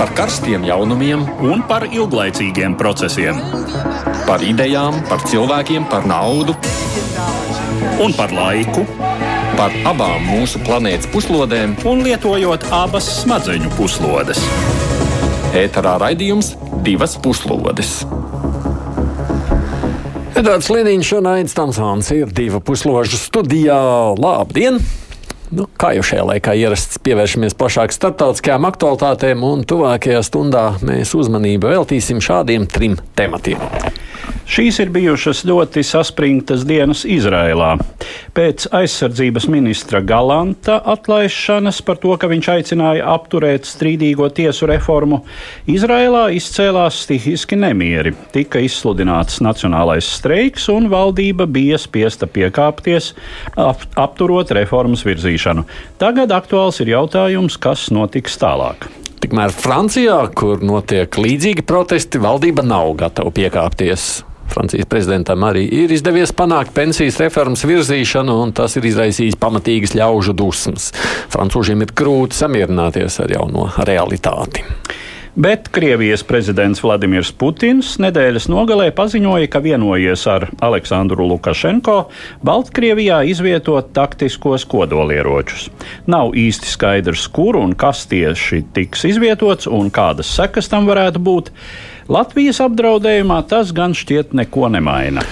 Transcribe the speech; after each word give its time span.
par 0.00 0.14
karstiem 0.16 0.62
jaunumiem 0.64 1.26
un 1.44 1.60
par 1.68 1.84
ilglaicīgiem 1.84 2.72
procesiem. 2.80 3.36
Par 4.24 4.40
idejām, 4.40 4.94
par 5.10 5.20
cilvēkiem, 5.28 5.84
par 5.92 6.06
naudu 6.08 6.54
un 8.00 8.14
par 8.16 8.32
laiku. 8.32 8.86
Par 9.58 9.74
abām 9.90 10.24
mūsu 10.24 10.62
planētas 10.64 11.10
puslodēm, 11.12 11.74
un 11.84 12.00
lietojot 12.06 12.64
abas 12.72 13.10
smadzeņu 13.18 13.74
puslodes. 13.76 14.40
Ēterā 15.60 15.98
raidījums 16.00 16.54
divas 16.86 17.18
puslodes. 17.20 17.98
Edvards 20.32 20.72
Liniņš 20.72 21.12
un 21.18 21.28
Aits 21.34 21.58
Tamsons 21.58 22.08
ir 22.16 22.32
divu 22.32 22.62
pusložu 22.64 23.20
studijā. 23.20 23.76
Labdien! 24.16 24.80
Nu, 25.50 25.64
kā 25.80 25.90
jau 25.96 26.04
šajā 26.06 26.24
laikā 26.28 26.52
ierasts, 26.60 27.00
pievēršamies 27.02 27.56
plašāk 27.58 27.90
starptautiskajām 27.94 28.68
aktualitātēm, 28.68 29.42
un 29.42 29.64
tuvākajā 29.66 30.20
stundā 30.22 30.66
mēs 30.86 31.10
uzmanību 31.18 31.72
veltīsim 31.72 32.22
šādiem 32.22 32.68
trim 32.70 32.94
tematiem. 33.18 33.58
Šīs 34.50 34.80
ir 34.82 34.90
bijušas 34.90 35.44
ļoti 35.46 35.82
saspringtas 35.86 36.64
dienas 36.66 37.04
Izrēlā. 37.06 37.76
Pēc 38.34 38.66
aizsardzības 38.74 39.46
ministra 39.50 40.00
Galanta 40.02 40.80
atlaišanas 40.92 41.80
par 41.86 42.00
to, 42.02 42.16
ka 42.18 42.30
viņš 42.30 42.48
aicināja 42.54 43.06
apturēt 43.14 43.68
strīdīgo 43.68 44.26
tiesu 44.34 44.66
reformu, 44.70 45.20
Izrēlā 45.70 46.28
izcēlās 46.34 47.02
stihiski 47.04 47.58
nemieri. 47.60 48.14
Tika 48.34 48.62
izsludināts 48.64 49.38
nacionālais 49.44 50.08
streiks, 50.18 50.66
un 50.72 50.90
valdība 50.90 51.46
bija 51.46 51.78
spiesta 51.78 52.26
piekāpties, 52.30 53.12
ap, 53.54 53.86
apturot 53.94 54.50
reformas 54.56 55.06
virzīšanu. 55.06 55.66
Tagad 56.02 56.34
aktuāls 56.34 56.82
ir 56.82 56.96
jautājums, 56.96 57.60
kas 57.60 57.86
notiks 57.94 58.38
tālāk. 58.40 58.90
Tikmēr 59.20 59.52
Francijā, 59.52 60.16
kur 60.32 60.62
notiek 60.64 61.12
līdzīgi 61.20 61.66
protesti, 61.68 62.20
valdība 62.22 62.64
nav 62.64 62.94
gatava 63.02 63.28
piekāpties. 63.36 64.06
Francijas 64.50 64.88
prezidentam 64.90 65.44
arī 65.46 65.66
ir 65.82 65.92
izdevies 65.94 66.32
panākt 66.34 66.72
pensijas 66.74 67.20
reformas 67.20 67.62
virzīšanu, 67.68 68.38
un 68.46 68.54
tas 68.56 68.74
ir 68.80 68.88
izraisījis 68.88 69.36
pamatīgas 69.38 69.92
ļaužu 69.98 70.34
dusmas. 70.40 70.88
Francūžiem 71.30 71.84
ir 71.84 71.92
grūti 72.00 72.40
samierināties 72.40 73.20
ar 73.22 73.36
jauno 73.36 73.68
realitāti. 73.86 74.64
Bet 75.34 75.68
Krievijas 75.68 76.24
prezidents 76.26 76.80
Vladimirs 76.82 77.30
Putins 77.38 77.92
nedēļas 78.02 78.48
nogalē 78.50 78.88
paziņoja, 78.96 79.46
ka 79.52 79.60
vienojies 79.62 80.24
ar 80.26 80.48
Aleksandru 80.58 81.28
Lukašenko 81.30 81.94
Baltkrievijā 82.42 83.20
izvietot 83.30 83.92
taktiskos 83.94 84.66
kodolieročus. 84.66 85.68
Nav 86.10 86.34
īsti 86.34 86.72
skaidrs, 86.72 87.28
kur 87.30 87.60
un 87.60 87.76
kas 87.78 88.08
tieši 88.10 88.64
tiks 88.74 89.06
izvietots 89.12 89.70
un 89.70 89.92
kādas 89.94 90.34
sekas 90.34 90.66
tam 90.72 90.90
varētu 90.90 91.22
būt. 91.22 91.54
Latvijas 92.10 92.58
apdraudējumā 92.64 93.44
tas 93.46 93.70
gan 93.70 93.94
šķiet 93.94 94.34
neko 94.34 94.66
nemaina. 94.74 95.22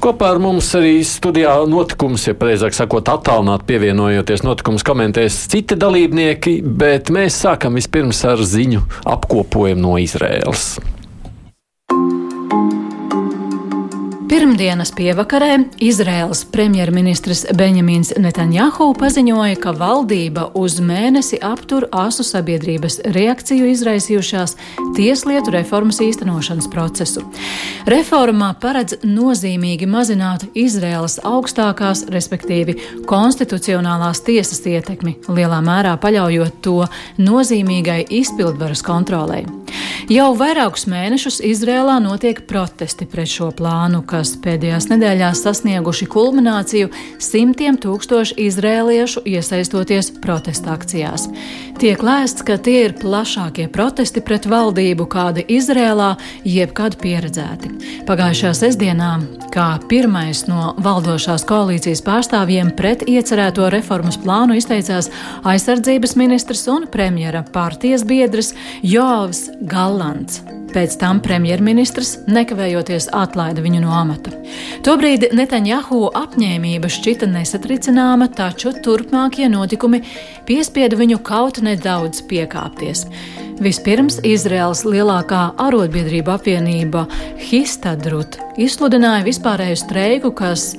Kopā 0.00 0.30
ar 0.32 0.38
mums 0.40 0.64
arī 0.78 1.02
studijā 1.04 1.52
notikums, 1.68 2.22
ja 2.24 2.32
precīzāk 2.32 2.72
sakot, 2.72 3.10
attālināt 3.12 3.66
pievienojoties 3.68 4.40
notikums 4.46 4.84
komentēs 4.86 5.36
citi 5.52 5.76
dalībnieki, 5.76 6.54
bet 6.64 7.12
mēs 7.12 7.36
sākam 7.44 7.76
vispirms 7.76 8.22
ar 8.24 8.40
ziņu 8.40 8.80
apkopojumu 9.12 9.84
no 9.84 9.98
Izraēlas. 10.00 10.70
Pirmdienas 14.30 14.92
pievakarē 14.94 15.58
Izraels 15.78 16.44
premjerministrs 16.52 17.40
Benjamins 17.54 18.12
Netanjahu 18.14 18.92
paziņoja, 18.94 19.56
ka 19.58 19.72
valdība 19.74 20.44
uz 20.54 20.76
mēnesi 20.78 21.40
aptur 21.42 21.88
asu 21.90 22.22
sabiedrības 22.22 23.00
reakciju 23.10 23.66
izraisījušās 23.72 24.54
tieslietu 24.94 25.50
reformas 25.56 25.98
īstenošanas 26.06 26.70
procesu. 26.70 27.24
Reformā 27.90 28.52
paredz 28.62 29.00
nozīmīgi 29.02 29.90
mazināt 29.90 30.46
Izraels 30.54 31.18
augstākās, 31.26 32.04
respektīvi 32.14 32.78
konstitucionālās 33.10 34.22
tiesas 34.30 34.62
ietekmi, 34.62 35.16
lielā 35.26 35.58
mērā 35.58 35.96
paļaujot 35.98 36.62
to 36.62 36.84
nozīmīgai 37.18 38.04
izpildvaras 38.22 38.86
kontrolē. 38.86 39.42
Jau 40.10 40.32
vairākus 40.34 40.88
mēnešus 40.90 41.36
Izrēlā 41.46 42.00
notiek 42.02 42.40
protesti 42.50 43.06
pret 43.06 43.30
šo 43.30 43.50
plānu, 43.54 44.00
kas 44.20 44.34
pēdējās 44.44 44.90
nedēļās 44.90 45.40
sasnieguši 45.46 46.06
kulmināciju 46.12 46.90
simtiem 47.22 47.78
tūkstošu 47.80 48.36
izrēliešu 48.48 49.22
iesaistoties 49.28 50.12
protesta 50.20 50.74
akcijās. 50.76 51.28
Tiek 51.80 52.02
lēsts, 52.04 52.44
ka 52.44 52.58
tie 52.60 52.86
ir 52.86 52.96
plašākie 53.00 53.66
protesti 53.72 54.20
pret 54.20 54.48
valdību, 54.50 55.06
kādi 55.08 55.46
Izrēlā 55.56 56.10
jebkad 56.44 56.98
pieredzēti. 57.00 57.72
Pagājušajā 58.08 58.52
sestdienā, 58.58 59.12
kā 59.54 59.68
pirmais 59.88 60.44
no 60.50 60.74
valdošās 60.84 61.46
koalīcijas 61.48 62.04
pārstāvjiem 62.04 62.74
pret 62.76 63.06
iecerēto 63.08 63.70
reformas 63.72 64.20
plānu 64.20 64.58
izteicās 64.60 65.08
aizsardzības 65.48 66.16
ministrs 66.20 66.66
un 66.68 66.84
premjera 66.92 67.40
partijas 67.56 68.04
biedrs 68.04 68.52
Joavs 68.84 69.46
Galla. 69.60 69.80
Galants. 69.90 70.42
Pēc 70.70 70.94
tam 71.00 71.18
premjerministrs 71.24 72.20
nekavējoties 72.30 73.10
atlaida 73.16 73.62
viņu 73.64 73.80
no 73.82 73.90
amata. 73.90 74.09
Tobrīd 74.86 75.28
Netanjahu 75.36 76.06
apņēmība 76.16 76.88
šķita 76.90 77.28
nesatricināma, 77.30 78.30
taču 78.32 78.72
turpmākie 78.84 79.48
notikumi 79.52 80.02
piespieda 80.48 80.98
viņu 81.00 81.20
kaut 81.26 81.60
nedaudz 81.64 82.24
piekāpties. 82.30 83.06
Vispirms 83.60 84.22
Izraels 84.24 84.86
lielākā 84.88 85.50
arotbiedrība 85.60 86.38
apvienība 86.38 87.04
Histadrut 87.50 88.38
izsludināja 88.56 89.26
vispārēju 89.26 89.80
streiku, 89.82 90.32
kas 90.32 90.70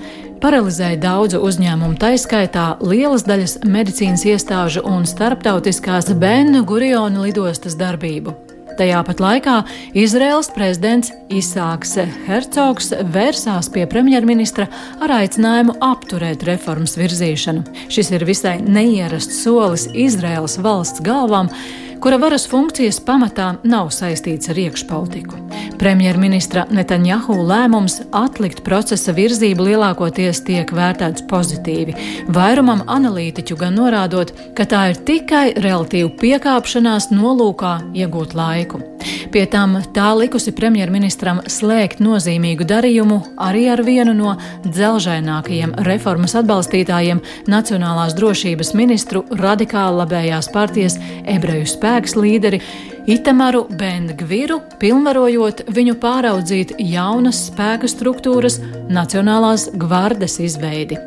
paralizēja 0.42 0.98
daudzu 1.02 1.42
uzņēmumu, 1.46 2.00
taiskaitā 2.02 2.66
lielas 2.82 3.28
daļas 3.28 3.60
medicīnas 3.70 4.26
iestāžu 4.34 4.82
un 4.90 5.06
starptautiskās 5.06 6.10
Benu 6.18 6.66
Guriona 6.66 7.28
lidostas 7.28 7.78
darbību. 7.78 8.51
Tajā 8.82 8.98
pat 9.06 9.20
laikā 9.22 9.56
Izraels 10.02 10.48
prezidents 10.56 11.12
Isāks 11.30 11.92
Hercogs 12.26 12.88
vērsās 13.14 13.70
pie 13.70 13.84
premjerministra 13.86 14.66
ar 15.06 15.14
aicinājumu 15.20 15.76
apturēt 15.86 16.42
reformas 16.50 16.98
virzīšanu. 16.98 17.62
Šis 17.94 18.10
ir 18.18 18.26
visai 18.26 18.56
neierasts 18.66 19.44
solis 19.44 19.86
Izraels 19.94 20.58
valsts 20.66 21.06
galvām, 21.06 21.54
kura 22.02 22.18
varas 22.18 22.50
funkcijas 22.50 22.98
pamatā 23.06 23.52
nav 23.62 23.94
saistīts 23.94 24.50
ar 24.50 24.66
iekšpolitiku. 24.66 25.51
Premjerministra 25.82 26.68
Netanjahu 26.70 27.40
lēmums 27.50 28.00
atlikt 28.14 28.62
procesa 28.66 29.16
virzību 29.18 29.66
lielākoties 29.72 30.44
tiek 30.46 30.70
vērtēts 30.78 31.26
pozitīvi, 31.32 31.96
vairumam 32.34 32.84
analītiķu 32.86 33.58
gan 33.58 33.80
norādot, 33.80 34.34
ka 34.58 34.68
tā 34.70 34.84
ir 34.92 35.02
tikai 35.08 35.46
relatīva 35.58 36.14
piekāpšanās 36.22 37.10
nolūkā 37.16 37.74
iegūt 37.98 38.36
laiku. 38.38 38.84
Pie 39.32 39.46
tam 39.50 39.78
tā 39.96 40.12
likusi 40.18 40.52
premjerministram 40.54 41.42
slēgt 41.50 42.02
nozīmīgu 42.04 42.68
darījumu 42.68 43.18
arī 43.42 43.64
ar 43.74 43.82
vienu 43.88 44.14
no 44.18 44.36
dzelžainākajiem 44.68 45.78
reformas 45.88 46.36
atbalstītājiem 46.38 47.24
Nacionālās 47.50 48.14
drošības 48.18 48.74
ministru 48.78 49.24
radikāli 49.42 50.02
labējās 50.04 50.52
partijas 50.54 51.00
ebreju 51.26 51.70
spēks 51.74 52.18
līderi 52.20 52.62
Itamaru 53.10 53.64
Bendgviru, 53.74 54.60
pilnvarojot 54.82 55.64
viņu 55.74 55.96
pāraudzīt 56.02 56.76
jaunas 56.86 57.48
spēka 57.48 57.90
struktūras 57.90 58.60
Nacionālās 58.92 59.70
gvardes 59.74 60.38
izveidi. 60.44 61.00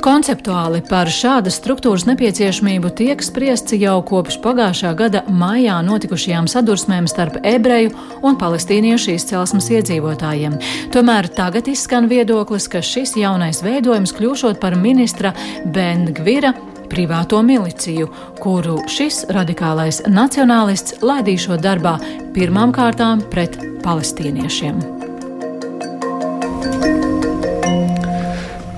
Konceptuāli 0.00 0.80
par 0.88 1.10
šādas 1.12 1.58
struktūras 1.60 2.06
nepieciešamību 2.08 2.88
tiek 2.96 3.20
spriests 3.20 3.74
jau 3.76 3.98
kopš 4.08 4.38
pagājušā 4.40 4.94
gada 4.96 5.20
maijā 5.28 5.76
notikušajām 5.84 6.48
sadursmēm 6.48 7.08
starp 7.10 7.36
ebreju 7.44 7.92
un 8.24 8.38
palestīniešu 8.40 9.12
izcelsmes 9.18 9.68
iedzīvotājiem. 9.76 10.56
Tomēr 10.94 11.28
tagad 11.36 11.68
izskan 11.68 12.08
viedoklis, 12.08 12.70
ka 12.72 12.80
šis 12.80 13.12
jaunais 13.20 13.60
veidojums 13.66 14.16
kļūšot 14.16 14.58
par 14.62 14.78
ministra 14.80 15.34
Bengvira 15.68 16.54
privāto 16.90 17.40
miliciju, 17.46 18.08
kuru 18.42 18.80
šis 18.90 19.24
radikālais 19.32 20.02
nacionālists 20.10 20.98
laidīšot 21.04 21.62
darbā 21.64 21.96
pirmām 22.34 22.74
kārtām 22.76 23.22
pret 23.32 23.58
palestīniešiem. 23.84 24.80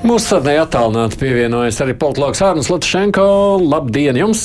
Mūsu 0.02 0.26
sarunai 0.26 0.56
attālināti 0.60 1.20
pievienojas 1.20 1.78
arī 1.84 1.94
politologs 1.96 2.42
Arnēs 2.44 2.68
Latvijas. 2.72 3.26
Labdien 3.62 4.18
jums! 4.18 4.42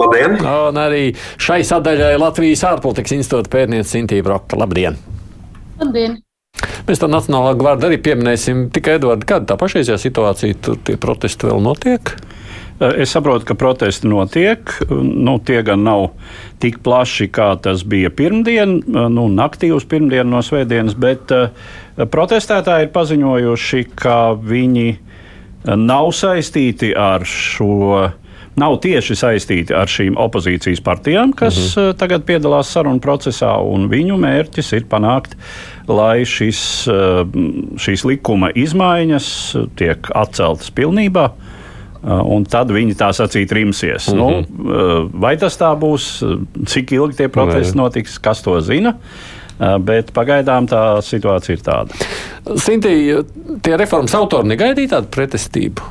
Labdien! 0.00 0.34
Un 0.42 0.80
arī 0.80 1.04
šai 1.40 1.60
sadaļai 1.66 2.16
Latvijas 2.18 2.64
ārpolitikas 2.68 3.14
institūta 3.18 3.52
pētniece 3.52 3.92
Sintīna 3.92 4.26
Broka. 4.26 4.58
Labdien! 4.60 4.98
Labdien! 5.80 6.18
Mēs 6.88 7.00
to 7.00 7.06
Nacionālā 7.06 7.54
gvārdu 7.60 7.86
arī 7.88 8.00
pieminēsim. 8.02 8.66
Tikai, 8.74 8.98
Edvard, 8.98 9.22
kāda 9.28 9.52
tā 9.52 9.56
pašreizējā 9.60 10.00
situācija, 10.02 10.58
tur 10.64 10.80
tie 10.84 10.96
protesti 11.00 11.46
vēl 11.46 11.62
notiek? 11.62 12.14
Es 12.80 13.10
saprotu, 13.12 13.44
ka 13.44 13.54
protesti 13.60 14.08
notiek. 14.08 14.72
Nu, 14.88 15.36
tie 15.44 15.60
gan 15.64 15.82
nav 15.84 16.14
tik 16.62 16.78
plaši, 16.84 17.26
kā 17.28 17.52
tas 17.60 17.82
bija 17.84 18.08
pirmdien, 18.08 18.78
nu, 18.88 19.26
naktī 19.28 19.68
uz 19.76 19.84
pirmdienu 19.88 20.32
no 20.32 20.40
svētdienas, 20.44 20.96
bet 20.96 21.34
uh, 21.36 21.52
protestētāji 22.00 22.88
ir 22.88 22.94
paziņojuši, 22.94 23.82
ka 24.00 24.32
viņi 24.32 24.86
nav 25.76 26.14
saistīti 26.16 26.94
ar 26.96 27.28
šo. 27.28 28.08
Nav 28.60 28.74
tieši 28.82 29.14
saistīti 29.14 29.72
ar 29.76 29.88
šīm 29.88 30.16
opozīcijas 30.20 30.80
partijām, 30.84 31.30
kas 31.36 31.56
uh 31.56 31.84
-huh. 31.84 31.92
tagad 31.96 32.24
piedalās 32.28 32.72
sarunu 32.72 33.00
procesā, 33.00 33.52
un 33.62 33.86
viņu 33.88 34.16
mērķis 34.20 34.72
ir 34.76 34.88
panākt, 34.90 35.36
lai 35.88 36.24
šis, 36.26 36.88
šīs 37.76 38.04
likuma 38.04 38.50
izmaiņas 38.50 39.30
tiek 39.78 40.10
atceltas 40.14 40.74
pilnībā. 40.74 41.24
Uh, 41.30 41.49
un 42.02 42.46
tad 42.48 42.70
viņi 42.72 42.96
tā 42.98 43.10
sacīt 43.16 43.52
rimsies. 43.52 44.08
Mm 44.08 44.18
-hmm. 44.18 44.46
nu, 44.56 44.70
uh, 44.70 45.10
vai 45.20 45.36
tas 45.36 45.58
tā 45.60 45.72
būs, 45.76 46.22
cik 46.66 46.92
ilgi 46.92 47.16
tie 47.16 47.28
protesti 47.28 47.76
notiks, 47.76 48.18
kas 48.18 48.42
to 48.42 48.60
zina? 48.60 48.94
Uh, 49.60 49.76
bet 49.78 50.12
pagaidām 50.12 50.66
tā 50.68 51.02
situācija 51.04 51.56
ir 51.56 51.62
tāda. 51.62 51.92
Sintī, 52.56 53.24
tie 53.62 53.76
reformas 53.76 54.14
autori 54.14 54.48
negaidīja 54.48 54.88
tādu 54.88 55.06
pretestību? 55.12 55.82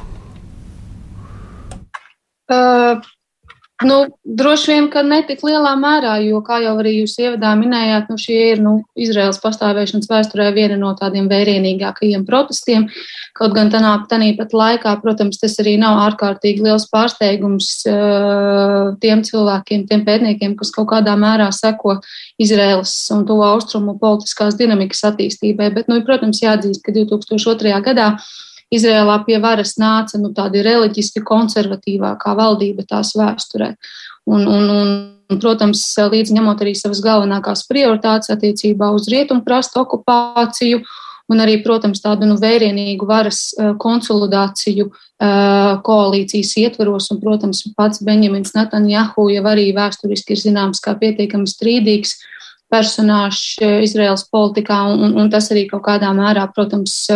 Uh, 2.49 2.97
Nu, 3.83 4.05
droši 4.23 4.71
vien, 4.73 4.87
ka 4.91 4.99
ne 5.07 5.21
tik 5.23 5.39
lielā 5.47 5.71
mērā, 5.79 6.17
jo, 6.19 6.41
kā 6.43 6.57
jau 6.59 6.73
arī 6.81 6.97
jūs 6.97 7.13
ievadā 7.21 7.53
minējāt, 7.55 8.09
nu, 8.11 8.17
šie 8.19 8.39
ir 8.49 8.59
nu, 8.59 8.73
Izraels 8.99 9.39
pastāvēšanas 9.39 10.09
vēsturē 10.11 10.49
viena 10.51 10.75
no 10.81 10.89
tādiem 10.99 11.29
vērienīgākajiem 11.31 12.25
protestiem. 12.27 12.89
Kaut 13.39 13.55
gan 13.55 13.71
tādā 13.71 13.93
pat 14.35 14.55
laikā, 14.61 14.97
protams, 14.99 15.39
tas 15.39 15.55
arī 15.63 15.77
nav 15.79 15.95
ārkārtīgi 16.09 16.65
liels 16.65 16.89
pārsteigums 16.91 17.69
uh, 17.87 18.99
tiem 18.99 19.23
cilvēkiem, 19.23 19.87
tiem 19.87 20.03
pētniekiem, 20.03 20.57
kas 20.59 20.75
kaut 20.75 20.89
kādā 20.91 21.15
mērā 21.15 21.47
seko 21.55 22.01
Izraels 22.35 22.91
un 23.15 23.23
to 23.23 23.39
austrumu 23.47 23.95
politiskās 24.01 24.59
dinamikas 24.59 25.07
attīstībai. 25.07 25.71
Bet, 25.71 25.87
nu, 25.87 26.01
protams, 26.03 26.43
jāatzīst, 26.43 26.83
ka 26.83 26.91
2002. 26.99 27.79
gadā 27.87 28.11
Izrēlā 28.69 29.15
pie 29.25 29.39
varas 29.41 29.75
nāca 29.81 30.19
nu, 30.21 30.29
tāda 30.35 30.61
reliģiski 30.65 31.23
konservatīvākā 31.25 32.35
valdība 32.37 32.85
tās 32.89 33.15
vēsturē. 33.17 33.73
Un, 34.29 34.45
un, 34.45 34.69
un, 34.69 35.39
protams, 35.41 35.81
līdz 35.97 36.33
ņemot 36.37 36.61
arī 36.61 36.75
savas 36.77 37.01
galvenākās 37.01 37.65
prioritātes 37.69 38.29
attiecībā 38.33 38.91
uz 38.93 39.09
rietumkrasta 39.09 39.81
okupāciju 39.81 40.83
un 41.29 41.41
arī, 41.41 41.59
protams, 41.65 42.01
tādu 42.01 42.29
nu, 42.29 42.37
vērienīgu 42.41 43.05
varas 43.09 43.41
konsolidāciju 43.81 44.89
koalīcijas 45.85 46.55
ietveros. 46.61 47.09
Un, 47.13 47.21
protams, 47.21 47.63
pats 47.77 48.01
Benjamins 48.05 48.55
Netanjahu 48.57 49.29
jau 49.33 49.45
arī 49.49 49.69
vēsturiski 49.77 50.37
ir 50.37 50.43
zināms 50.45 50.81
kā 50.85 50.95
pietiekami 50.97 51.49
strīdīgs 51.49 52.17
personāžs 52.69 53.57
Izraels 53.81 54.27
politikā, 54.29 54.83
un, 54.93 55.17
un 55.17 55.29
tas 55.33 55.49
arī 55.53 55.65
kaut 55.69 55.87
kādā 55.87 56.09
mērā, 56.13 56.45
protams, 56.53 57.07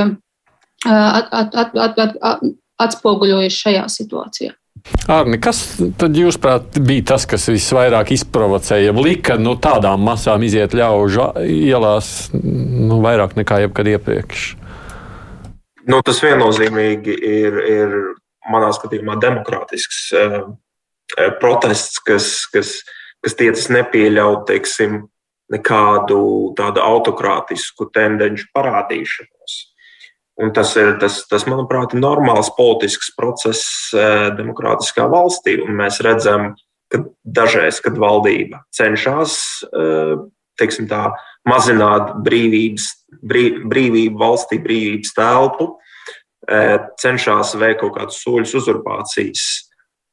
at, 0.85 1.29
at, 1.31 1.55
at, 1.55 1.77
at, 1.77 2.17
at, 2.21 2.43
atspoguļojas 2.83 3.61
šajā 3.63 3.87
situācijā. 3.91 4.53
Arni, 5.07 5.37
kas 5.39 5.61
tad, 5.99 6.17
jūsuprāt, 6.17 6.75
bija 6.83 7.05
tas, 7.13 7.27
kas 7.29 7.45
visvairāk 7.47 8.11
izprovocēja, 8.17 8.91
lika 8.97 9.37
nu, 9.39 9.55
tādām 9.61 10.03
masām 10.03 10.43
iziet 10.43 10.75
ļaužu 10.75 11.29
ielās 11.47 12.09
nu, 12.33 12.99
vairāk 13.03 13.37
nekā 13.39 13.61
jebkad 13.63 13.93
iepriekš? 13.93 14.43
Nu, 15.87 16.01
tas 16.03 16.19
viennozīmīgi 16.23 17.15
ir, 17.15 17.61
ir 17.67 17.95
manā 18.51 18.73
skatījumā 18.75 19.15
demokrātisks 19.23 20.03
eh, 20.19 20.37
protests, 21.39 21.99
kas, 22.03 22.29
kas, 22.51 22.75
kas 23.23 23.39
tiecas 23.39 23.69
nepieļaut 23.71 24.47
teiksim, 24.51 25.05
nekādu 25.53 26.19
tādu 26.57 26.83
autokrātisku 26.83 27.87
tendenci 27.93 28.47
parādīšanos. 28.55 29.59
Un 30.41 30.49
tas 30.53 30.71
ir, 30.81 30.95
tas, 30.97 31.19
tas, 31.29 31.43
manuprāt, 31.45 31.93
ir 31.93 32.01
normāls 32.01 32.49
politisks 32.57 33.11
process 33.13 33.93
eh, 33.93 34.31
demokrātiskā 34.33 35.05
valstī. 35.11 35.59
Un 35.61 35.77
mēs 35.77 35.99
redzam, 36.05 36.55
ka 36.89 37.03
dažreiz, 37.21 37.77
kad 37.83 37.99
valdība 38.01 38.63
cenšas 38.73 39.35
eh, 39.69 40.15
tā, 40.89 41.03
mazināt 41.49 42.15
brīvības, 42.25 42.87
brīv, 43.21 43.61
brīvību 43.69 44.17
valstī, 44.17 44.57
brīvības 44.63 45.13
telpu, 45.19 45.69
eh, 46.49 46.79
cenšas 47.03 47.53
veikt 47.61 47.83
kaut 47.83 47.93
kādus 47.99 48.23
soļus 48.25 48.55
uzurpācijas, 48.63 49.45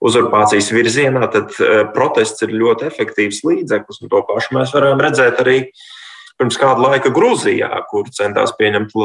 uzurpācijas 0.05 0.69
virzienā, 0.73 1.26
tad 1.32 1.56
protests 1.96 2.44
ir 2.44 2.52
ļoti 2.56 2.87
efektīvs 2.88 3.40
līdzeklis. 3.44 4.05
To 4.05 4.23
pašu 4.28 4.56
mēs 4.56 4.73
varam 4.76 5.00
redzēt 5.00 5.40
arī 5.43 5.58
pirms 6.40 6.56
kāda 6.61 6.88
laika 6.88 7.12
Grūzijā, 7.12 7.69
kur 7.88 8.08
centās 8.16 8.55
pieņemt 8.56 8.96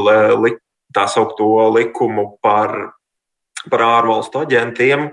tā 0.96 1.06
saukto 1.12 1.48
likumu 1.76 2.30
par, 2.44 2.74
par 3.70 3.86
ārvalstu 3.86 4.44
aģentiem, 4.46 5.10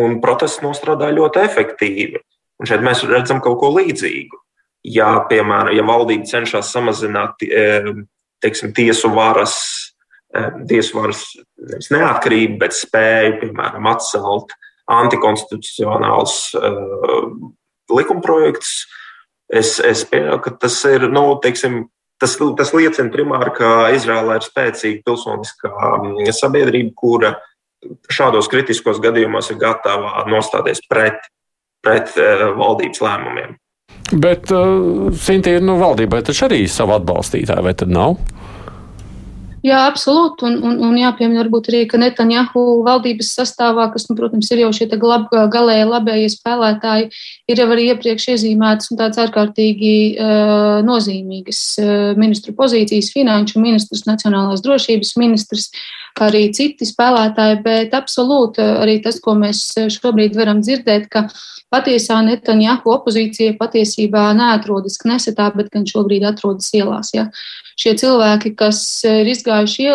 un 0.00 0.20
protests 0.22 0.62
nostrādāja 0.64 1.16
ļoti 1.16 1.44
efektīvi. 1.46 2.22
Un 2.60 2.68
šeit 2.68 2.84
mēs 2.84 3.04
redzam 3.08 3.40
kaut 3.42 3.58
ko 3.62 3.72
līdzīgu. 3.78 4.38
Ja, 4.90 5.12
piemēram, 5.28 5.74
ja 5.76 5.84
valdība 5.84 6.28
cenšas 6.28 6.70
samazināt 6.72 7.42
e, 7.44 7.64
teiksim, 8.40 8.72
tiesu 8.76 9.10
varas, 9.12 9.54
e, 10.32 10.44
tiesu 10.68 10.96
varas 10.96 11.24
neatkarību, 11.92 12.58
bet 12.60 12.76
spēju, 12.76 13.38
piemēram, 13.42 13.88
atcelt 13.90 14.54
antikonstitucionāls 14.90 16.36
uh, 16.58 17.28
likumprojekts, 17.94 18.72
es, 19.52 19.76
es 19.84 20.04
pieņemu, 20.10 20.40
ka 20.42 20.54
tas 20.64 20.78
ir, 20.90 21.06
nu, 21.12 21.24
teiksim, 21.42 21.84
Tas, 22.20 22.36
tas 22.36 22.72
liecina 22.76 23.08
primāri, 23.12 23.52
ka 23.56 23.88
Izrēlā 23.96 24.36
ir 24.36 24.44
spēcīga 24.44 25.00
pilsoniskā 25.06 25.70
mm, 25.72 26.28
sabiedrība, 26.36 26.92
kura 26.96 27.34
šādos 28.12 28.50
kritiskos 28.52 29.00
gadījumos 29.00 29.48
ir 29.52 29.60
gatava 29.60 30.26
nostāties 30.28 30.82
pret, 30.88 31.24
pret 31.84 32.12
uh, 32.20 32.50
valdības 32.60 33.00
lēmumiem. 33.06 33.56
Bet 34.20 34.52
uh, 34.52 35.08
Sintīna, 35.16 35.62
nu, 35.64 35.78
valdībai 35.80 36.20
taču 36.26 36.44
arī 36.48 36.64
ir 36.66 36.72
savu 36.72 36.96
atbalstītāju, 36.98 37.64
vai 37.64 37.74
tad 37.78 37.92
nav? 37.94 38.18
Jā, 39.60 39.82
absolūti. 39.90 40.46
Un, 40.48 40.54
un, 40.64 40.78
un 40.88 40.94
jāpiemina 40.96 41.42
varbūt 41.42 41.66
arī, 41.68 41.82
ka 41.88 41.98
Netanjahu 42.00 42.80
valdības 42.86 43.34
sastāvā, 43.36 43.90
kas, 43.92 44.06
nu, 44.08 44.16
protams, 44.16 44.48
ir 44.54 44.62
jau 44.62 44.70
šie 44.72 44.88
glab, 44.94 45.26
galēji 45.52 45.88
labējie 45.90 46.30
spēlētāji, 46.32 47.10
ir 47.52 47.60
jau 47.60 47.66
arī 47.74 47.90
iepriekš 47.90 48.30
iezīmētas 48.34 48.88
un 48.92 49.00
tāds 49.02 49.20
ārkārtīgi 49.20 49.92
uh, 50.16 50.80
nozīmīgas 50.86 51.62
uh, 51.82 51.92
ministru 52.16 52.56
pozīcijas, 52.56 53.12
finanšu 53.12 53.60
ministrs, 53.60 54.06
nacionālās 54.08 54.64
drošības 54.64 55.12
ministrs, 55.20 55.68
arī 56.24 56.46
citi 56.56 56.88
spēlētāji, 56.88 57.60
bet 57.64 57.96
absolūti 57.96 58.64
arī 58.64 58.98
tas, 59.04 59.20
ko 59.20 59.36
mēs 59.36 59.66
šobrīd 59.92 60.40
varam 60.40 60.64
dzirdēt, 60.64 61.10
ka 61.12 61.28
patiesā 61.70 62.18
Netanjahu 62.24 62.96
opozīcija 62.96 63.58
patiesībā 63.60 64.30
neatrodas 64.36 64.96
Knesetā, 65.04 65.52
bet 65.54 65.68
gan 65.74 65.84
šobrīd 65.88 66.24
atrodas 66.32 66.72
ielās. 66.76 67.12
Ja? 67.14 67.28
Šie 67.80 67.94
cilvēki, 68.00 68.52
kas 68.60 68.80
ir 69.08 69.30
izgājuši 69.32 69.86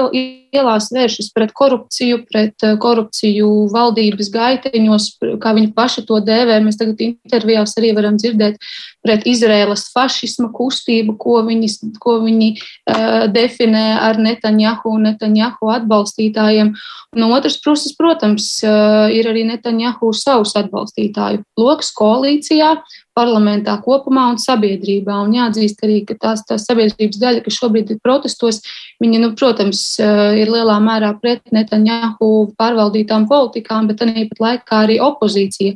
ielās, 0.55 0.89
vēršas 0.95 1.29
pret 1.35 1.53
korupciju, 1.55 2.23
pret 2.29 2.65
eh, 2.65 2.75
korupciju 2.81 3.49
valdības 3.73 4.31
gaiteņos, 4.33 5.07
kā 5.43 5.53
viņi 5.57 5.71
paši 5.75 6.05
to 6.07 6.19
dēvē. 6.25 6.57
Mēs 6.63 6.79
tagad 6.79 7.01
intervijās 7.05 7.75
arī 7.79 7.93
varam 7.97 8.19
dzirdēt 8.21 8.59
pret 9.05 9.27
Izraēlas 9.29 9.87
fašisma 9.93 10.49
kustību, 10.55 11.17
ko 11.21 11.41
viņi, 11.45 11.69
ko 12.01 12.17
viņi 12.23 12.49
uh, 12.55 13.25
definē 13.31 13.85
ar 14.01 14.17
Netanjahu 14.21 14.95
un 14.97 15.09
Netanjahu 15.11 15.69
atbalstītājiem. 15.75 16.73
No 17.15 17.29
otras 17.35 17.59
puses, 17.61 17.93
protams, 17.97 18.47
uh, 18.65 19.05
ir 19.13 19.29
arī 19.29 19.45
Netanjahu 19.47 20.09
savus 20.17 20.55
atbalstītāju 20.57 21.43
lokus 21.59 21.93
koalīcijā, 21.95 22.73
parlamentā 23.15 23.77
kopumā 23.83 24.27
un 24.33 24.39
sabiedrībā. 24.41 25.15
Un 25.23 25.35
jāatzīst 25.37 25.83
arī, 25.87 26.01
ka 26.07 26.17
tās, 26.19 26.43
tās 26.47 26.67
sabiedrības 26.67 27.21
daļa, 27.21 27.43
kas 27.45 27.59
šobrīd 27.61 27.93
ir 27.95 28.01
protestos, 28.03 28.61
viņi, 29.03 29.21
nu, 29.23 29.31
protams, 29.39 29.83
eh, 30.03 30.41
ir 30.45 30.53
lielā 30.53 30.77
mērā 30.83 31.11
pret 31.21 31.43
Netanjahu 31.55 32.31
pārvaldītām 32.59 33.27
politikām, 33.31 33.89
bet 33.89 34.01
tāpat 34.03 34.41
laikā 34.45 34.85
arī 34.85 34.99
opozīcija. 35.03 35.75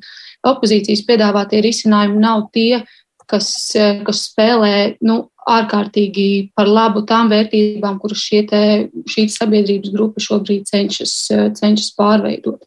Opozīcijas 0.49 1.03
piedāvātie 1.07 1.59
risinājumi 1.65 2.21
nav 2.23 2.47
tie, 2.55 2.85
kas, 3.29 3.49
eh, 3.75 3.99
kas 4.05 4.29
spēlē 4.29 4.97
nu, 5.05 5.25
ārkārtīgi 5.49 6.51
par 6.57 6.69
labu 6.69 7.03
tām 7.09 7.29
vērtībām, 7.31 7.97
kuras 8.01 8.21
šī 8.21 9.23
sabiedrības 9.33 9.93
grupa 9.93 10.21
šobrīd 10.23 10.67
cenšas, 10.69 11.13
cenšas 11.57 11.93
pārveidot. 11.97 12.61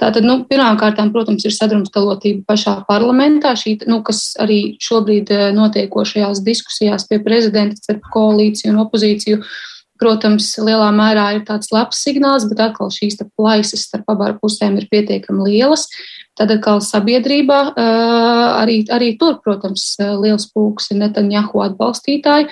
Tātad, 0.00 0.26
nu, 0.26 0.40
pirmkārt, 0.50 1.00
protams, 1.14 1.46
ir 1.48 1.54
sadrumstalotība 1.56 2.46
pašā 2.48 2.76
parlamentā, 2.88 3.54
šī, 3.58 3.78
nu, 3.90 4.02
kas 4.06 4.36
arī 4.40 4.76
šobrīd 4.82 5.32
notiekošajās 5.56 6.44
diskusijās 6.46 7.08
pie 7.10 7.18
prezidenta 7.24 7.80
starp 7.80 8.06
koalīciju 8.14 8.74
un 8.74 8.84
opozīciju 8.86 9.42
protams, 10.00 10.52
lielā 10.62 10.88
mērā 10.94 11.26
ir 11.36 11.44
tāds 11.48 11.72
labs 11.74 12.00
signāls, 12.04 12.46
bet 12.50 12.62
atkal 12.68 12.92
šīs 12.94 13.20
plaisas 13.36 13.86
starp 13.88 14.08
abām 14.14 14.38
pusēm 14.42 14.78
ir 14.80 14.88
pietiekami 14.90 15.50
lielas. 15.50 15.88
Tad 16.38 16.52
atkal 16.54 16.78
sabiedrībā 16.84 17.56
arī, 18.60 18.84
arī 18.94 19.08
tur, 19.18 19.40
protams, 19.42 19.96
liels 20.22 20.46
pulks 20.54 20.92
ir 20.92 21.00
Netanjahu 21.00 21.64
atbalstītāji. 21.64 22.46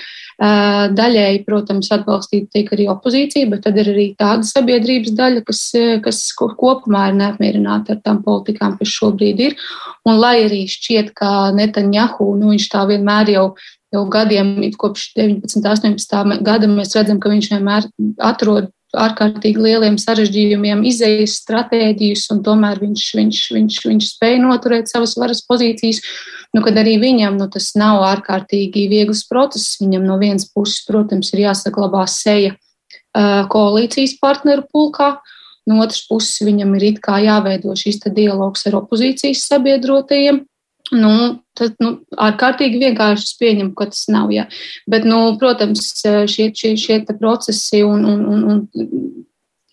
Daļēji, 0.98 1.44
protams, 1.46 1.92
atbalstīta 1.94 2.50
tiek 2.56 2.72
arī 2.74 2.88
opozīcija, 2.90 3.46
bet 3.52 3.62
tad 3.68 3.78
ir 3.78 3.92
arī 3.94 4.08
tāda 4.18 4.42
sabiedrības 4.48 5.14
daļa, 5.16 5.44
kas, 5.46 5.62
kas 6.02 6.20
kopumā 6.36 7.06
ir 7.12 7.20
neapmierināta 7.22 7.94
ar 7.94 8.02
tām 8.02 8.20
politikām, 8.26 8.74
kas 8.80 8.90
šobrīd 8.90 9.44
ir. 9.46 9.56
Un 10.06 10.18
lai 10.18 10.34
arī 10.48 10.64
šķiet, 10.70 11.14
ka 11.16 11.52
Netanjahu, 11.54 12.32
nu, 12.40 12.52
viņš 12.56 12.68
tā 12.74 12.84
vienmēr 12.90 13.36
jau 13.36 13.46
jau 13.94 14.06
gadiem, 14.10 14.56
kopš 14.78 15.12
19, 15.18 15.62
18 15.62 16.42
gada, 16.46 16.70
mēs 16.70 16.96
redzam, 16.96 17.20
ka 17.22 17.30
viņš 17.32 17.52
vienmēr 17.54 17.86
atrod 18.24 18.72
ārkārtīgi 18.96 19.60
lieliem 19.60 19.96
sarežģījumiem, 20.00 20.84
izējas 20.88 21.36
stratēģijas, 21.42 22.26
un 22.32 22.42
tomēr 22.46 22.80
viņš, 22.80 23.04
viņš, 23.18 23.40
viņš, 23.56 23.78
viņš 23.90 24.10
spēja 24.14 24.40
noturēt 24.42 24.90
savas 24.90 25.16
varas 25.20 25.42
pozīcijas. 25.46 26.00
Nu, 26.54 26.62
kad 26.64 26.78
arī 26.80 26.96
viņam 27.02 27.36
nu, 27.40 27.48
tas 27.52 27.72
nav 27.76 28.00
ārkārtīgi 28.06 28.86
viegls 28.92 29.24
process. 29.28 29.76
Viņam 29.82 30.06
no 30.06 30.16
vienas 30.22 30.46
puses, 30.48 30.84
protams, 30.88 31.32
ir 31.34 31.44
jāsaglabā 31.48 32.06
seja 32.10 32.54
koalīcijas 33.52 34.16
partneru 34.22 34.66
pulkā. 34.72 35.16
No 35.66 35.80
otras 35.82 36.04
puses, 36.06 36.38
viņam 36.46 36.76
ir 36.78 36.92
jāveido 37.02 37.74
šīs 37.74 37.98
dialogs 38.14 38.66
ar 38.68 38.78
opozīcijas 38.84 39.48
sabiedrotajiem. 39.50 40.44
Nu, 40.94 41.12
tad 41.58 41.80
nu, 41.82 41.96
ārkārtīgi 42.22 42.78
vienkārši 42.78 43.24
es 43.26 43.38
pieņemu, 43.40 43.72
ka 43.74 43.88
tas 43.90 44.04
nav. 44.12 44.30
Ja. 44.34 44.44
Bet, 44.86 45.06
nu, 45.08 45.32
protams, 45.40 45.88
šie, 46.30 46.50
šie, 46.54 46.74
šie 46.78 47.00
procesi 47.18 47.82
un, 47.82 48.04
un, 48.06 48.22
un, 48.30 48.44
un 48.52 48.60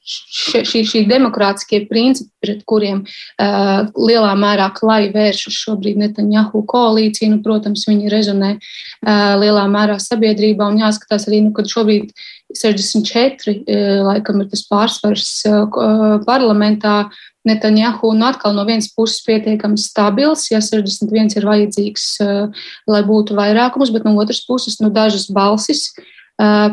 šie, 0.04 0.84
šī 0.84 1.04
demokrātiskie 1.08 1.84
principi, 1.88 2.30
pret 2.44 2.64
kuriem 2.68 3.04
uh, 3.06 3.90
lielā 3.96 4.34
mērā 4.40 4.68
klāja 4.76 5.12
vēršas 5.14 5.60
šobrīd 5.64 6.00
Netanjahu 6.02 6.64
koalīcija, 6.68 7.32
nu, 7.32 7.42
protams, 7.46 7.86
viņi 7.88 8.12
rezonē 8.12 8.54
uh, 8.58 9.34
lielā 9.40 9.66
mērā 9.72 10.00
sabiedrībā 10.04 10.68
un 10.72 10.82
jāskatās 10.84 11.30
arī, 11.30 11.44
nu, 11.48 11.54
kad 11.56 11.72
šobrīd 11.72 12.12
64 12.60 13.56
uh, 13.56 14.02
laikam 14.10 14.44
ir 14.44 14.50
tas 14.52 14.66
pārsvars 14.70 15.30
uh, 15.50 16.20
parlamentā 16.28 17.06
Netanjahu 17.48 18.14
nu, 18.16 18.28
atkal 18.30 18.54
no 18.56 18.64
vienas 18.68 18.88
puses 18.96 19.24
pietiekami 19.26 19.80
stabils, 19.80 20.46
ja 20.52 20.62
61 20.64 21.38
ir 21.40 21.48
vajadzīgs, 21.48 22.10
uh, 22.24 22.66
lai 22.92 23.04
būtu 23.08 23.40
vairākums, 23.40 23.92
bet 23.96 24.08
no 24.08 24.16
otras 24.20 24.44
puses 24.48 24.80
nu, 24.84 24.92
dažas 24.92 25.30
balsis. 25.32 25.90
Uh, 25.92 26.12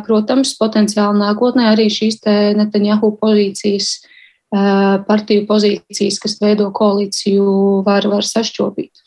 protams, 0.07 0.55
potenciāli 0.61 1.21
nākotnē 1.21 1.71
arī 1.73 1.89
šīs 1.93 2.23
Netanjahu 2.59 3.13
pozīcijas, 3.21 3.93
partiju 5.07 5.45
pozīcijas, 5.47 6.19
kas 6.23 6.39
veido 6.43 6.71
koalīciju, 6.75 7.47
var, 7.87 8.09
var 8.11 8.27
sašķobīt. 8.27 9.05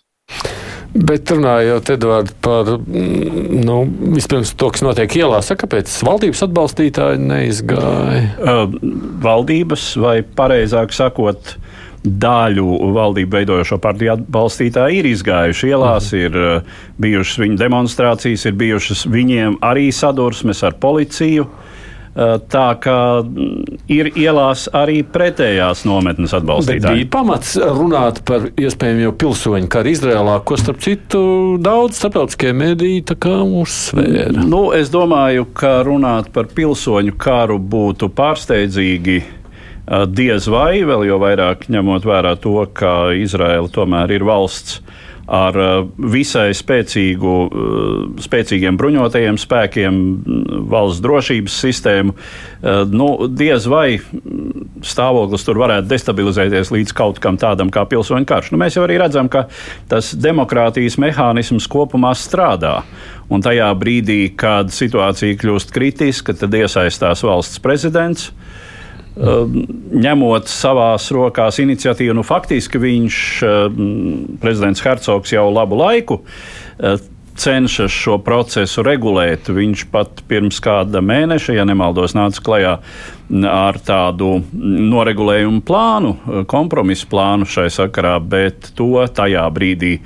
Bet 0.93 1.31
runājot 1.33 1.89
Edvard, 1.95 2.29
par 2.45 2.67
mm, 2.77 3.63
nu, 3.65 3.79
vispirms 4.13 4.51
to, 4.53 4.69
kas 4.75 4.83
notiek 4.86 5.15
ielās, 5.17 5.50
kāpēc 5.57 5.89
valdības 6.05 6.43
atbalstītāji 6.45 7.22
neizgāja? 7.24 8.22
Uh, 8.38 8.75
valdības, 9.24 9.88
vai 9.98 10.19
pareizāk 10.22 10.93
sakot, 10.93 11.55
daļu 12.03 12.77
valdību 12.95 13.38
veidojošo 13.38 13.77
partiju 13.83 14.15
atbalstītāji 14.17 15.00
ir 15.00 15.12
izgājuši 15.13 15.69
ielās, 15.72 16.10
mhm. 16.12 16.24
ir 16.25 16.39
uh, 16.39 16.81
bijušas 17.03 17.43
viņu 17.43 17.62
demonstrācijas, 17.62 18.48
ir 18.50 18.60
bijušas 18.60 19.05
viņiem 19.12 19.62
arī 19.63 19.89
sadursmes 19.95 20.63
ar 20.67 20.79
policiju. 20.81 21.48
Eh, 22.13 22.36
tā 22.45 22.67
kā 22.77 23.24
mm, 23.25 23.79
ir 23.89 24.12
ielās 24.13 24.67
arī 24.77 25.00
pretējās 25.01 25.81
nometnes 25.89 26.36
atbalstītāji. 26.38 26.83
Bet 26.83 27.00
bija 27.00 27.07
pamats 27.15 27.55
runāt 27.57 28.19
par 28.27 28.45
iespējamu 28.53 29.07
jau 29.07 29.13
pilsoņu 29.24 29.69
karu 29.74 29.89
Izrēlā, 29.95 30.36
ko 30.45 30.57
starp 30.62 30.83
citu 30.86 31.24
daudz 31.57 31.98
starptautiskie 31.98 32.51
mediji 32.53 33.01
uzsvēra. 33.01 34.45
Nu, 34.45 34.67
es 34.77 34.93
domāju, 34.93 35.48
ka 35.57 35.79
runāt 35.88 36.29
par 36.36 36.51
pilsoņu 36.53 37.17
karu 37.17 37.57
būtu 37.57 38.12
pārsteidzīgi. 38.13 39.17
Eh, 39.83 40.05
diez 40.07 40.47
vai 40.47 40.83
vēl 40.87 41.07
jau 41.09 41.19
vairāk 41.19 41.67
ņemot 41.73 42.05
vērā 42.07 42.35
to, 42.39 42.59
ka 42.73 43.13
Izraela 43.19 43.67
tomēr 43.67 44.15
ir 44.15 44.23
valsts, 44.27 44.79
uh, 44.79 45.03
ar 45.29 45.55
uh, 45.55 45.85
visai 46.11 46.49
spēcīgu, 46.55 47.33
uh, 47.47 48.23
spēcīgiem 48.23 48.75
bruņotajiem 48.79 49.37
spēkiem, 49.39 49.99
valsts 50.71 51.01
drošības 51.03 51.59
sistēmu. 51.63 52.15
Uh, 52.15 52.83
nu, 52.91 53.07
diez 53.31 53.67
vai 53.71 54.01
stāvoklis 54.83 55.47
tur 55.47 55.61
varētu 55.63 55.87
destabilizēties 55.91 56.73
līdz 56.75 56.95
kaut 56.97 57.21
kam 57.23 57.39
tādam 57.39 57.71
kā 57.73 57.85
pilsoņu 57.87 58.27
karš. 58.27 58.51
Nu, 58.51 58.59
mēs 58.61 58.77
jau 58.77 58.83
arī 58.87 58.99
redzam, 58.99 59.31
ka 59.31 59.47
tas 59.91 60.11
demokrātijas 60.15 60.99
mehānisms 60.99 61.69
kopumā 61.71 62.11
strādā. 62.19 62.81
Un 63.31 63.41
tajā 63.41 63.69
brīdī, 63.79 64.25
kad 64.35 64.73
situācija 64.75 65.39
kļūst 65.39 65.71
kritiska, 65.73 66.35
tad 66.35 66.53
iesaistās 66.59 67.23
valsts 67.23 67.63
prezidents. 67.63 68.27
Um, 68.33 68.52
ņemot 69.13 70.50
savās 70.50 71.10
rokās 71.13 71.60
iniciatīvu, 71.62 72.15
nu, 72.17 72.25
faktiski 72.25 72.82
viņš, 72.82 73.17
um, 73.46 73.82
prezidents 74.41 74.82
Hercogs, 74.82 75.36
jau 75.36 75.48
labu 75.53 75.77
laiku 75.77 76.24
uh, 76.24 77.01
cenšas 77.36 77.91
šo 77.91 78.17
procesu 78.24 78.84
regulēt. 78.86 79.50
Viņš 79.53 79.86
pat 79.93 80.22
pirms 80.29 80.60
kāda 80.63 81.01
mēneša, 81.03 81.58
ja 81.58 81.65
nemaldos, 81.65 82.15
nāca 82.17 82.43
klajā 82.46 82.75
ar 83.50 83.79
tādu 83.86 84.36
noregulējumu 84.53 85.63
plānu, 85.65 86.13
kompromisu 86.50 87.10
plānu 87.12 87.50
šai 87.50 87.70
sakarā, 87.74 88.20
bet 88.20 88.74
to 88.77 88.96
tajā 89.15 89.46
brīdī 89.53 89.98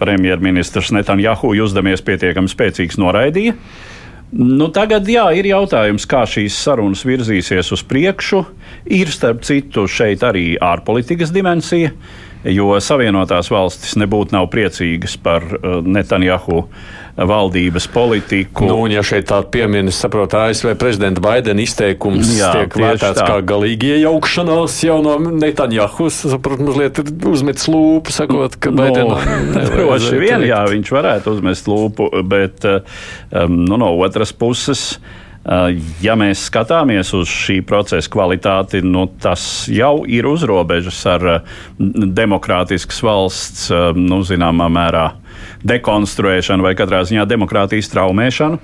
premjerministrs 0.00 0.94
Netanjahu 0.96 1.52
jūzdamies 1.58 2.04
pietiekami 2.04 2.48
spēcīgs 2.48 2.96
noraidīja. 3.00 3.58
Nu, 4.34 4.66
tagad 4.74 5.06
jā, 5.06 5.28
ir 5.38 5.46
jautājums, 5.46 6.08
kā 6.10 6.24
šīs 6.26 6.56
sarunas 6.58 7.04
virzīsies 7.06 7.68
uz 7.76 7.84
priekšu. 7.86 8.40
Ir 8.90 9.12
starp 9.14 9.44
citu 9.46 9.84
šeit 9.86 10.24
arī 10.26 10.56
ārpolitikas 10.58 11.30
dimensija, 11.34 11.92
jo 12.50 12.72
Savienotās 12.82 13.52
valstis 13.54 13.94
nebūtu 14.00 14.34
nav 14.34 14.48
priecīgas 14.50 15.14
par 15.22 15.46
uh, 15.54 15.78
Netanjahu 15.86 16.64
valdības 17.16 17.86
politiku. 17.94 18.66
Nu, 18.66 18.80
un, 18.84 18.92
ja 18.94 19.02
šeit 19.06 19.28
tā 19.30 19.38
pieminis, 19.46 19.98
saprot, 20.02 20.34
ASV 20.34 20.72
prezidenta 20.78 21.22
Baidena 21.22 21.62
izteikums 21.62 22.32
Jā, 22.34 22.50
tiek 22.58 22.78
vērtēts 22.80 23.20
tā. 23.20 23.26
kā 23.28 23.38
galīgi 23.46 23.92
iejaukšanās 23.98 24.80
jau 24.88 24.98
no 25.04 25.16
Netanjahu, 25.22 26.08
saprot, 26.10 26.62
mazliet 26.64 26.98
uzmets 27.30 27.68
lūpu, 27.70 28.14
sakot, 28.14 28.58
ka 28.58 28.74
Baidena. 28.74 29.20
No, 29.54 29.60
droši 29.62 30.16
vien, 30.18 30.42
jā, 30.46 30.58
viņš 30.70 30.90
varētu 30.94 31.34
uzmest 31.36 31.68
lūpu, 31.70 32.08
bet 32.26 32.64
um, 32.66 33.60
nu, 33.68 33.78
no 33.80 33.92
otras 34.02 34.32
puses. 34.34 34.94
Uh, 35.44 35.74
ja 36.00 36.14
mēs 36.16 36.46
skatāmies 36.48 37.10
uz 37.16 37.28
šī 37.28 37.58
procesa 37.68 38.10
kvalitāti, 38.10 38.80
nu, 38.84 39.04
tas 39.20 39.66
jau 39.68 40.06
ir 40.08 40.26
uz 40.30 40.46
robežas 40.48 41.02
ar 41.10 41.26
uh, 41.28 41.58
demokrātiskas 41.78 43.02
valsts, 43.04 43.68
nu, 43.98 44.22
zināmā 44.24 44.70
mērā, 44.72 45.10
dekonstruēšanu 45.66 46.66
vai 46.66 46.74
katrā 46.78 47.02
ziņā 47.08 47.26
demokrātijas 47.30 47.90
traumēšanu. 47.92 48.60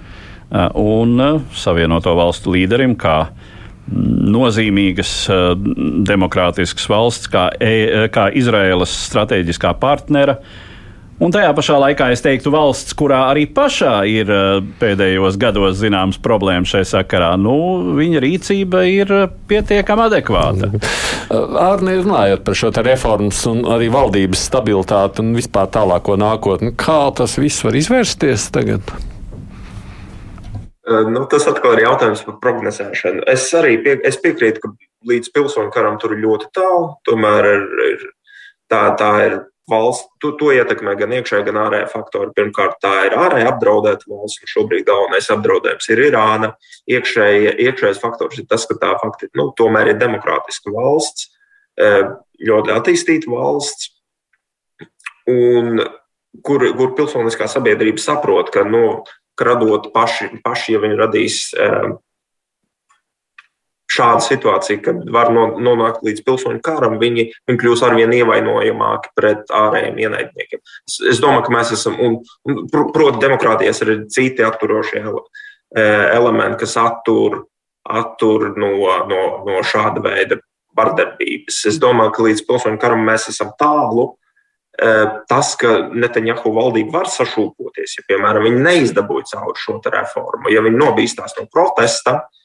Un 0.81 1.21
Savienoto 1.55 2.15
valstu 2.19 2.57
līderim, 2.57 2.97
kā 2.99 3.31
nozīmīgas 3.91 5.13
demokrātiskas 6.07 6.89
valsts, 6.91 7.31
kā, 7.31 7.49
e, 7.59 8.09
kā 8.15 8.29
Izraēlas 8.39 8.93
strateģiskā 9.09 9.73
partnera, 9.83 10.37
uh, 10.39 10.70
Un 11.21 11.35
tajā 11.35 11.51
pašā 11.53 11.75
laikā 11.77 12.07
es 12.15 12.23
teiktu, 12.25 12.49
valsts, 12.55 12.95
kurā 12.97 13.27
arī 13.29 13.43
pašā 13.53 13.93
ir 14.09 14.31
eh, 14.33 14.63
pēdējos 14.81 15.37
gados 15.41 15.77
zināmas 15.77 16.17
problēmas 16.23 16.73
šai 16.73 16.81
sakarā, 16.89 17.35
nu, 17.37 17.57
viņa 17.99 18.23
rīcība 18.25 18.87
ir 18.89 19.13
pietiekami 19.51 20.07
adekvāta. 20.07 20.71
Ārnē 21.61 21.99
runājot 22.01 22.47
par 22.47 22.57
šo 22.57 22.73
reformas 22.81 23.43
un 23.51 23.67
arī 23.69 23.91
valdības 23.93 24.47
stabilitāti 24.49 25.21
un 25.21 25.37
vispār 25.37 25.69
tālāko 25.77 26.17
nākotni, 26.17 26.73
kā 26.73 27.03
tas 27.13 27.37
viss 27.37 27.67
var 27.69 27.77
izvērsties 27.77 28.49
tagad? 28.57 28.95
Eh, 30.89 31.05
nu, 31.05 31.27
tas 31.29 31.45
atkal 31.53 31.77
ir 31.77 31.85
jautājums 31.85 32.25
par 32.27 32.41
prognozēšanu. 32.47 33.27
Es 33.29 33.45
arī 33.61 33.77
pie, 33.85 33.99
es 34.09 34.17
piekrītu, 34.25 34.65
ka 34.65 34.73
līdz 35.13 35.37
pilsoņu 35.37 35.77
karam 35.77 36.01
tur 36.01 36.17
ir 36.17 36.25
ļoti 36.25 36.49
tālu. 36.57 36.95
Tomēr 37.05 37.53
ir, 37.53 37.69
ir, 37.93 38.11
tā, 38.73 38.87
tā 38.97 39.13
ir 39.29 39.41
valsts, 39.71 40.09
to, 40.23 40.33
to 40.41 40.51
ietekmē 40.55 40.97
gan 40.99 41.15
iekšējā, 41.19 41.45
gan 41.47 41.61
ārējā 41.65 41.87
faktori. 41.93 42.35
Pirmkārt, 42.37 42.79
tā 42.83 42.93
ir 43.09 43.17
ārēji 43.19 43.49
apdraudēta 43.51 44.11
valsts, 44.11 44.43
un 44.43 44.53
šobrīd 44.53 44.87
galvenais 44.89 45.31
apdraudējums 45.35 45.91
ir 45.95 46.03
Irāna. 46.09 46.51
Iekšēji, 46.91 47.55
iekšējais 47.67 48.03
faktors 48.03 48.41
ir 48.41 48.49
tas, 48.51 48.67
ka 48.69 48.79
tā 48.83 48.93
fakti, 49.03 49.31
nu, 49.39 49.51
tomēr 49.59 49.93
ir 49.93 50.01
demokrātiska 50.01 50.75
valsts, 50.75 51.31
e, 51.79 51.91
ļoti 52.51 52.75
attīstīta 52.77 53.33
valsts, 53.33 53.93
un 55.31 55.81
kur, 56.47 56.67
kur 56.77 56.95
pilsoniskā 56.99 57.49
sabiedrība 57.51 58.03
saprot, 58.03 58.53
ka, 58.55 58.67
nu, 58.69 59.03
radot 59.41 59.89
paši, 59.95 60.35
paši, 60.45 60.75
ja 60.75 60.81
viņi 60.83 60.99
radīs 61.01 61.43
e, 61.57 61.69
šāda 63.91 64.23
situācija, 64.25 64.81
kad 64.85 65.03
var 65.13 65.33
nonākt 65.35 66.05
līdz 66.07 66.23
pilsoņu 66.27 66.63
karam, 66.65 66.97
viņi, 67.01 67.27
viņi 67.49 67.61
kļūs 67.61 67.83
arvien 67.87 68.13
ievainojamāki 68.15 69.13
pret 69.19 69.51
ārējiem 69.55 69.99
ienaidniekiem. 70.05 70.63
Es, 70.87 71.01
es 71.15 71.23
domāju, 71.23 71.49
ka 71.49 71.55
mēs 71.57 71.73
esam, 71.77 71.99
un, 71.99 72.21
un 72.47 72.61
proti, 72.71 73.19
demokrātijas 73.23 73.83
ir 73.87 73.95
citi 74.13 74.47
atturošie 74.47 75.03
elementi, 75.75 76.63
kas 76.63 76.77
attur, 76.81 77.43
attur 77.87 78.51
no, 78.59 78.73
no, 79.11 79.21
no 79.47 79.61
šāda 79.67 80.03
veida 80.07 80.41
vardarbības. 80.79 81.65
Es 81.71 81.83
domāju, 81.83 82.15
ka 82.15 82.27
līdz 82.31 82.47
pilsoņu 82.47 82.81
karam 82.83 83.07
mēs 83.07 83.31
esam 83.35 83.55
tālu. 83.59 84.13
Tas, 85.29 85.57
ka 85.61 85.91
Netanjahu 85.93 86.55
valdība 86.57 87.03
var 87.03 87.09
sašūpoties, 87.11 87.99
ja, 87.99 88.05
piemēram, 88.09 88.47
viņi 88.47 88.63
neizdabūja 88.65 89.27
cauri 89.35 89.61
šo 89.61 89.75
reformu, 89.93 90.49
ja 90.55 90.63
viņi 90.65 90.79
nobīstās 90.79 91.35
no 91.37 91.45
protesta, 91.53 92.15
uh, 92.23 92.40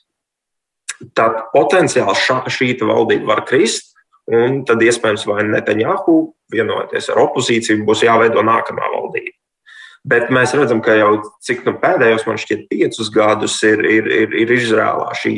tad 1.17 1.47
potenciāli 1.53 2.15
ša, 2.19 2.43
šī 2.51 2.75
valdība 2.81 3.33
var 3.33 3.45
krist. 3.47 3.93
Un 4.25 4.63
tad 4.65 4.81
iespējams, 4.81 5.27
vai 5.29 5.43
Netanjahu 5.45 6.33
vienoties 6.49 7.11
ar 7.13 7.19
opozīciju, 7.27 7.83
būs 7.85 8.01
jāveido 8.07 8.41
nākamā 8.41 8.87
valdība. 8.95 9.35
Bet 10.05 10.29
mēs 10.33 10.53
redzam, 10.53 10.83
ka 10.85 10.93
jau 10.97 11.11
cik 11.45 11.63
nu, 11.65 11.73
pēdējos, 11.81 12.27
man 12.29 12.37
šķiet, 12.37 12.67
piecus 12.69 13.09
gadus 13.13 13.55
ir, 13.65 13.81
ir, 13.89 14.09
ir, 14.13 14.35
ir 14.43 14.53
Izrēlā 14.53 15.07
šī 15.17 15.33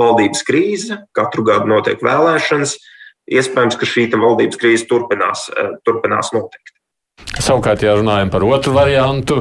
valdības 0.00 0.44
krīze. 0.48 0.98
Katru 1.16 1.44
gadu 1.48 1.70
notiek 1.70 2.00
vēlēšanas. 2.04 2.76
Iespējams, 3.32 3.78
ka 3.80 3.88
šī 3.88 4.08
valdības 4.12 4.60
krīze 4.60 4.88
turpinās, 4.90 5.46
eh, 5.56 5.72
turpinās 5.88 6.32
notikt. 6.36 6.71
Savukārt, 7.32 7.80
ja 7.80 7.94
runājam 7.96 8.28
par 8.32 8.44
otru 8.44 8.74
variantu, 8.76 9.38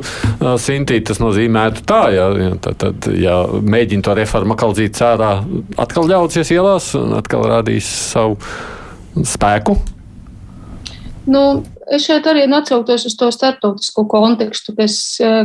Sintī, 0.63 1.01
tas 1.03 1.19
nozīmētu 1.19 1.83
tā, 1.87 2.01
ja, 2.15 2.27
tad, 2.63 2.77
tad, 2.79 3.09
ja 3.19 3.41
mēģina 3.51 4.05
to 4.07 4.15
reformu 4.15 4.55
atkal 4.55 4.75
dzīt 4.77 4.95
cērā, 4.95 5.31
atkal 5.81 6.07
ļausies 6.07 6.53
ielās 6.55 6.93
un 6.97 7.17
atkal 7.19 7.43
rādīs 7.51 7.89
savu 8.13 8.39
spēku. 9.27 9.75
Nu, 11.31 11.43
es 11.91 12.07
šeit 12.07 12.25
arī 12.31 12.47
atsauktos 12.47 13.05
uz 13.09 13.15
to 13.19 13.27
starptautisko 13.35 14.07
kontekstu, 14.09 14.73
kas, 14.77 14.95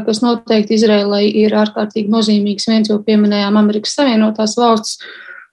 kas 0.06 0.22
noteikti 0.22 0.78
Izrēlai 0.78 1.26
ir 1.42 1.54
ārkārtīgi 1.58 2.12
nozīmīgs. 2.12 2.70
Viens 2.70 2.90
jau 2.92 3.00
pieminējām 3.04 3.58
Amerikas 3.58 3.98
Savienotās 3.98 4.56
valsts, 4.60 5.02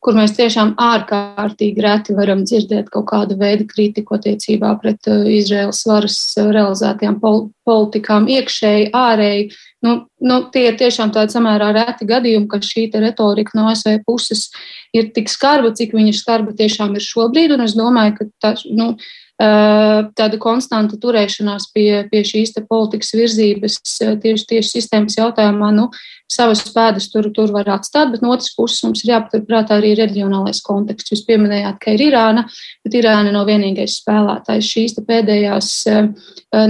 kur 0.03 0.17
mēs 0.17 0.35
tiešām 0.35 0.73
ārkārtīgi 0.81 1.83
reti 1.83 2.15
varam 2.17 2.43
dzirdēt 2.47 2.89
kaut 2.93 3.07
kādu 3.11 3.37
veidu 3.39 3.67
kritiku 3.69 4.17
attiecībā 4.17 4.73
pret 4.81 5.09
uh, 5.09 5.23
Izraels 5.31 5.83
varas 5.87 6.17
uh, 6.37 6.49
realizētajām 6.55 7.19
pol 7.23 7.47
politikām, 7.67 8.27
iekšēji, 8.31 8.91
ārēji. 8.97 9.47
Nu, 9.83 9.95
nu, 10.23 10.39
tie 10.51 10.67
ir 10.69 10.77
tiešām 10.79 11.11
tādi 11.15 11.35
samērā 11.35 11.71
reti 11.75 12.07
gadījumi, 12.07 12.49
ka 12.51 12.59
šī 12.63 12.89
retorika 12.99 13.55
no 13.59 13.69
ASV 13.71 14.01
puses 14.07 14.49
ir 14.95 15.11
tik 15.15 15.31
skarba, 15.31 15.73
cik 15.75 15.95
viņa 15.95 16.15
skarba 16.19 16.55
tiešām 16.59 16.95
ir 16.95 17.03
šobrīd. 17.03 17.55
Un 17.55 17.65
es 17.65 17.75
domāju, 17.79 18.15
ka 18.19 18.29
tā, 18.43 18.53
nu, 18.71 18.93
tāda 19.41 20.37
konstanta 20.39 20.97
turēšanās 21.01 21.71
pie, 21.73 22.05
pie 22.11 22.21
šīs 22.23 22.53
politikas 22.69 23.11
virzības 23.17 23.79
tieši, 24.21 24.45
tieši 24.51 24.69
sistēmas 24.69 25.17
jautājumā, 25.17 25.71
nu, 25.75 25.89
savas 26.33 26.63
pēdas 26.73 27.09
tur, 27.13 27.29
tur 27.35 27.51
var 27.53 27.69
atstāt, 27.75 28.11
bet 28.13 28.23
no 28.25 28.33
otras 28.33 28.51
puses 28.57 28.83
mums 28.85 29.03
ir 29.05 29.13
jāpaturprātā 29.13 29.77
arī 29.79 29.93
reģionālais 29.99 30.61
konteksts. 30.65 31.13
Jūs 31.13 31.25
pieminējāt, 31.27 31.79
ka 31.81 31.93
ir 31.95 32.03
Irāna, 32.09 32.45
bet 32.85 32.97
Irāna 32.99 33.31
nav 33.35 33.47
vienīgais 33.49 33.99
spēlētājs. 34.01 34.71
Šīs 34.73 34.97
pēdējās 35.07 35.69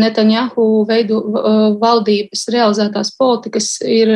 Netanjahu 0.03 0.67
veidu 0.89 1.21
valdības 1.81 2.47
realizētās 2.53 3.13
politikas 3.19 3.75
ir 3.83 4.11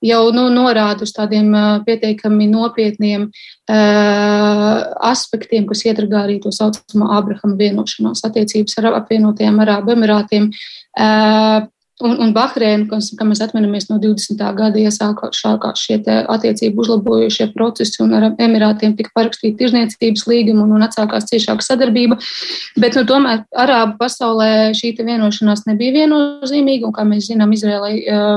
jau 0.00 0.20
nu, 0.32 0.46
norāda 0.52 1.04
uz 1.04 1.12
tādiem 1.16 1.52
pietiekami 1.84 2.46
nopietniem 2.50 3.28
aspektiem, 5.10 5.66
kas 5.68 5.84
iedragā 5.84 6.24
arī 6.24 6.38
to 6.40 6.52
saucamo 6.54 7.10
Abrahama 7.16 7.58
vienošanos 7.60 8.24
attiecības 8.28 8.78
ar 8.80 8.94
apvienotajiem 9.02 9.60
Arābu 9.64 9.94
Emirātiem. 9.96 10.50
Un, 12.00 12.14
un 12.22 12.30
Bahreina, 12.32 12.86
kas, 12.88 13.10
kā 13.16 13.26
mēs 13.28 13.42
atminamies 13.44 13.90
no 13.90 13.98
20. 14.00 14.40
gada, 14.56 14.80
iesākās 14.80 15.42
šie 15.80 15.98
attiecību 16.00 16.80
uzlabojušie 16.80 17.50
procesi, 17.52 18.00
un 18.04 18.14
ar 18.16 18.28
Emirātiem 18.40 18.94
tika 18.96 19.12
parakstīta 19.18 19.58
tirzniecības 19.60 20.24
līguma 20.30 20.64
un, 20.64 20.72
un 20.78 20.86
atsākās 20.86 21.28
ciešāka 21.28 21.66
sadarbība. 21.66 22.16
Bet, 22.80 22.96
nu, 22.96 23.04
tomēr 23.08 23.44
Arābu 23.52 23.98
pasaulē 24.00 24.70
šī 24.76 24.94
vienošanās 25.00 25.66
nebija 25.68 25.98
viennozīmīga, 26.00 26.88
un, 26.88 26.96
kā 26.96 27.04
mēs 27.08 27.28
zinām, 27.28 27.52
Izrēlai 27.56 27.94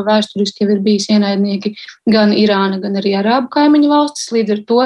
vēsturiski 0.08 0.66
jau 0.66 0.74
ir 0.76 0.84
bijis 0.84 1.08
ienaidnieki 1.14 1.76
gan 2.12 2.36
Irāna, 2.36 2.82
gan 2.84 3.00
arī 3.00 3.16
Arābu 3.22 3.52
kaimiņu 3.56 3.92
valstis. 3.92 4.32
Līdz 4.36 4.58
ar 4.58 4.64
to 4.68 4.82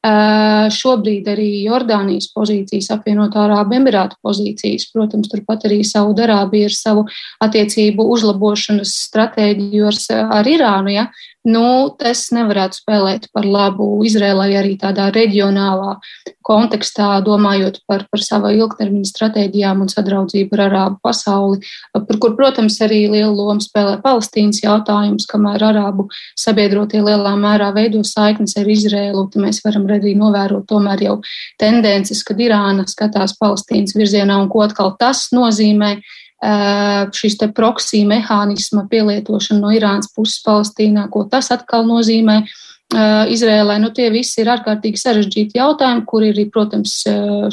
Šobrīd 0.00 1.26
arī 1.28 1.48
Jordānijas 1.66 2.30
pozīcijas, 2.32 2.88
apvienotā 2.94 3.42
Arābu 3.44 3.76
Emirātu 3.76 4.16
pozīcijas, 4.24 4.86
protams, 4.94 5.28
turpat 5.28 5.66
arī 5.68 5.82
Saudarābija 5.84 6.70
ar 6.70 6.76
savu 6.76 7.02
attiecību 7.44 8.06
uzlabošanas 8.14 8.94
stratēģiju 9.10 9.90
ar, 9.90 9.98
ar 10.40 10.48
Irānu. 10.48 10.94
Ja? 10.94 11.10
Nu, 11.48 11.90
tas 11.96 12.26
nevarētu 12.34 12.80
spēlēt 12.82 13.28
par 13.32 13.46
labu 13.48 13.86
Izrēlai 14.04 14.50
arī 14.60 14.74
tādā 14.80 15.08
reģionālā 15.14 15.96
kontekstā, 16.44 17.20
domājot 17.24 17.80
par, 17.88 18.04
par 18.10 18.22
savu 18.24 18.50
ilgtermiņa 18.56 19.08
stratēģijām 19.08 19.84
un 19.84 19.90
sadraudzību 19.92 20.56
ar 20.58 20.64
arābu 20.66 21.00
pasauli, 21.04 21.60
par 21.94 22.20
kur, 22.20 22.34
protams, 22.36 22.76
arī 22.84 23.04
lielu 23.12 23.32
lomu 23.32 23.62
spēlē 23.64 23.98
Palestīnas 24.04 24.62
jautājums, 24.64 25.28
kamēr 25.30 25.64
arābu 25.70 26.08
sabiedrotie 26.38 27.02
lielā 27.04 27.34
mērā 27.40 27.70
veido 27.76 28.02
saiknes 28.04 28.56
ar 28.60 28.68
Izrēlu, 28.68 29.28
mēs 29.40 29.62
varam 29.64 29.88
arī 29.88 30.16
novērot 30.18 30.66
tomēr 30.68 31.06
jau 31.06 31.18
tendences, 31.60 32.24
kad 32.26 32.40
Irāna 32.40 32.88
skatās 32.90 33.36
Palestīnas 33.40 33.96
virzienā 33.96 34.40
un 34.42 34.50
ko 34.52 34.64
atkal 34.66 34.96
tas 35.00 35.28
nozīmē 35.32 35.96
šīs 36.40 37.36
proksija 37.54 38.08
mehānisma 38.08 38.86
pielietošana 38.88 39.60
no 39.60 39.72
Irānas 39.76 40.08
puses 40.14 40.40
Palestīnā, 40.46 41.08
ko 41.12 41.26
tas 41.28 41.50
atkal 41.52 41.84
nozīmē. 41.84 42.42
Izrēlē. 42.90 43.76
Nu, 43.78 43.92
tie 43.94 44.08
visi 44.10 44.40
ir 44.42 44.48
ārkārtīgi 44.50 44.98
sarežģīti 44.98 45.58
jautājumi, 45.60 46.02
kur 46.10 46.24
ir, 46.26 46.40
protams, 46.50 46.96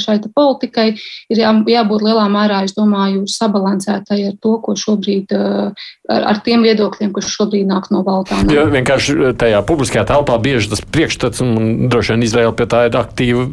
šai 0.01 0.17
politikai 0.33 0.87
ir 0.97 1.41
jā, 1.43 1.51
jābūt 1.69 2.05
lielā 2.07 2.25
mērā, 2.33 2.63
es 2.65 2.73
domāju, 2.73 3.27
sabalansētai 3.29 4.17
ar 4.31 4.33
to, 4.41 4.55
ko 4.65 4.73
šobrīd, 4.79 5.35
ar, 5.37 6.25
ar 6.33 6.41
tiem 6.41 6.65
viedokļiem, 6.65 7.13
kas 7.13 7.29
šobrīd 7.29 7.69
nāk 7.69 7.91
no 7.93 8.01
Baltānām. 8.07 8.49
Jo 8.49 8.65
vienkārši 8.73 9.35
tajā 9.37 9.61
publiskajā 9.69 10.07
telpā 10.09 10.39
bieži 10.41 10.73
tas 10.73 10.81
priekšstats, 10.81 11.45
un 11.45 11.85
droši 11.91 12.15
vien 12.15 12.25
Izraela 12.25 12.57
pie 12.57 12.69
tā 12.73 12.87
ir 12.89 12.97
aktīvi 12.97 13.47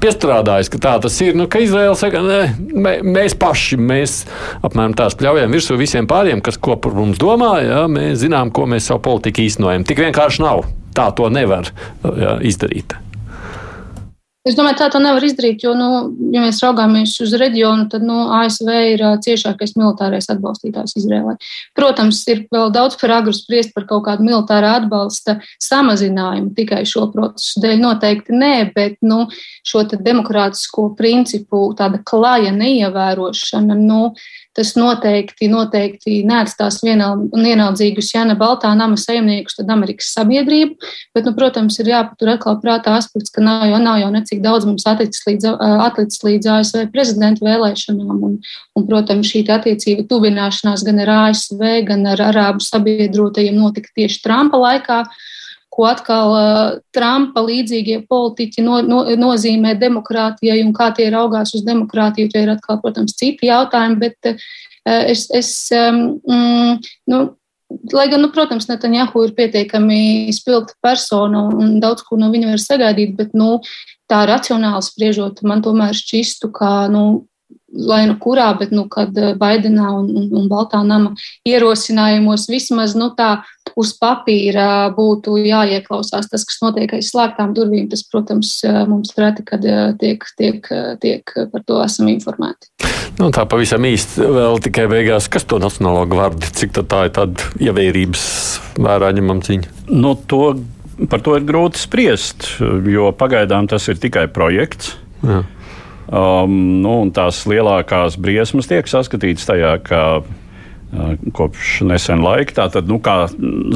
piestrādājis, 0.00 0.72
ka 0.72 0.80
tā 0.80 0.96
tas 1.04 1.20
ir. 1.20 1.36
Nu, 1.36 1.50
ka 1.52 1.60
Izraela 1.60 2.00
saka, 2.00 2.24
ne, 2.24 2.96
mēs 3.04 3.36
paši, 3.36 3.76
mēs 3.76 4.22
apmēram 4.64 4.96
tās 4.96 5.20
pļaujam 5.20 5.52
virsū 5.52 5.76
visiem 5.76 6.08
pāriem, 6.08 6.40
kas 6.40 6.56
ko 6.56 6.80
par 6.80 6.96
mums 6.96 7.20
domā, 7.20 7.58
ja, 7.60 7.84
mēs 7.92 8.22
zinām, 8.24 8.56
ko 8.56 8.64
mēs 8.70 8.88
savu 8.88 9.04
politiku 9.04 9.44
īstenojam. 9.44 9.84
Tik 9.84 10.06
vienkārši 10.08 10.48
nav 10.48 10.64
tā 10.96 11.10
to 11.16 11.30
nevar 11.32 11.70
jā, 12.04 12.38
izdarīt. 12.46 12.96
Es 14.40 14.54
domāju, 14.56 14.78
tā 14.80 14.86
to 14.88 14.98
nevar 15.04 15.20
izdarīt, 15.20 15.60
jo, 15.66 15.74
nu, 15.76 15.86
ja 16.32 16.40
mēs 16.40 16.62
raugāmies 16.64 17.12
uz 17.20 17.34
reģionu, 17.36 17.90
tad 17.92 18.06
nu, 18.08 18.22
ASV 18.38 18.70
ir 18.94 19.02
ciešākais 19.20 19.74
militārais 19.76 20.30
atbalstītājs 20.32 20.96
Izrēlai. 20.96 21.34
Protams, 21.76 22.22
ir 22.32 22.46
vēl 22.48 22.72
daudz 22.72 22.96
par 23.02 23.12
agru 23.18 23.34
spriest 23.36 23.74
par 23.76 23.84
kaut 23.90 24.06
kādu 24.06 24.24
militārā 24.24 24.72
atbalsta 24.78 25.36
samazinājumu 25.60 26.54
tikai 26.56 26.86
šo 26.88 27.10
procesu 27.12 27.60
dēļ. 27.60 27.76
Noteikti 27.84 28.40
nē, 28.40 28.54
bet 28.72 28.96
nu, 29.04 29.26
šo 29.60 29.84
demokrātisko 29.92 30.88
principu 30.96 31.66
tāda 31.76 32.00
klaja 32.00 32.54
neievērošana. 32.56 33.76
Nu, 33.76 34.14
tas 34.56 34.72
noteikti, 34.74 35.48
noteikti 35.50 36.20
neatstās 36.26 36.80
vienaldzīgus, 36.82 38.10
ja 38.14 38.24
ne 38.26 38.34
Baltā 38.38 38.72
nama 38.76 38.98
saimniekus, 38.98 39.56
tad 39.60 39.70
Amerikas 39.70 40.10
sabiedrību. 40.16 40.90
Bet, 41.14 41.28
nu, 41.28 41.34
protams, 41.36 41.78
ir 41.80 41.92
jāpatur 41.92 42.32
atkal 42.34 42.58
prātā 42.62 42.96
aspekts, 42.98 43.32
ka 43.34 43.44
nav 43.44 43.68
jau, 43.70 43.80
nav 43.82 44.00
jau 44.02 44.10
necik 44.14 44.42
daudz 44.44 44.66
mums 44.68 44.86
atlicis 44.90 45.22
līdz, 45.28 45.50
atlicis 45.86 46.24
līdz 46.26 46.52
ASV 46.56 46.86
prezidenta 46.94 47.46
vēlēšanām. 47.46 48.22
Un, 48.30 48.38
un, 48.76 48.88
protams, 48.90 49.30
šī 49.30 49.44
attiecība 49.54 50.06
tuvināšanās 50.10 50.84
gan 50.86 51.02
ar 51.06 51.14
ASV, 51.16 51.66
gan 51.86 52.06
ar 52.10 52.24
arābu 52.30 52.64
sabiedrotajiem 52.66 53.58
notika 53.60 53.92
tieši 53.94 54.22
Trumpa 54.24 54.58
laikā 54.60 55.04
ko 55.80 55.88
atkal 55.88 56.34
uh, 56.36 56.78
Trumpa 56.92 57.40
līdzīgie 57.46 58.02
politiķi 58.10 58.64
no, 58.66 58.82
no, 58.84 59.00
nozīmē 59.16 59.72
demokrātijai 59.80 60.60
un 60.66 60.74
kā 60.76 60.90
tie 60.96 61.08
raugās 61.12 61.54
uz 61.56 61.64
demokrātiju. 61.64 62.28
Tie 62.28 62.44
ir 62.44 62.52
atkal, 62.52 62.82
protams, 62.84 63.16
citi 63.16 63.48
jautājumi, 63.48 64.00
bet 64.04 64.32
uh, 64.34 64.48
es, 65.08 65.28
es 65.32 65.54
um, 65.72 66.18
nu, 67.08 67.28
Lai 67.94 68.08
gan, 68.10 68.18
nu, 68.18 68.32
protams, 68.34 68.66
Netanjahu 68.66 69.20
ir 69.28 69.32
pietiekami 69.36 70.32
spilgta 70.34 70.74
persona 70.82 71.44
un 71.54 71.76
daudz 71.78 72.02
ko 72.02 72.16
no 72.18 72.26
viņa 72.32 72.48
var 72.50 72.58
sagaidīt, 72.58 73.12
bet 73.14 73.36
nu, 73.38 73.60
tā 74.10 74.24
racionāli 74.26 74.82
spriežot, 74.82 75.44
man 75.46 75.62
tomēr 75.62 75.94
šķistu, 75.94 76.50
ka 76.50 76.88
nu, 76.90 77.04
lai 77.70 78.02
nu 78.10 78.16
kurā, 78.18 78.48
bet 78.58 78.74
nu, 78.74 78.88
kad 78.90 79.14
Baidenā 79.38 79.92
un, 80.00 80.10
un, 80.18 80.26
un 80.40 80.48
Baltā 80.50 80.82
nama 80.86 81.14
ierosinājumos 81.46 82.48
vismaz 82.50 82.96
nu, 82.98 83.12
tā 83.14 83.44
uz 83.80 83.92
papīra 84.00 84.90
būtu 84.96 85.38
jāieklausās 85.40 86.28
tas, 86.30 86.44
kas 86.46 86.60
notiek 86.62 86.92
aiz 86.96 87.10
slēgtām 87.12 87.54
durvīm, 87.56 87.88
tas, 87.90 88.04
protams, 88.08 88.58
mums 88.90 89.14
reti, 89.18 89.44
kad 89.46 89.64
tiek, 90.00 90.26
tiek, 90.38 90.70
tiek 91.02 91.36
par 91.52 91.64
to 91.66 91.80
esam 91.84 92.10
informēti. 92.12 92.70
Nu, 93.20 93.28
tā 93.34 93.44
pavisam 93.48 93.84
īsti 93.84 94.26
vēl 94.32 94.60
tikai 94.64 94.86
beigās, 94.90 95.28
kas 95.32 95.44
to 95.48 95.58
Nacionālo 95.60 96.06
gvardi, 96.08 96.48
cik 96.56 96.76
tā 96.78 97.06
ir 97.08 97.14
tāda 97.16 97.50
ievērības 97.60 98.26
vērā 98.80 99.10
ņemama 99.16 99.44
cīņa? 99.44 99.72
Nu, 99.92 100.14
to, 100.30 100.54
par 101.10 101.24
to 101.24 101.36
ir 101.36 101.44
grūti 101.48 101.82
spriest, 101.82 102.46
jo 102.60 103.10
pagaidām 103.16 103.68
tas 103.70 103.88
ir 103.92 104.00
tikai 104.00 104.26
projekts. 104.32 104.94
Jā. 105.20 105.42
Um, 106.10 106.54
nu, 106.82 106.94
tās 107.14 107.44
lielākās 107.46 108.16
briesmas 108.18 108.66
tiek 108.66 108.88
saskatītas 108.90 109.46
tajā, 109.46 109.76
ka 109.84 110.00
kopš 111.36 111.80
nesen 111.86 112.22
laika. 112.24 112.62
Tātad, 112.62 112.88
nu, 112.90 112.98
kā 113.02 113.28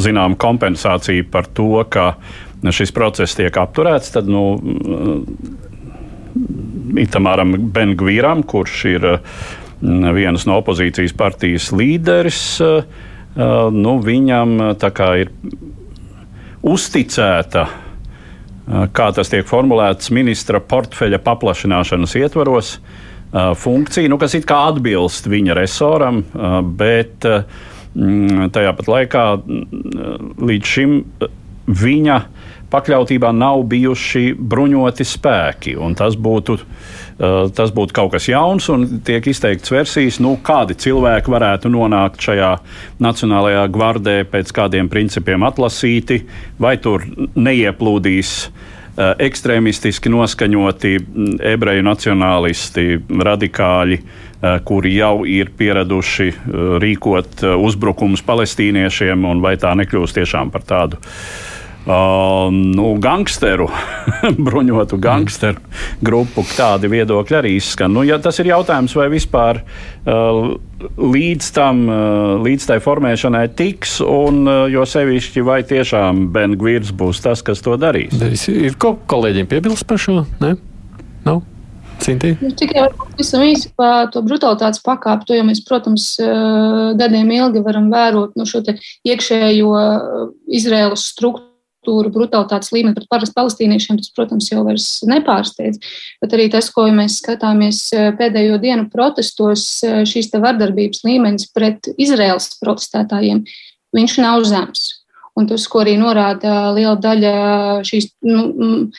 zinām, 0.03 0.37
kompensācija 0.41 1.27
par 1.31 1.47
to, 1.47 1.85
ka 1.89 2.15
šis 2.75 2.95
process 2.97 3.37
tiek 3.39 3.55
apturēts, 3.61 4.15
tad, 4.15 4.31
nu, 4.31 4.45
uh, 4.59 5.23
Itamāram 7.01 7.55
Bengvīram, 7.75 8.43
kurš 8.49 8.85
ir 8.91 9.07
uh, 9.13 9.39
vienas 10.17 10.49
no 10.49 10.59
opozīcijas 10.63 11.15
partijas 11.17 11.71
līderis, 11.75 12.43
uh, 12.65 12.83
uh, 12.83 13.71
nu, 13.75 13.99
viņam 14.03 14.59
ir 15.21 15.33
uzticēta 16.65 17.69
kā 18.65 19.11
tas 19.13 19.29
tiek 19.29 19.47
formulēts 19.47 20.09
ministra 20.15 20.61
portfeļa 20.65 21.21
paplašināšanas 21.25 22.15
ietvaros, 22.21 22.79
funkcija, 23.59 24.11
nu, 24.11 24.19
kas 24.21 24.37
it 24.39 24.47
kā 24.49 24.61
atbilst 24.71 25.27
viņa 25.31 25.57
resoram, 25.59 26.23
bet 26.79 27.27
tajā 28.55 28.75
pat 28.79 28.91
laikā 28.91 29.25
līdz 30.43 30.71
šim 30.75 30.99
viņa 31.71 32.19
pakļautībā 32.75 33.31
nav 33.35 33.63
bijuši 33.71 34.35
bruņoti 34.35 35.07
spēki. 35.07 35.75
Tas 35.99 36.17
būtu, 36.19 36.57
tas 37.55 37.73
būtu 37.75 37.97
kaut 37.97 38.15
kas 38.17 38.29
jauns, 38.31 38.67
un 38.73 38.87
tiek 39.07 39.27
izteikts 39.31 39.73
versijas, 39.73 40.19
nu, 40.23 40.35
kādi 40.43 40.77
cilvēki 40.87 41.35
varētu 41.35 41.71
nonākt 41.73 42.27
šajā 42.27 42.53
Nacionālajā 43.05 43.67
gvardē 43.75 44.17
pēc 44.31 44.51
kādiem 44.57 44.91
principiem 44.93 45.47
atlasīti, 45.47 46.25
vai 46.59 46.77
tur 46.83 47.07
neieplūdīs 47.35 48.37
ekstrēmistiski 48.97 50.13
noskaņoti 50.13 50.93
ebreju 51.55 51.87
nacionālisti, 51.87 53.01
radikāļi, 53.29 53.99
kuri 54.69 54.93
jau 54.99 55.15
ir 55.29 55.51
pieraduši 55.57 56.29
rīkot 56.83 57.47
uzbrukumus 57.57 58.23
palestīniešiem, 58.27 59.25
un 59.27 59.43
vai 59.45 59.57
tā 59.61 59.73
nekļūst 59.79 60.21
tiešām 60.21 60.53
par 60.55 60.67
tādu 60.69 61.01
uh, 61.01 61.54
Uh, 61.85 62.49
nu, 62.49 62.95
gangsteru, 62.97 63.67
bruņotu 64.47 64.97
gangsteru 65.05 65.61
grupu, 66.01 66.41
tādi 66.57 66.89
viedokļi 66.89 67.37
arī 67.37 67.51
izskan. 67.59 67.93
Nu, 67.93 68.01
ja 68.09 68.17
tas 68.25 68.41
ir 68.41 68.49
jautājums, 68.49 68.95
vai 68.97 69.11
vispār 69.13 69.61
uh, 69.61 70.55
līdz 70.97 71.51
tam, 71.53 71.85
uh, 71.85 72.41
līdz 72.41 72.71
tai 72.73 72.81
formēšanai 72.81 73.45
tiks, 73.61 73.99
un 74.01 74.47
uh, 74.49 74.65
jo 74.73 74.89
sevišķi, 74.89 75.45
vai 75.45 75.61
tiešām 75.69 76.31
Ben 76.33 76.57
Gvirs 76.57 76.95
būs 76.97 77.21
tas, 77.21 77.45
kas 77.45 77.61
to 77.61 77.77
darīs. 77.77 78.17
Ir 78.49 78.81
ko 78.81 78.97
kolēģiem 79.05 79.53
piebilst 79.53 79.85
par 79.85 80.01
šo? 80.01 80.23
Ne? 80.41 80.57
Nav? 81.29 81.45
Cintīja? 82.01 82.41
Nu, 82.41 82.57
tikai 82.57 82.89
pavisam 82.97 83.45
īsi 83.45 83.75
par 83.77 84.09
to 84.13 84.25
brutalitātes 84.25 84.81
pakāpi. 84.81 85.29
To 85.29 85.37
jau 85.37 85.45
mēs, 85.53 85.61
protams, 85.69 86.15
uh, 86.17 86.95
gadiem 86.97 87.29
ilgi 87.43 87.61
varam 87.65 87.93
vērot 87.93 88.39
no 88.39 88.49
nu, 88.49 88.49
šo 88.49 88.65
iekšējo 89.05 89.75
uh, 89.77 90.31
Izraēlas 90.49 91.13
struktūru 91.13 91.53
struktūru, 91.85 92.11
brutalitātes 92.11 92.73
līmeni 92.73 92.95
pret 92.97 93.09
parastu 93.09 93.35
palestīniešiem, 93.37 93.99
tas, 93.99 94.11
protams, 94.15 94.51
jau 94.51 94.65
vairs 94.65 95.05
nepārsteidz. 95.05 95.79
Bet 96.23 96.33
arī 96.33 96.49
tas, 96.51 96.71
ko 96.71 96.89
mēs 96.89 97.21
skatāmies 97.21 97.93
e, 97.93 98.13
pēdējo 98.17 98.59
dienu 98.61 98.89
protestos, 98.91 99.83
e, 99.85 100.05
šīs 100.05 100.33
vardarbības 100.33 101.05
līmenis 101.05 101.51
pret 101.53 101.89
Izraels 101.97 102.57
protestētājiem, 102.61 103.45
viņš 103.95 104.19
nav 104.23 104.45
zems. 104.45 105.05
Un 105.37 105.49
tas, 105.51 105.67
ko 105.67 105.83
arī 105.83 105.97
norāda 105.99 106.73
liela 106.75 106.97
daļa 106.97 107.83
šīs 107.85 108.13
nu, 108.23 108.91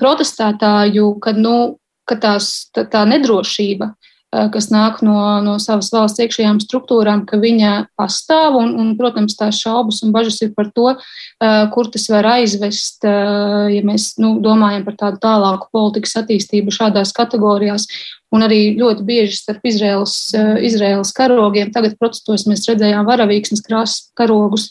protestētāju, 0.00 1.18
kad, 1.20 1.36
nu, 1.36 1.76
ka 2.08 2.16
tās, 2.16 2.70
tā, 2.72 2.86
tā 2.88 3.04
nedrošība 3.04 3.92
kas 4.30 4.68
nāk 4.70 5.00
no, 5.02 5.16
no 5.42 5.56
savas 5.62 5.90
valsts 5.90 6.22
iekšējām 6.22 6.60
struktūrām, 6.62 7.24
ka 7.26 7.38
viņa 7.42 7.72
pastāv. 7.98 8.60
Un, 8.60 8.76
un, 8.78 8.92
protams, 8.98 9.34
tās 9.38 9.58
šaubas 9.58 10.00
un 10.06 10.14
bažas 10.14 10.38
ir 10.46 10.52
par 10.54 10.70
to, 10.74 10.92
eh, 10.94 11.64
kur 11.74 11.90
tas 11.90 12.06
var 12.12 12.28
aizvest, 12.36 13.02
eh, 13.04 13.66
ja 13.74 13.82
mēs 13.86 14.12
nu, 14.22 14.36
domājam 14.42 14.86
par 14.86 14.98
tādu 15.02 15.22
tālāku 15.24 15.70
politikas 15.74 16.14
attīstību 16.22 16.74
šādās 16.74 17.14
kategorijās 17.16 17.88
un 18.34 18.44
arī 18.46 18.60
ļoti 18.78 19.04
bieži 19.06 19.36
starp 19.38 19.64
Izraels, 19.66 20.14
eh, 20.34 20.60
Izraels 20.66 21.12
karogiem. 21.16 21.72
Tagad 21.74 21.96
protestos 21.98 22.46
mēs 22.50 22.66
redzējām 22.68 23.08
varavīksnes 23.08 23.62
krāsas 23.66 24.10
karogus, 24.18 24.68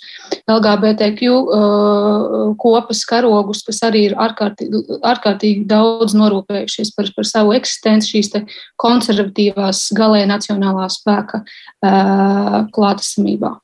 LGBTQ 0.49 1.29
uh, 1.29 2.55
kopas 2.59 3.03
karogus, 3.09 3.61
kas 3.65 3.81
arī 3.85 4.05
ir 4.09 4.15
ārkārtīgi, 4.19 4.99
ārkārtīgi 5.05 5.67
daudz 5.69 6.15
norūpējušies 6.17 6.93
par, 6.95 7.11
par 7.15 7.27
savu 7.27 7.53
eksistenci 7.57 8.15
šīs 8.15 8.31
konservatīvās 8.79 9.89
galē 9.97 10.23
nacionālā 10.29 10.87
spēka 10.93 11.43
uh, 11.43 12.59
klātesamībā. 12.73 13.55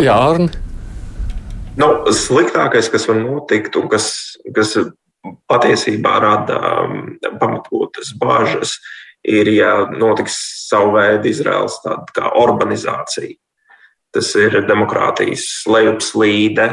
Jā, 0.00 0.16
Arni. 0.16 0.50
Nu, 1.80 1.92
sliktākais, 2.12 2.90
kas 2.92 3.06
var 3.08 3.20
notikt 3.20 3.76
un 3.80 3.88
kas, 3.90 4.10
kas 4.54 4.74
patiesībā 5.50 6.16
rada 6.22 6.58
um, 6.84 7.14
pamatotas 7.40 8.12
bāžas, 8.18 8.76
ir, 9.26 9.50
ja 9.52 9.74
notiks 9.92 10.36
savu 10.68 10.94
veidu 10.96 11.28
Izraels 11.30 11.80
tāda 11.84 12.08
kā 12.16 12.30
urbanizācija. 12.40 13.36
Tas 14.10 14.32
ir 14.38 14.56
demokrātijas 14.66 15.44
lejupslīde, 15.70 16.70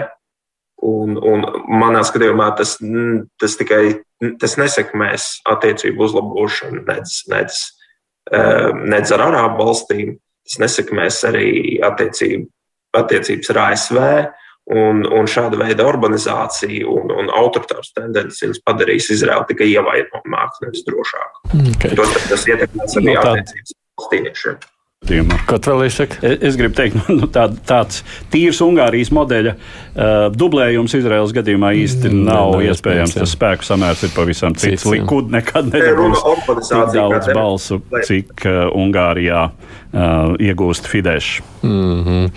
un, 0.88 1.17
un 1.17 1.45
manā 1.69 2.01
skatījumā 2.07 2.49
tas, 2.57 2.77
tas 3.41 3.57
tikai 3.60 3.81
tas 4.41 4.55
nesekmēs 4.57 5.27
attiecību 5.49 6.07
uzlabošanu 6.07 6.81
nedz, 6.88 7.19
nedz, 7.29 7.60
um, 8.31 8.86
nedz 8.89 9.13
ar 9.13 9.27
Arābu 9.27 9.67
valstīm, 9.67 10.15
tas 10.47 10.60
nesekmēs 10.63 11.21
arī 11.29 11.49
attiecību, 11.86 12.47
attiecības 12.97 13.53
ar 13.53 13.62
ASV 13.67 13.99
Un, 14.67 15.06
un 15.15 15.30
šāda 15.32 15.56
veida 15.62 15.86
urbanizācija 15.88 16.89
un, 16.91 17.12
un 17.15 17.30
autoritāras 17.32 17.93
tendences 17.95 18.60
padarīs 18.67 19.08
Izraelu 19.15 19.47
tikai 19.47 19.69
ievainojamāku, 19.71 20.65
nevis 20.65 20.84
drošāku. 20.89 21.53
Okay. 21.71 21.95
To, 21.95 22.08
tas 22.27 22.43
ietekmēs 22.51 22.97
arī 22.99 23.13
no, 23.13 23.21
tā... 23.23 23.38
attiecības 23.38 23.77
palestīniešiem. 25.07 25.45
Kaut 25.47 25.67
vēl 25.67 25.86
es 25.86 25.97
saku? 25.97 26.19
Es, 26.21 26.38
es 26.49 26.57
gribu 26.60 26.75
teikt, 26.75 26.97
nu, 27.19 27.27
tā, 27.31 27.47
tāds 27.67 28.03
tīrs 28.31 28.62
Ungārijas 28.62 29.12
modeļa 29.15 29.53
uh, 29.55 30.27
dublējums 30.33 30.95
Izraels 30.97 31.33
gadījumā 31.36 31.73
īsti 31.83 32.12
mm, 32.12 32.23
nav, 32.27 32.51
nav 32.57 32.65
iespējams. 32.67 33.15
Tas 33.17 33.36
spēku 33.36 33.67
samērs 33.67 34.03
ir 34.07 34.13
pavisam 34.15 34.55
cits. 34.55 34.83
cits 34.83 34.88
Likud 34.91 35.31
nekad 35.33 35.71
nedabūs 35.71 36.23
tik 36.67 36.93
daudz 36.95 37.31
balsu, 37.33 37.81
cik 38.07 38.47
uh, 38.47 38.67
Ungārijā 38.75 39.47
uh, 39.47 40.36
iegūst 40.39 40.88
Fidesz. 40.88 41.41
Mm 41.63 42.03
-hmm. 42.03 42.29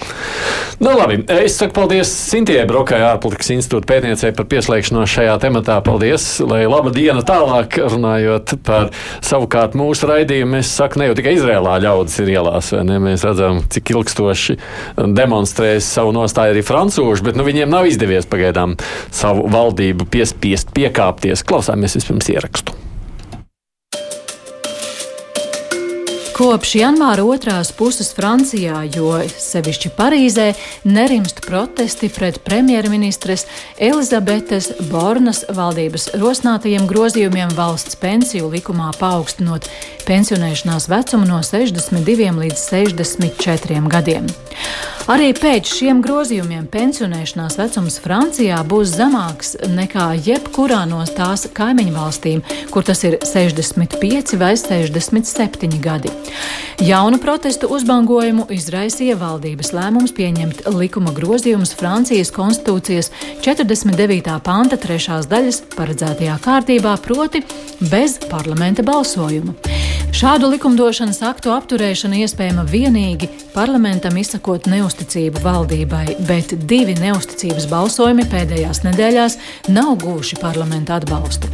nu, 0.79 0.90
labi. 0.99 1.25
Es 1.29 1.59
saku 1.59 1.73
paldies 1.73 2.09
Sintijai 2.31 2.66
Brokai, 2.66 3.01
ārpolitikas 3.05 3.51
institūta 3.53 3.87
pētniecei 3.87 4.33
par 4.37 4.46
pieslēgšanos 4.46 5.12
šajā 5.12 5.37
tematā. 5.38 5.81
Paldies, 5.85 6.40
lai 6.40 6.64
laba 6.66 6.90
diena 6.90 7.20
tālāk 7.20 7.77
runājot 7.77 8.55
par 8.64 8.88
savukārt 9.20 9.75
mūsu 9.75 10.09
raidījumu. 10.09 10.57
Es 10.57 10.77
saku, 10.77 10.99
ne 10.99 11.11
jau 11.11 11.14
tikai 11.14 11.35
Izrēlā 11.37 11.79
ļaudis 11.85 12.18
ir 12.23 12.33
ielās, 12.51 12.73
ne? 12.85 12.99
Mēs 13.03 13.25
redzam, 13.27 13.63
cik 13.71 13.95
ilgstoši 13.95 14.59
demonstrēs 14.99 15.87
savu 15.87 16.13
nostāju 16.17 16.57
arī 16.57 16.65
francūži, 16.67 17.25
bet 17.25 17.39
nu, 17.39 17.47
viņiem 17.47 17.71
nav 17.71 17.87
izdevies 17.87 18.29
pagaidām 18.31 18.77
savu 19.11 19.49
valdību 19.51 20.09
piespiest 20.11 20.75
piekāpties. 20.75 21.45
Klausāmies 21.47 21.99
vispirms 21.99 22.31
ierakstu. 22.33 22.77
Kopš 26.41 26.71
janvāra 26.79 27.21
otrās 27.29 27.69
puses 27.77 28.15
Francijā, 28.17 28.79
jo 28.89 29.11
sevišķi 29.29 29.91
Parīzē, 29.93 30.47
nerimst 30.89 31.43
protesti 31.45 32.09
pret 32.09 32.39
premjerministres 32.47 33.45
Elizabetes 33.77 34.71
Bornas 34.89 35.43
valdības 35.53 36.15
rosinātajiem 36.17 36.89
grozījumiem 36.89 37.53
valsts 37.59 38.01
pensiju 38.01 38.49
likumā 38.55 38.89
paaugstinot 38.97 39.69
pensionēšanās 40.11 40.88
vecumu 40.90 41.29
no 41.29 41.38
62 41.46 42.35
līdz 42.42 42.62
64 42.73 43.83
gadiem. 43.90 44.27
Arī 45.11 45.31
pēc 45.35 45.66
šiem 45.75 46.03
grozījumiem 46.05 46.66
pensionēšanās 46.70 47.57
vecums 47.59 47.96
Francijā 48.03 48.61
būs 48.68 48.92
zemāks 48.94 49.57
nekā 49.73 50.11
jebkurā 50.27 50.85
no 50.87 51.01
tās 51.16 51.46
kaimiņu 51.57 51.94
valstīm, 51.96 52.42
kur 52.70 52.87
tas 52.87 53.03
ir 53.09 53.16
65 53.27 54.37
vai 54.38 54.53
67 54.61 55.81
gadi. 55.83 56.12
Jaunu 56.87 57.18
protestu 57.23 57.70
uzbangojumu 57.75 58.46
izraisīja 58.55 59.16
valdības 59.20 59.73
lēmums 59.75 60.14
pieņemt 60.16 60.62
likuma 60.77 61.14
grozījumus 61.16 61.75
Francijas 61.81 62.31
konstitūcijas 62.37 63.11
49. 63.42 64.37
panta 64.46 64.79
trešās 64.79 65.27
daļas 65.33 65.64
paredzētajā 65.75 66.38
kārtībā, 66.44 66.94
proti 67.03 67.42
bez 67.90 68.20
parlamenta 68.31 68.87
balsojuma. 68.87 69.59
Šādu 70.11 70.49
likumdošanas 70.51 71.20
aktu 71.23 71.53
apturēšana 71.55 72.18
iespējama 72.25 72.64
vienīgi 72.66 73.29
parlamentam 73.55 74.16
izsakot 74.18 74.66
neusticību 74.70 75.42
valdībai, 75.44 76.16
bet 76.27 76.57
divi 76.70 76.96
neusticības 76.99 77.68
balsojumi 77.70 78.27
pēdējās 78.33 78.83
nedēļās 78.88 79.38
nav 79.70 79.94
guvuši 80.03 80.40
parlamenta 80.42 80.99
atbalstu. 80.99 81.53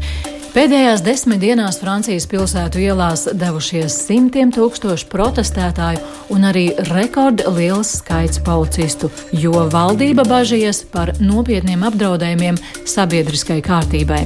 Pēdējās 0.56 1.02
desmit 1.04 1.42
dienās 1.42 1.76
Francijas 1.82 2.24
pilsētu 2.32 2.80
ielās 2.80 3.26
devušies 3.28 3.92
simtiem 4.06 4.48
tūkstošu 4.56 5.04
protestētāju 5.12 6.00
un 6.32 6.46
arī 6.48 6.70
rekordliels 6.88 7.90
skaits 7.98 8.40
policistu, 8.40 9.10
jo 9.36 9.66
valdība 9.68 10.24
bažījies 10.24 10.80
par 10.94 11.12
nopietniem 11.20 11.84
apdraudējumiem 11.84 12.56
sabiedriskai 12.88 13.58
kārtībai. 13.66 14.22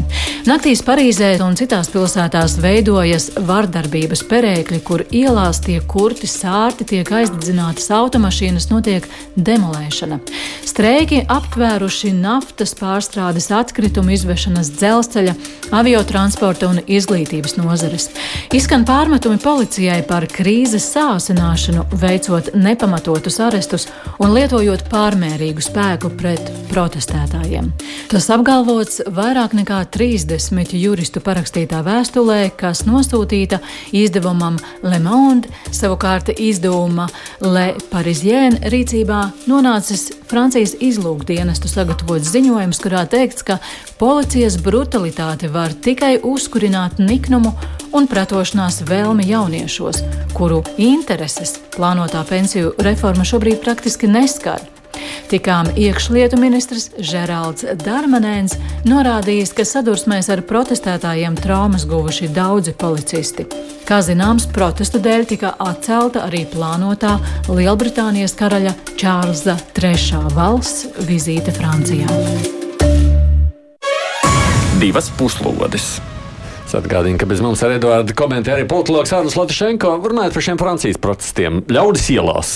Naktīs 0.46 0.84
Parīzē 0.86 1.32
un 1.42 1.58
citās 1.58 1.90
pilsētās 1.90 2.54
veidojas 2.62 3.32
vardarbības 3.50 4.22
perēkļi, 4.30 4.80
kur 4.86 5.02
ielās 5.10 5.58
tiek 5.66 5.82
kurti 5.90 6.30
sārti, 6.30 6.86
tiek 6.94 7.10
aizdedzinātas 7.10 7.90
automašīnas, 7.98 8.70
notiek 8.70 9.10
demolēšana. 9.34 10.20
Streiki 10.62 11.24
aptvēruši 11.26 12.14
naftas 12.22 12.78
pārstrādes 12.78 13.50
atkritumu 13.50 14.14
izvešanas 14.14 14.70
dzelzceļa, 14.78 15.34
aviotransporta 15.74 16.19
transporta 16.20 16.68
un 16.68 16.80
izglītības 16.84 17.54
nozares. 17.56 18.10
Izskan 18.52 18.82
pārmetumi 18.84 19.40
policijai 19.40 20.02
par 20.04 20.26
krīzes 20.28 20.84
sāsināšanu, 20.92 21.86
veicot 22.02 22.50
nepamatotus 22.60 23.38
arestus 23.40 23.86
un 24.20 24.34
lietojot 24.34 24.84
pārmērīgu 24.90 25.64
spēku 25.64 26.10
pret 26.20 26.50
protestētājiem. 26.68 27.70
Tas 28.12 28.28
apgalvots 28.34 29.00
vairāk 29.16 29.56
nekā 29.56 29.80
30 29.96 30.76
juristu 30.76 31.22
parakstītā 31.24 31.80
vēstulē, 31.86 32.50
kas 32.60 32.84
nosūtīta 32.88 33.62
izdevumam 33.96 34.60
Le 34.84 35.00
Monde, 35.00 35.48
savukārt 35.72 36.34
izdevuma 36.36 37.08
Le 37.40 37.70
Parisien 37.88 38.60
rīcībā 38.68 39.22
nonācis 39.48 40.10
Francijas 40.30 40.76
izlūkdienestu 40.84 41.70
sagatavots 41.70 42.28
ziņojums, 42.30 42.78
kurā 42.84 43.06
teikts, 43.10 43.46
ka 43.46 43.56
policijas 43.98 44.60
brutalitāte 44.62 45.50
var 45.52 45.72
tikai 45.74 46.09
tikai 46.10 46.26
uzkurināt 46.26 46.98
niknumu 46.98 47.52
un 47.94 48.06
pretošanās 48.10 48.82
vēlmi 48.88 49.28
jauniešos, 49.28 50.02
kuru 50.34 50.62
intereses 50.78 51.58
plānotā 51.76 52.24
pensiju 52.26 52.74
reforma 52.82 53.24
šobrīd 53.24 53.60
praktiski 53.62 54.08
neskar. 54.10 54.60
Tikām 55.30 55.70
iekšlietu 55.78 56.36
ministrs 56.40 56.90
Žeralds 56.98 57.64
Darmanēns 57.84 58.56
norādījis, 58.90 59.54
ka 59.54 59.64
sadursmēs 59.64 60.28
ar 60.34 60.42
protestētājiem 60.42 61.38
traumas 61.38 61.86
guvuši 61.86 62.32
daudzi 62.34 62.74
policisti. 62.74 63.46
Kā 63.86 64.02
zināms, 64.02 64.48
protestu 64.50 64.98
dēļ 64.98 65.26
tika 65.30 65.54
atcelta 65.62 66.26
arī 66.26 66.42
plānotā 66.50 67.18
Lielbritānijas 67.48 68.34
karaļa 68.38 68.74
Čārlza 68.98 69.60
III 69.78 70.24
valsts 70.34 70.90
vizīte 71.06 71.54
Francijā 71.54 72.59
divas 74.80 75.10
puslodes. 75.12 75.98
Es 76.64 76.72
atgādinu, 76.78 77.18
ka 77.20 77.26
bez 77.28 77.42
mums 77.44 77.60
ar 77.66 77.74
Eduardu 77.74 78.14
komentē 78.16 78.54
arī 78.54 78.64
politologs 78.68 79.12
Arnēs 79.12 79.36
Latišenko 79.36 79.96
runājot 80.00 80.36
par 80.36 80.44
šiem 80.46 80.60
Francijas 80.60 81.00
protestiem. 81.02 81.58
Ļaudis 81.68 82.06
ielās. 82.14 82.52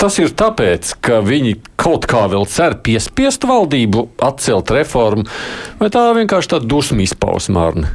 Tas 0.00 0.18
ir 0.22 0.30
tāpēc, 0.36 0.92
ka 1.04 1.18
viņi 1.24 1.56
kaut 1.80 2.06
kā 2.08 2.22
vēl 2.30 2.46
cer 2.48 2.76
piespiest 2.84 3.42
valdību 3.48 4.04
atcelt 4.24 4.70
reformu, 4.76 5.26
vai 5.80 5.88
tā 5.92 6.04
vienkārši 6.16 6.52
tāda 6.54 6.70
dusmu 6.70 7.02
izpausme, 7.04 7.60
Arne? 7.60 7.90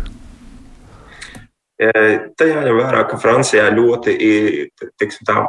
Te 1.79 2.49
jāņem 2.49 2.81
vērā, 2.81 3.05
ka 3.07 3.19
Francijā 3.21 3.69
ļoti 3.73 4.17
tiksim, 4.99 5.25
tā, 5.27 5.45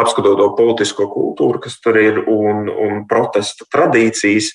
apskatot 0.00 0.40
to 0.40 0.48
politisko 0.56 1.06
kultūru, 1.12 1.60
kas 1.66 1.76
tur 1.84 2.00
ir, 2.00 2.22
un, 2.30 2.64
un 2.72 3.04
protesta 3.10 3.68
tradīcijas, 3.72 4.50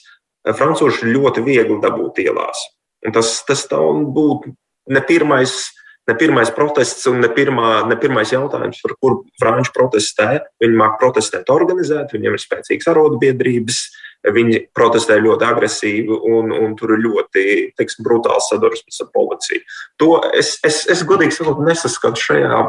francūši 0.58 1.14
ļoti 1.14 1.46
viegli 1.46 1.80
dabūt 1.84 2.26
ielās. 2.26 2.66
Tas, 3.14 3.34
tas 3.48 3.66
būtu 3.70 4.54
ne 4.94 5.02
pirmais, 5.06 5.54
ne 6.08 6.16
pirmais 6.18 6.50
protests 6.56 7.06
un 7.12 7.22
ne, 7.22 7.30
pirmā, 7.34 7.86
ne 7.88 7.98
pirmais 8.00 8.32
jautājums, 8.34 8.82
par 8.84 8.96
kuru 9.02 9.22
franči 9.40 9.74
protestē. 9.76 10.30
Viņi 10.64 10.80
māk 10.80 10.98
protestēt 11.02 11.52
organizēt, 11.54 12.16
viņiem 12.16 12.38
ir 12.38 12.44
spēcīgas 12.44 12.90
arotbiedrības, 12.94 13.80
viņi 14.34 14.64
protestē 14.76 15.20
ļoti 15.22 15.48
agresīvi 15.48 16.20
un, 16.34 16.52
un 16.52 16.76
tur 16.80 16.96
ir 16.96 17.04
ļoti 17.06 17.46
teiksim, 17.78 18.04
brutāls 18.08 18.50
sadursmes 18.52 19.00
ar 19.04 19.12
policiju. 19.14 19.64
To 20.02 20.12
es, 20.34 20.58
es, 20.68 20.84
es 20.92 21.06
godīgi 21.08 21.38
sakot, 21.38 21.62
nesaskatu 21.68 22.24
šajā 22.32 22.62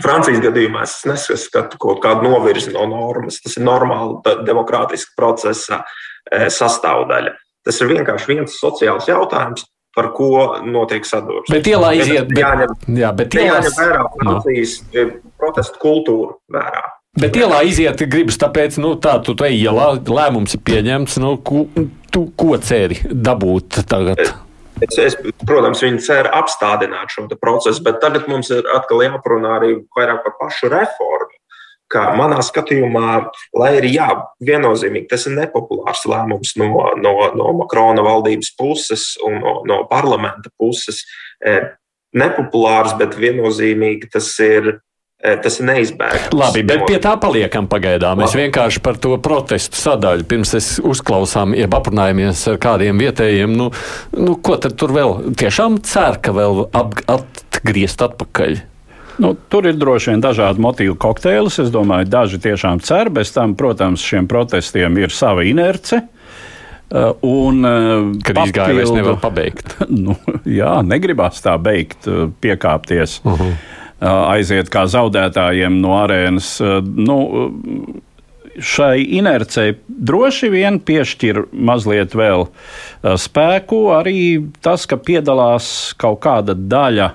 Francijas 0.00 0.40
gadījumā 0.40 0.86
es 0.86 0.94
nesaskatu 1.04 1.76
kaut 1.80 1.98
kādu 2.00 2.24
novirzi 2.24 2.72
no 2.72 2.86
normas. 2.88 3.42
Tas 3.44 3.58
ir 3.58 3.66
normāli 3.66 4.36
demokrātiska 4.46 5.12
procesa 5.18 5.82
eh, 5.82 6.46
sastāvdaļa. 6.48 7.34
Tas 7.66 7.78
ir 7.82 7.92
vienkārši 7.92 8.32
viens 8.32 8.56
sociāls 8.58 9.06
jautājums, 9.10 9.66
par 9.94 10.08
ko 10.16 10.30
notiek 10.64 11.04
sadursme. 11.06 11.58
Bet 11.58 11.68
ielā 11.68 11.92
iziet, 11.98 12.30
bet, 12.30 12.40
jāņem, 12.40 12.74
jā, 12.96 13.12
bet 13.16 13.36
ielās, 13.36 13.68
jāņem 13.68 13.78
vērā 13.78 14.04
Francijas 14.16 14.76
no. 14.88 15.04
protestu 15.40 15.82
kultūru 15.82 16.36
vērā. 16.52 16.84
Bet 17.20 17.36
ielā 17.36 17.58
iziet 17.68 18.00
gribas, 18.08 18.38
tāpēc, 18.40 18.78
nu, 18.80 18.94
tā, 18.96 19.18
tu 19.24 19.34
te 19.36 19.50
ielā 19.52 19.90
lēmums 20.00 20.56
ir 20.56 20.62
pieņemts, 20.64 21.18
nu, 21.20 21.34
ku, 21.44 21.66
tu 22.12 22.24
ko 22.40 22.56
ceri 22.56 22.96
dabūt 23.12 23.82
tagad? 23.90 24.22
Es, 24.82 24.96
es, 24.98 25.18
protams, 25.44 25.84
viņi 25.84 26.00
cer 26.02 26.30
apstādināt 26.34 27.12
šo 27.12 27.28
procesu, 27.36 27.84
bet 27.84 28.00
tagad 28.02 28.24
mums 28.32 28.48
ir 28.50 28.64
atkal 28.74 29.04
jāparunā 29.04 29.58
arī 29.60 29.74
vairāk 29.94 30.24
par 30.24 30.38
pašu 30.40 30.72
reformu 30.72 31.36
ka 31.92 32.08
manā 32.18 32.40
skatījumā, 32.44 33.08
lai 33.58 33.72
arī 33.80 33.94
jā, 33.96 34.08
viennozīmīgi 34.44 35.10
tas 35.10 35.26
ir 35.28 35.36
nepopulārs 35.36 36.06
lēmums 36.08 36.56
no, 36.60 36.70
no, 37.00 37.14
no 37.36 37.52
Makrona 37.60 38.04
valdības 38.06 38.54
puses 38.58 39.12
un 39.26 39.40
no, 39.42 39.58
no 39.68 39.82
parlamenta 39.90 40.52
puses. 40.60 41.04
E, 41.44 41.58
nepopulārs, 42.16 42.96
bet 43.00 43.18
viennozīmīgi 43.20 44.10
tas 44.12 44.32
ir. 44.44 44.78
E, 45.22 45.36
tas 45.38 45.60
ir 45.60 45.68
neizbēgams. 45.68 46.32
Labi, 46.34 46.64
bet 46.66 46.80
pie 46.88 46.96
tā 46.98 47.12
paliekam 47.22 47.68
pagaidām. 47.70 48.18
Mēs 48.18 48.32
vienkārši 48.34 48.80
par 48.82 48.96
to 48.98 49.12
protestu 49.22 49.78
sadaļu 49.78 50.26
pirms 50.26 50.50
es 50.58 50.70
uzklausām, 50.82 51.54
jeb 51.54 51.76
aprunājamies 51.78 52.42
ar 52.50 52.58
kādiem 52.64 52.98
vietējiem. 52.98 53.54
Nu, 53.54 53.68
nu, 54.18 54.34
ko 54.42 54.58
tad 54.58 54.74
tur 54.82 54.90
vēl 54.96 55.14
tiešām 55.38 55.78
cer, 55.86 56.18
ka 56.26 56.34
vēl 56.34 56.64
ap, 56.74 56.98
atgriezt 57.06 58.02
atpakaļ? 58.02 58.58
Nu, 59.18 59.34
tur 59.48 59.66
ir 59.68 59.76
droši 59.76 60.12
vien 60.12 60.22
dažādi 60.24 60.62
motīvu 60.62 60.96
kokteili. 61.00 61.52
Es 61.52 61.72
domāju, 61.72 62.08
daži 62.12 62.40
tiešām 62.42 62.80
cer. 62.84 63.10
Bez 63.12 63.32
tam, 63.34 63.56
protams, 63.58 64.04
šiem 64.04 64.28
protestiem 64.30 64.96
ir 65.02 65.12
sava 65.12 65.44
inerce. 65.44 66.00
Uh, 66.92 67.14
un, 67.24 67.64
uh, 67.64 68.10
Kad 68.20 68.36
papildu, 68.36 68.50
izgāja, 68.52 68.82
es 68.84 68.90
nevaru 68.92 69.16
pabeigt. 69.20 69.76
Nu, 70.04 70.16
jā, 70.44 70.74
negribās 70.84 71.40
tā 71.40 71.54
beigt, 71.56 72.04
uh, 72.04 72.26
piekāpties, 72.44 73.22
uh 73.24 73.40
-huh. 73.40 73.52
aiziet 74.34 74.68
kā 74.68 74.84
zaudētājiem 74.84 75.80
no 75.80 75.96
arēnas. 75.96 76.60
Nu, 76.84 77.16
šai 78.60 79.04
inercei 79.16 79.78
droši 79.88 80.50
vien 80.52 80.80
piešķir 80.80 81.46
mazliet 81.52 82.14
vēl 82.14 82.46
spēku 83.02 83.88
arī 83.96 84.50
tas, 84.60 84.86
ka 84.86 84.96
piedalās 84.96 85.94
kaut 85.96 86.20
kāda 86.20 86.54
daļa 86.54 87.10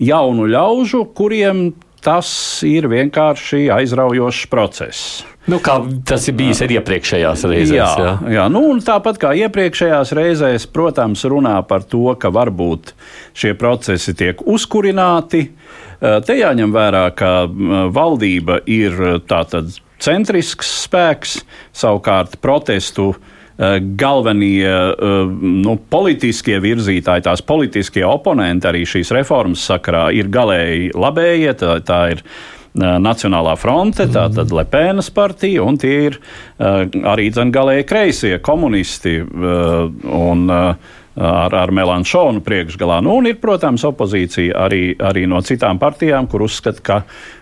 jaunu 0.00 0.48
ļaužu, 0.50 1.04
kuriem 1.16 1.70
tas 2.00 2.30
ir 2.64 2.88
vienkārši 2.88 3.66
aizraujošs 3.74 4.46
process. 4.52 5.20
Nu, 5.50 5.58
kā 5.64 5.78
tas 6.06 6.26
ir 6.30 6.36
bijis 6.38 6.60
arī 6.64 6.78
iepriekšējās 6.78 7.44
reizēs. 7.48 7.74
Jā, 7.76 7.88
jā. 8.00 8.14
jā 8.36 8.46
nu, 8.52 8.62
tāpat 8.84 9.18
kā 9.20 9.32
iepriekšējās 9.46 10.12
reizēs, 10.16 10.66
protams, 10.72 11.24
runā 11.28 11.58
par 11.68 11.84
to, 11.88 12.06
ka 12.20 12.30
varbūt 12.32 12.94
šie 13.36 13.54
procesi 13.58 14.14
tiek 14.16 14.40
uzkurināti. 14.44 15.46
Te 16.00 16.36
jāņem 16.36 16.72
vērā, 16.72 17.04
ka 17.16 17.32
valdība 17.92 18.62
ir 18.70 18.96
tātad 19.28 19.74
centrisks 20.00 20.70
spēks, 20.86 21.40
savukārt 21.76 22.38
protestu 22.40 23.10
uh, 23.10 23.18
Eh, 23.20 23.28
galvenie 24.00 24.68
eh, 24.68 25.34
nu, 25.40 25.76
politiskie 25.92 26.60
virzītāji, 26.62 27.26
tās 27.26 27.42
politiskie 27.44 28.06
oponenti 28.08 28.70
arī 28.70 28.86
šīs 28.88 29.12
reformas 29.16 29.66
sakarā 29.68 30.08
ir 30.16 30.30
galēji 30.32 30.94
labējie. 30.96 31.52
Tā, 31.60 31.76
tā 31.84 32.00
ir 32.16 32.24
Nacionālā 32.80 33.56
fronte, 33.58 34.04
tātad 34.14 34.52
Lepēnas 34.54 35.08
partija, 35.10 35.64
un 35.66 35.74
tie 35.82 35.96
ir 36.06 36.18
arī 36.62 37.24
galēji 37.34 37.86
kreisie 37.90 38.36
komunisti. 38.46 39.16
Un, 39.26 40.44
ar, 41.16 41.54
ar 41.54 41.70
Melanšonu 41.74 42.42
priekšgalā. 42.46 43.00
Nu, 43.02 43.18
un 43.18 43.28
ir, 43.30 43.40
protams, 43.42 43.84
opozīcija 43.88 44.54
arī, 44.66 44.94
arī 45.02 45.26
no 45.30 45.40
citām 45.42 45.80
partijām, 45.82 46.28
kur 46.30 46.44
uzskata, 46.46 46.82
ka 46.86 46.98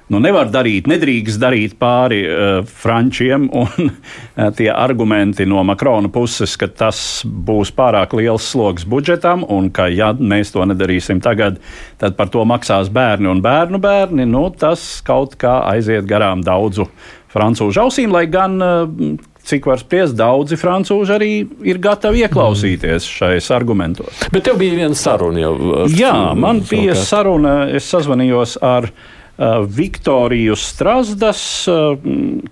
nu, 0.09 0.20
nevar 0.24 0.48
darīt, 0.52 0.88
nedrīkst 0.88 1.40
darīt 1.40 1.76
pāri 1.81 2.22
uh, 2.24 2.62
frančiem. 2.64 3.48
Un 3.61 3.90
uh, 3.90 4.48
tie 4.57 4.70
argumenti 4.72 5.46
no 5.48 5.62
Makrona 5.68 6.09
puses, 6.12 6.57
ka 6.61 6.70
tas 6.70 7.22
būs 7.24 7.74
pārāk 7.76 8.16
liels 8.16 8.48
sloks 8.54 8.88
budžetam, 8.88 9.44
un 9.44 9.68
ka, 9.74 9.90
ja 9.92 10.14
mēs 10.16 10.54
to 10.54 10.64
nedarīsim 10.68 11.20
tagad, 11.24 11.61
tad 12.00 12.16
par 12.16 12.33
to 12.33 12.44
maksās 12.48 12.92
bērni 12.92 13.28
un 13.28 13.44
bērnu 13.44 13.81
bērni, 13.83 14.28
nu, 14.28 14.48
tas 14.57 15.02
kaut 15.04 15.37
kā 15.40 15.61
aiziet 15.74 16.09
garām 16.09 16.44
daudzu 16.46 16.88
francūžu 17.28 17.85
ausīm, 17.85 18.14
lai 18.14 18.24
gan 18.33 18.57
uh, 18.64 18.87
cik 19.48 19.68
var 19.70 19.80
spriest, 19.80 20.16
daudzi 20.18 20.58
francūži 20.61 21.14
arī 21.16 21.30
ir 21.68 21.80
gatavi 21.82 22.24
ieklausīties 22.26 23.02
mm. 23.02 23.14
šais 23.20 23.50
argumentos. 23.54 24.26
Bet 24.34 24.46
tev 24.48 24.61
bija 24.61 24.76
viena 24.82 24.98
saruna 24.98 25.42
jau. 25.42 25.54
Jā, 25.94 26.14
man 26.38 26.62
bija 26.68 26.96
saruna, 26.98 27.62
es 27.72 27.88
sazvanījos 27.88 28.58
ar 28.64 28.90
uh, 28.90 29.64
Viktoriju 29.64 30.58
Strasdas. 30.58 31.42
Uh, 31.70 32.46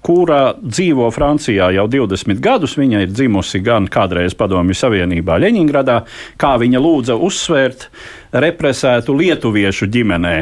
kura 0.00 0.54
dzīvo 0.56 1.10
Francijā 1.12 1.66
jau 1.76 1.84
20 1.92 2.40
gadus. 2.40 2.76
Viņa 2.80 3.02
ir 3.04 3.10
dzimusi 3.12 3.60
gan 3.64 3.88
kādreiz 3.90 4.32
Padomju 4.38 4.76
Savienībā, 4.76 5.36
Ļeņingradā, 5.42 5.98
kā 6.40 6.54
viņa 6.60 6.80
lūdza 6.80 7.18
uzsvērt 7.20 7.90
represētu 8.32 9.16
lietuviešu 9.18 9.90
ģimenē 9.92 10.36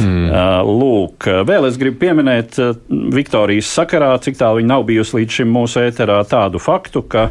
Mm. 0.00 0.30
Lūk, 0.66 1.28
vēl 1.46 1.68
es 1.68 1.78
gribu 1.78 2.00
pieminēt 2.02 2.58
Viktorijas 2.88 3.70
sakarā, 3.76 4.12
cik 4.22 4.38
tālu 4.40 4.60
viņa 4.60 4.70
nav 4.72 4.86
bijusi 4.88 5.20
līdz 5.20 5.38
šim 5.38 5.52
mūsu 5.54 5.82
ēterā, 5.84 6.18
tādu 6.28 6.60
faktu, 6.62 7.04
ka 7.06 7.28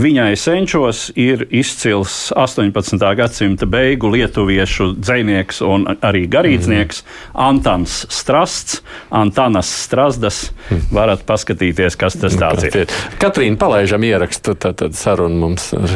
viņai 0.00 0.30
senčos 0.40 1.10
ir 1.18 1.46
izcils 1.50 2.30
18. 2.36 2.96
gadsimta 3.18 3.68
beigu 3.68 4.10
lietuviešu 4.14 4.92
dzinieks 4.96 5.60
un 5.66 5.88
arī 6.00 6.24
garīdznieks 6.32 7.02
mm. 7.02 7.18
Antans 7.46 7.98
Strasts, 8.12 8.80
Antanas 9.10 9.70
Strasdas. 9.84 10.46
Mm. 10.70 10.86
Varat 10.96 11.26
paskatīties, 11.28 11.98
kas 12.00 12.16
tas 12.20 12.36
tāds 12.38 12.66
ir. 12.68 12.88
Katrīna, 13.20 13.58
palaižam 13.60 14.04
ierakstu, 14.06 14.56
tad, 14.58 14.78
tad 14.80 14.96
sarunu 14.98 15.42
mums 15.46 15.70
ar 15.76 15.92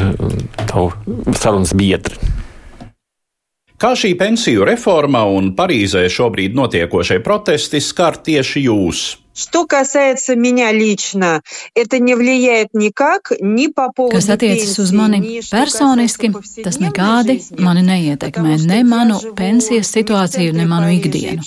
tavu 0.69 0.91
sarunas 1.37 1.75
biedru. 1.77 2.40
Kā 3.81 3.95
šī 3.97 4.11
pensiju 4.13 4.61
reforma 4.67 5.23
un 5.25 5.55
Parīzē 5.57 6.03
šobrīd 6.13 6.53
notiekošie 6.53 7.15
protesti 7.25 7.79
skar 7.81 8.19
tieši 8.21 8.61
jūs? 8.67 8.99
Что 9.36 9.66
касается 9.66 10.34
меня 10.34 10.72
лично, 10.72 11.42
это 11.74 11.98
не 11.98 12.14
влияет 12.14 12.68
никак 12.72 13.32
ни 13.38 13.66
по 13.66 13.92
поводу 13.92 14.16
Kas 14.16 14.30
attiecas 14.30 14.78
uz 14.78 14.92
mani 14.92 15.42
personiski, 15.50 16.30
tas 16.64 16.78
nekādi 16.80 17.36
mani 17.60 17.82
neietekmē 17.84 18.56
ne 18.64 18.80
manu 18.82 19.18
pensijas 19.36 19.92
situāciju, 19.92 20.54
ne 20.56 20.64
manu 20.64 20.88
ikdienu. 20.94 21.44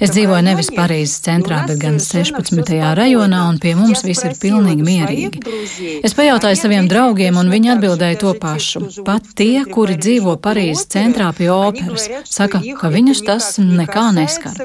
Es 0.00 0.14
dzīvoju 0.16 0.46
nevis 0.48 0.70
Parīzes 0.72 1.20
centrā, 1.26 1.58
bet 1.68 1.76
gan 1.76 2.00
16. 2.00 2.72
rajonā, 2.96 3.42
un 3.50 3.60
pie 3.60 3.74
mums 3.76 4.00
viss 4.08 4.24
ir 4.24 4.32
pilnīgi 4.40 4.88
mierīgi. 4.88 6.00
Es 6.08 6.16
pajautāju 6.16 6.56
saviem 6.56 6.88
draugiem, 6.88 7.36
un 7.36 7.52
viņi 7.52 7.74
atbildēja 7.76 8.20
to 8.24 8.32
pašu. 8.40 8.86
Pat 9.04 9.28
tie, 9.36 9.66
kuri 9.68 9.98
dzīvo 10.00 10.38
Parīzes 10.40 10.88
centrā 10.88 11.28
pie 11.36 11.52
operas, 11.52 12.08
saka, 12.24 12.64
ka 12.80 12.88
viņus 12.88 13.24
tas 13.28 13.52
nekā 13.60 14.08
neskar. 14.16 14.56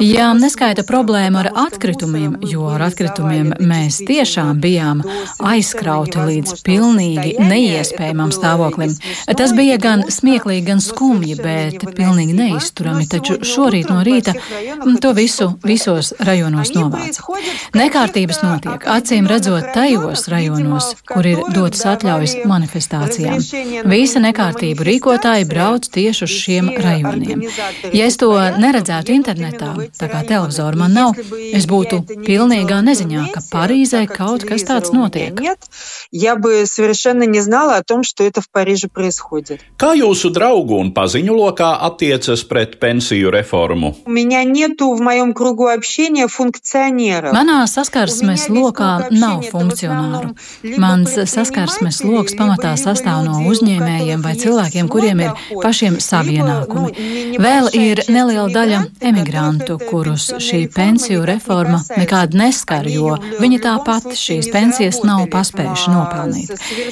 Jā, 0.00 0.32
neskaita 0.32 0.88
problēma 0.88 1.44
ar 1.44 1.52
atkritumiem 1.52 1.83
atkritumiem, 1.85 2.37
jo 2.49 2.65
ar 2.73 2.81
atkritumiem 2.87 3.51
mēs 3.61 3.99
tiešām 4.07 4.57
bijām 4.61 5.03
aizkrauti 5.45 6.23
līdz 6.25 6.63
pilnīgi 6.65 7.35
neiespējamam 7.37 8.31
stāvoklim. 8.33 8.95
Tas 9.37 9.53
bija 9.53 9.77
gan 9.81 10.01
smieklīgi, 10.09 10.63
gan 10.65 10.81
skumji, 10.81 11.35
bet 11.37 11.85
pilnīgi 11.97 12.33
neizturami, 12.39 13.05
taču 13.11 13.37
šorīt 13.45 13.91
no 13.93 13.99
rīta 14.05 14.33
to 15.01 15.11
visu 15.13 15.51
visos 15.65 16.09
rajonos 16.25 16.73
novāca. 16.73 17.21
Nekārtības 17.77 18.41
notiek, 18.41 18.89
acīm 18.95 19.29
redzot, 19.29 19.69
tajos 19.75 20.25
rajonos, 20.33 20.89
kur 21.05 21.29
ir 21.29 21.43
dotas 21.53 21.85
atļaujas 21.93 22.35
manifestācijām. 22.49 23.45
Visa 23.93 24.23
nekārtību 24.25 24.89
rīkotāji 24.89 25.45
brauc 25.53 25.85
tieši 25.93 26.25
uz 26.25 26.33
šiem 26.33 26.73
rajoniem. 26.81 27.45
Ja 27.93 28.09
es 28.09 28.17
to 28.17 28.33
neredzētu 28.33 29.13
internetā, 29.13 29.75
tā 29.99 30.09
kā 30.09 30.25
televizoru 30.25 30.81
man 30.81 30.95
nav, 30.97 31.21
es 31.53 31.67
būtu 31.67 31.74
būtu 31.75 32.01
pilnīgā 32.25 32.79
neziņā, 32.85 33.27
ka 33.35 33.43
Parīzē 33.51 34.05
kaut 34.09 34.45
kas 34.47 34.65
tāds 34.67 34.93
notiek. 34.95 35.35
Kā 39.81 39.91
jūsu 39.97 40.31
draugu 40.35 40.79
un 40.81 40.91
paziņu 40.95 41.35
lokā 41.35 41.71
attiecas 41.87 42.45
pret 42.49 42.77
pensiju 42.81 43.31
reformu? 43.33 43.93
Manā 47.35 47.61
saskarsmes 47.69 48.47
lokā 48.53 48.91
nav 49.11 49.43
funkcionāru. 49.51 50.33
Mans 50.81 51.17
saskarsmes 51.31 52.01
lokus 52.05 52.37
pamatā 52.39 52.75
sastāv 52.79 53.23
no 53.27 53.41
uzņēmējiem 53.51 54.23
vai 54.25 54.35
cilvēkiem, 54.39 54.89
kuriem 54.91 55.23
ir 55.25 55.45
pašiem 55.63 55.99
savi 56.03 56.39
ienākumi. 56.39 57.37
Vēl 57.41 57.71
ir 57.75 58.03
neliela 58.11 58.47
daļa 58.53 58.81
emigrantu, 59.09 59.79
kurus 59.89 60.31
šī 60.43 60.65
pensiju 60.75 61.25
reforma 61.27 61.64
reforma 61.65 61.99
nekādu 61.99 62.37
neskar, 62.39 62.87
jo 62.89 63.15
viņi 63.39 63.59
tāpat 63.63 64.13
šīs 64.17 64.49
pensijas 64.53 65.01
nav 65.05 65.25
paspējuši 65.33 65.93
nopelnīt. 65.93 66.51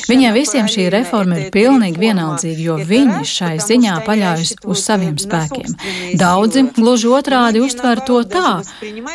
Viņiem 0.09 0.35
visiem 0.35 0.69
šī 0.71 0.87
reforma 0.93 1.39
ir 1.39 1.51
pilnīgi 1.53 2.01
vienaldzīga, 2.01 2.61
jo 2.61 2.77
viņi 2.89 3.25
šai 3.27 3.57
ziņā 3.63 3.99
paļaujas 4.07 4.55
uz 4.65 4.83
saviem 4.83 5.17
spēkiem. 5.21 5.75
Daudzi 6.19 6.65
gluži 6.75 7.11
otrādi 7.13 7.61
uztver 7.63 8.03
to 8.07 8.23
tā, 8.29 8.61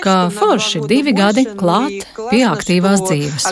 ka 0.05 0.16
forši 0.35 0.85
divi 0.88 1.14
gadi 1.16 1.47
klāt 1.59 2.07
pie 2.31 2.44
aktīvās 2.49 3.05
dzīves. 3.07 3.49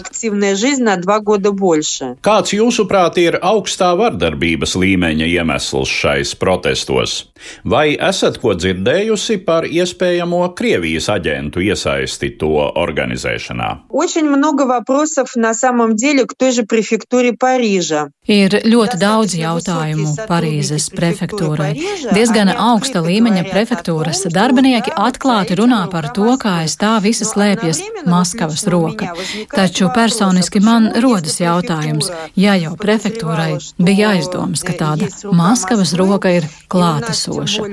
Kāds 2.27 2.55
jūsuprāt 2.57 3.21
ir 3.23 3.39
augstā 3.43 3.93
vardarbības 3.99 4.77
līmeņa 4.79 5.31
iemesls 5.37 5.93
šais 6.03 6.35
protestos? 6.39 7.19
Vai 7.65 7.97
esat 8.01 8.39
ko 8.43 8.55
dzirdējusi 8.57 9.41
par 9.47 9.67
iespējamo 9.69 10.43
Krievijas 10.57 11.09
aģentu 11.13 11.63
iesaisti? 11.65 11.96
Iesaisti 12.01 12.31
to 12.39 12.71
organizēšanā? 12.75 13.69
Ir 18.27 18.57
ļoti 18.67 18.99
daudz 18.99 19.37
jautājumu 19.39 20.15
Parīzes 20.27 20.89
prefektūrai. 20.91 21.73
Diezgan 22.11 22.51
augsta 22.51 23.01
līmeņa 23.05 23.45
prefektūras 23.51 24.25
darbinieki 24.35 24.91
atklāti 24.97 25.55
runā 25.61 25.85
par 25.93 26.11
to, 26.17 26.35
kā 26.43 26.63
aiz 26.65 26.75
tā 26.81 26.97
visa 27.05 27.25
slēpjas 27.29 27.83
Maskavas 28.07 28.67
roka. 28.67 29.13
Taču 29.55 29.91
personiski 29.95 30.61
man 30.61 30.91
rodas 31.03 31.39
jautājums, 31.41 32.11
ja 32.35 32.57
jau 32.59 32.75
prefektūrai 32.81 33.53
bija 33.79 34.17
aizdomas, 34.17 34.67
ka 34.67 34.75
tāda 34.75 35.11
Maskavas 35.31 35.95
roka 35.95 36.35
ir 36.35 36.51
klātesoša. 36.73 37.71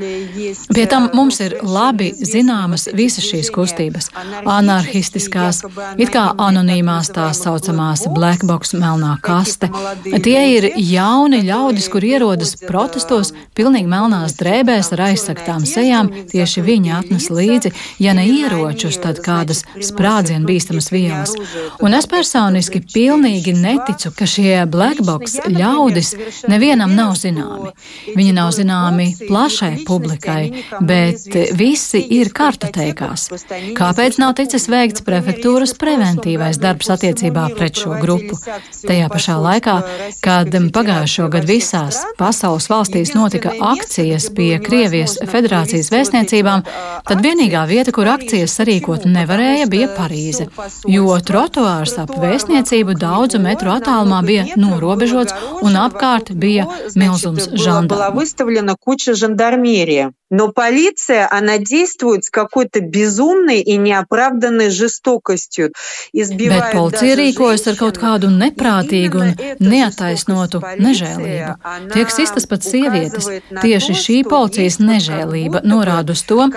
Pie 0.73 0.85
tam 0.89 1.09
mums 1.17 1.41
ir 1.41 1.57
labi 1.65 2.13
zināmas 2.13 2.87
visas 2.93 3.25
šīs 3.25 3.49
kustības 3.53 4.12
anarchistiskās, 4.15 5.61
it 5.97 6.11
kā 6.13 6.23
anonīmās 6.41 7.09
tās 7.13 7.41
saucamās 7.43 8.05
black 8.13 8.45
box 8.47 8.73
melnā 8.77 9.15
kaste. 9.23 9.69
Tie 10.03 10.41
ir 10.55 10.67
jauni 10.77 11.43
ļaudis, 11.47 11.89
kur 11.91 12.05
ierodas 12.05 12.55
protestos 12.61 13.33
pilnīgi 13.57 13.89
melnās 13.89 14.37
drēbēs 14.39 14.93
ar 14.95 15.05
aizsaktām 15.09 15.65
sejām. 15.69 16.11
Tieši 16.31 16.63
viņi 16.65 16.93
atnes 16.97 17.29
līdzi, 17.33 17.73
ja 18.03 18.15
ne 18.17 18.25
ieročus, 18.29 18.99
tad 19.03 19.21
kādas 19.25 19.63
sprādzienu 19.81 20.47
bīstamas 20.49 20.91
vielas. 20.93 21.35
Un 21.83 21.97
es 21.97 22.07
personiski 22.09 22.83
pilnīgi 22.93 23.55
neticu, 23.57 24.13
ka 24.15 24.27
šie 24.29 24.63
black 24.69 25.03
box 25.05 25.39
ļaudis 25.49 26.13
nevienam 26.51 26.95
nav 26.97 27.15
zināmi. 27.19 27.73
Viņi 28.13 28.35
nav 28.35 28.53
zināmi 28.55 29.09
plašai 29.25 29.73
publikai, 29.87 30.65
bet 30.81 31.27
visi 31.57 32.03
ir 32.19 32.33
kartoteikās. 32.35 33.29
Kāpēc? 33.77 34.02
Kāpēc 34.03 34.17
nav 34.19 34.33
ticis 34.35 34.65
veikts 34.67 34.99
prefektūras 35.07 35.71
preventīvais 35.79 36.57
darbs 36.59 36.89
attiecībā 36.91 37.45
pret 37.55 37.77
šo 37.79 37.95
grupu? 38.01 38.35
Tajā 38.83 39.05
pašā 39.07 39.37
laikā, 39.39 39.75
kad 40.19 40.49
pagājušo 40.75 41.29
gadu 41.31 41.47
visās 41.47 42.01
pasaules 42.17 42.67
valstīs 42.67 43.13
notika 43.15 43.53
akcijas 43.63 44.25
pie 44.35 44.57
Krievijas 44.65 45.13
federācijas 45.31 45.87
vēstniecībām, 45.93 46.65
tad 47.07 47.23
vienīgā 47.23 47.61
vieta, 47.69 47.93
kur 47.95 48.11
akcijas 48.11 48.57
sarīkot 48.59 49.07
nevarēja, 49.07 49.69
bija 49.71 49.87
Parīze, 49.95 50.49
jo 50.91 51.15
trotuārs 51.23 51.95
ap 52.03 52.11
vēstniecību 52.25 52.97
daudzu 52.99 53.39
metru 53.39 53.71
attālumā 53.71 54.19
bija 54.27 54.59
norobežots 54.59 55.31
un 55.63 55.79
apkārt 55.79 56.33
bija 56.35 56.67
milzums 56.99 57.47
žandarmu. 57.55 58.19
Но 60.32 60.52
полиция, 60.52 61.26
она 61.30 61.56
действует 61.56 62.24
с 62.24 62.30
какой-то 62.30 62.80
безумной 62.80 63.60
и 63.60 63.76
неоправданной 63.76 64.68
жестокостью. 64.68 65.72
Bet 66.12 66.72
policija 66.74 67.14
rīkojas 67.16 67.64
ar 67.70 67.76
kaut 67.78 67.96
kādu 68.00 68.28
neprātīgu 68.28 69.20
un 69.24 69.30
neataisnotu 69.60 70.60
nežēlību. 70.60 71.54
Tiek 71.94 72.12
sistas 72.12 72.44
pat 72.50 72.66
sievietes. 72.66 73.28
Tieši 73.62 73.96
šī 73.96 74.16
policijas 74.28 74.78
nežēlība 74.84 75.62
norāda 75.64 76.12
uz 76.12 76.22
to, 76.28 76.50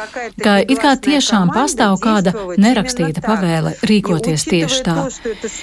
ka 0.43 0.57
it 0.59 0.81
kā 0.83 0.97
tiešām 0.99 1.53
pastāv 1.55 1.95
kāda 2.03 2.35
nerakstīta 2.59 3.23
pavēle 3.23 3.77
rīkoties 3.87 4.47
tieši 4.51 4.83
tā. 4.83 4.97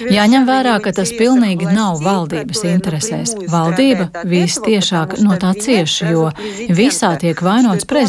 Jāņem 0.09 0.49
vērā, 0.49 0.79
ka 0.81 0.95
tas 0.97 1.13
pilnīgi 1.13 1.69
nav 1.69 2.01
valdības 2.01 2.65
interesēs. 2.73 3.37
Valdība 3.53 4.09
vistiešāk 4.25 5.19
no 5.21 5.37
tā 5.37 5.53
cieši, 5.53 6.09
jo 6.09 6.29
visā 6.73 7.13
tiek 7.21 7.37
vainots 7.45 7.85
prezidents. 7.85 7.99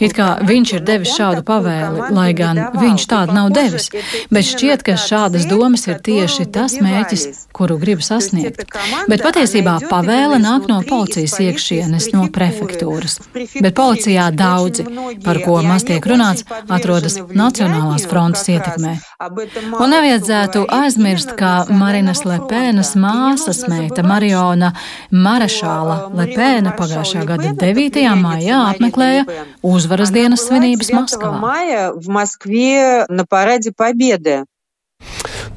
It 0.00 0.14
kā 0.16 0.28
viņš 0.48 0.72
ir 0.76 0.84
devis 0.86 1.14
šādu 1.16 1.44
pavēli, 1.46 2.08
lai 2.14 2.30
gan 2.36 2.60
viņš 2.78 3.06
tādu 3.10 3.36
nav 3.36 3.50
devis. 3.54 3.90
Bet 4.32 4.48
šķiet, 4.48 4.84
ka 4.86 4.96
šādas 5.00 5.46
domas 5.50 5.86
ir 5.88 6.00
tieši 6.04 6.48
tas 6.54 6.78
mērķis, 6.82 7.26
kuru 7.52 7.78
grib 7.82 8.02
sasniegt. 8.04 8.64
Bet 9.10 9.24
patiesībā 9.26 9.78
pavēle 9.90 10.40
nāk 10.42 10.68
no 10.70 10.80
policijas 10.88 11.38
iekšienes, 11.44 12.10
no 12.14 12.28
prefektūras. 12.32 13.18
Bet 13.34 13.76
policijā 13.78 14.30
daudzi, 14.34 14.86
par 15.24 15.42
ko 15.44 15.60
maz 15.66 15.86
tiek 15.88 16.04
runāts, 16.08 16.46
atrodas 16.68 17.18
Nacionālās 17.18 18.06
frontes 18.08 18.48
ietekmē. 18.48 18.96
Un 19.18 19.90
nevajadzētu 19.90 20.60
aizmirst, 20.70 21.32
ka 21.34 21.64
Marinas 21.74 22.20
Lepēnas 22.22 22.92
māsas 22.94 23.64
meita 23.66 24.04
Mariona 24.06 24.68
Marešāla 25.10 25.96
Lepēna 26.14 26.76
pagājušā 26.78 27.24
gada 27.26 27.50
9. 27.58 27.98
maijā 28.20 28.60
apmeklēja 28.68 29.24
uzvaras 29.66 30.14
dienas 30.14 30.44
svinības 30.46 30.92
Maskavā. 30.94 31.34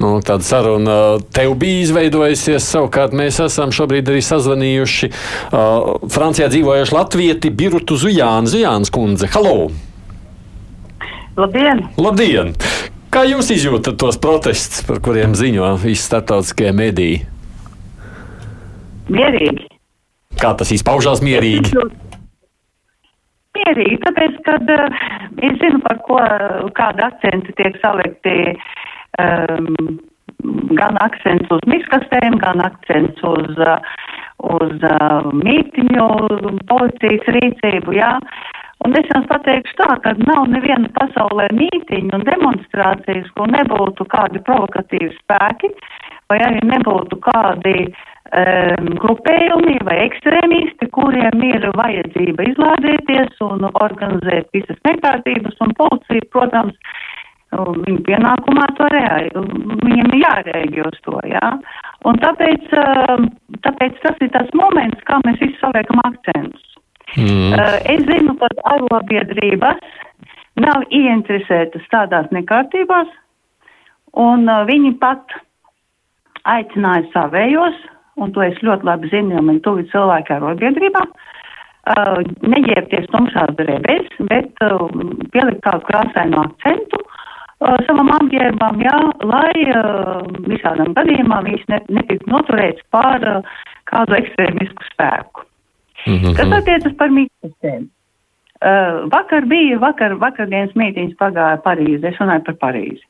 Nu, 0.01 0.09
tāda 0.26 0.41
saruna 0.41 0.97
tev 1.30 1.53
bija 1.62 1.84
izveidojusies. 1.86 2.66
Savukārt 2.66 3.14
mēs 3.14 3.38
esam 3.45 3.70
šobrīd 3.70 4.09
arī 4.09 4.26
sazvanījuši 4.26 5.12
uh, 5.14 6.01
Francijā 6.09 6.49
dzīvojuši 6.49 6.97
latvieti 6.97 7.53
Birutu 7.53 8.01
Zujānu, 8.07 8.49
Zujānas 8.49 8.89
kundze. 8.89 9.30
Halo! 9.38 9.70
Labdien! 11.38 11.86
Labdien! 12.01 12.55
Kā 13.12 13.26
jūs 13.28 13.49
izjūtat 13.51 13.97
tos 13.99 14.16
protestus, 14.24 14.86
par 14.88 15.01
kuriem 15.03 15.34
ziņo 15.36 15.74
visi 15.82 16.05
starptautiskie 16.05 16.70
mediji? 16.72 17.18
Mierīgi. 19.12 19.68
Kā 20.39 20.53
tas 20.55 20.72
izpaužās 20.72 21.20
mierīgi? 21.20 21.74
Mierīgi, 23.57 23.97
tāpēc, 24.05 24.38
ka 24.45 24.55
uh, 24.64 25.01
es 25.43 25.59
zinu, 25.59 25.82
par 25.84 25.99
ko 26.07 26.22
kāda 26.78 27.09
akcenti 27.09 27.51
tiek 27.59 27.76
salikti 27.84 28.38
um, 29.20 29.99
gan 30.80 30.95
akcents 31.03 31.51
uz 31.51 31.68
miskastēm, 31.68 32.39
gan 32.39 32.64
akcents 32.64 33.20
uz, 33.28 33.59
uz 34.55 34.88
uh, 34.88 35.30
mītiņu 35.43 36.07
policijas 36.72 37.28
rīcību, 37.36 37.99
jā. 37.99 38.16
Un 38.82 38.95
es 38.97 39.09
jums 39.11 39.27
pateikšu 39.29 39.75
tā, 39.77 39.89
ka 40.03 40.13
nav 40.25 40.47
neviena 40.49 40.89
pasaulē 40.95 41.51
mītiņu 41.53 42.15
un 42.17 42.23
demonstrācijas, 42.25 43.27
kur 43.38 43.51
nebūtu 43.53 44.07
kādi 44.09 44.41
provokatīvi 44.47 45.11
spēki, 45.19 45.69
vai 46.32 46.39
arī 46.47 46.63
nebūtu 46.65 47.19
kādi 47.21 47.75
um, 47.86 48.89
grupējumi 49.03 49.77
vai 49.86 49.99
ekstrēmisti, 50.07 50.89
kuriem 50.97 51.45
ir 51.51 51.69
vajadzība 51.77 52.49
izlādēties 52.49 53.43
un 53.45 53.69
organizēt 53.69 54.49
visas 54.57 54.82
nekārtības, 54.89 55.61
un 55.61 55.77
policija, 55.77 56.29
protams, 56.34 56.77
Viņa 57.51 57.99
pienākumā 58.07 58.65
to 58.77 58.86
reaģē, 58.93 59.41
viņam 59.84 60.13
ir 60.15 60.21
jārēģē 60.21 60.84
uz 60.88 60.99
to, 61.03 61.17
jā. 61.27 61.49
Un 62.07 62.19
tāpēc, 62.23 62.69
um, 62.79 63.27
tāpēc 63.65 63.97
tas 64.05 64.23
ir 64.23 64.32
tas 64.32 64.47
moments, 64.55 65.03
kā 65.09 65.19
mēs 65.25 65.41
visi 65.43 65.59
saliekam 65.59 65.99
akcentus. 66.07 66.70
Mm. 67.18 67.53
Uh, 67.53 67.78
es 67.91 68.03
zinu, 68.07 68.38
ka 68.39 68.47
arobiedrības 68.72 69.82
nav 70.62 70.86
ieinteresētas 70.95 71.88
tādās 71.91 72.30
nekārtībās, 72.32 73.09
un 74.16 74.47
uh, 74.47 74.64
viņi 74.70 74.93
pat 75.01 75.36
aicināja 76.47 77.09
savējos, 77.12 77.76
un 78.22 78.32
to 78.36 78.45
es 78.45 78.59
ļoti 78.64 78.88
labi 78.88 79.12
zinu, 79.12 79.36
jo 79.36 79.43
man 79.43 79.59
tuvi 79.66 79.84
cilvēki 79.91 80.38
arobiedrībā, 80.38 81.03
uh, 81.03 82.24
neģērbties 82.55 83.12
tumšās 83.12 83.53
drēbēs, 83.59 84.16
bet 84.32 84.64
pielikt 85.36 85.64
kādu 85.68 85.88
krāsainu 85.91 86.45
akcentu 86.45 87.03
savam 87.86 88.07
apģērbam, 88.16 88.80
jā, 88.82 88.95
lai 89.30 89.51
visādam 90.47 90.95
gadījumam 90.97 91.45
viņš 91.45 91.68
ne, 91.70 91.78
netiktu 91.93 92.32
noturēts 92.34 92.82
pār 92.89 93.43
kādu 93.86 94.18
ekstrēmisku 94.18 94.88
spēku. 94.88 95.45
Mm 96.08 96.18
-hmm. 96.18 96.36
Kas 96.36 96.52
attiecas 96.60 96.93
par 96.97 97.10
mikrosēm? 97.10 97.89
Uh, 98.62 99.10
vakar 99.10 99.47
bija, 99.49 99.80
vakar, 99.82 100.14
vakardienas 100.22 100.76
mītīņas 100.78 101.16
pagāja 101.18 101.58
Parīzē, 101.66 102.12
es 102.12 102.18
runāju 102.22 102.43
par 102.45 102.58
Parīzi. 102.62 103.02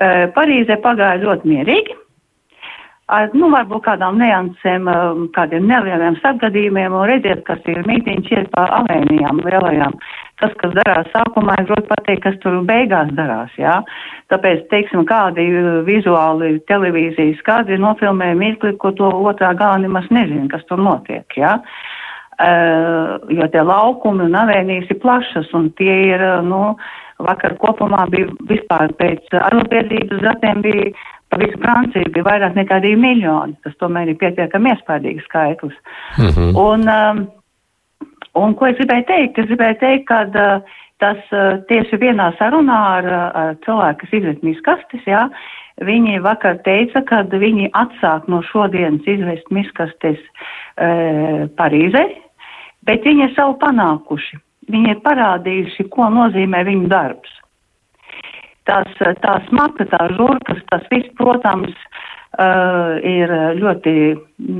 Uh, 0.00 0.30
Parīzē 0.32 0.78
pagāja 0.80 1.20
ļoti 1.20 1.50
mierīgi, 1.50 1.96
ar, 3.12 3.28
nu, 3.36 3.50
varbūt 3.52 3.84
kādām 3.84 4.16
neansēm, 4.16 4.88
uh, 4.88 5.20
kādiem 5.36 5.68
nelieliem 5.68 6.16
sagadījumiem, 6.22 6.96
un 6.96 7.04
redziet, 7.10 7.44
kas 7.44 7.60
ir 7.68 7.82
mītīņas 7.84 8.32
iet 8.32 8.48
pa 8.56 8.64
avēnijām 8.78 9.44
lielajām. 9.44 9.92
Tas, 10.40 10.56
kas 10.64 10.72
darās 10.80 11.12
sākumā, 11.12 11.58
ir 11.60 11.68
grūti 11.68 11.88
pateikt, 11.92 12.24
kas 12.24 12.40
tur 12.40 12.56
beigās 12.64 13.12
darās, 13.12 13.52
jā. 13.60 13.76
Tāpēc, 14.32 14.64
teiksim, 14.72 15.04
kādi 15.04 15.50
vizuāli 15.84 16.62
televīzijas, 16.64 17.44
kādi 17.44 17.76
ir 17.76 17.84
nofilmēja 17.84 18.40
mirkli, 18.40 18.72
ko 18.80 18.96
to 18.96 19.12
otrā 19.20 19.52
galā 19.52 19.84
nemaz 19.84 20.08
nezina, 20.08 20.48
kas 20.48 20.64
tur 20.64 20.80
notiek, 20.80 21.28
jā. 21.36 21.58
Uh, 21.60 21.97
jo 22.38 23.46
tie 23.52 23.62
laukumi 23.66 24.28
un 24.28 24.36
avēnijas 24.38 24.90
ir 24.92 25.00
plašas, 25.02 25.50
un 25.58 25.70
tie 25.78 25.94
ir, 26.12 26.22
uh, 26.22 26.42
nu, 26.46 26.76
vakar 27.18 27.56
kopumā 27.58 28.04
bija 28.12 28.30
vispār 28.46 28.92
pēc 29.00 29.32
arotbiedrības 29.34 30.22
datiem 30.22 30.62
bija 30.62 30.92
pa 31.28 31.36
visu 31.40 31.58
Franciju 31.60 32.12
bija 32.14 32.24
vairāk 32.24 32.56
nekā 32.56 32.80
divi 32.84 32.98
miljoni. 33.00 33.56
Tas 33.64 33.76
tomēr 33.82 34.12
ir 34.12 34.20
pietiekami 34.20 34.72
iespaidīgs 34.72 35.26
skaitlis. 35.28 35.76
Mm 36.18 36.30
-hmm. 36.36 36.56
un, 36.56 36.88
um, 36.88 37.24
un 38.42 38.54
ko 38.54 38.66
es 38.66 38.78
gribēju 38.78 39.04
teikt? 39.10 39.38
Es 39.38 39.50
gribēju 39.50 39.80
teikt, 39.80 40.06
ka 40.08 40.60
tas 40.98 41.18
tieši 41.68 41.96
vienā 41.96 42.32
sarunā 42.38 42.78
ar, 42.98 43.06
ar 43.34 43.56
cilvēku, 43.64 44.00
kas 44.00 44.12
izvest 44.12 44.42
miskastes, 44.42 45.04
jā, 45.06 45.28
viņi 45.78 46.22
vakar 46.22 46.58
teica, 46.64 47.02
ka 47.06 47.22
viņi 47.22 47.70
atsāk 47.72 48.26
no 48.28 48.42
šodienas 48.42 49.06
izvest 49.06 49.50
miskastes 49.50 50.18
uh, 50.18 51.46
Parīzē, 51.60 52.02
bet 52.86 53.06
viņi 53.06 53.28
ir 53.28 53.34
savu 53.36 53.58
panākuši. 53.62 54.38
Viņi 54.68 54.92
ir 54.92 55.02
parādījuši, 55.04 55.88
ko 55.94 56.10
nozīmē 56.12 56.62
viņu 56.68 56.90
darbs. 56.92 57.30
Tās, 58.68 58.90
tās 59.24 59.46
maka, 59.56 59.86
tās 59.88 60.12
žurkas, 60.18 60.60
tas 60.68 60.84
viss, 60.92 61.08
protams, 61.16 61.72
uh, 62.36 62.98
ir 63.00 63.32
ļoti 63.56 63.94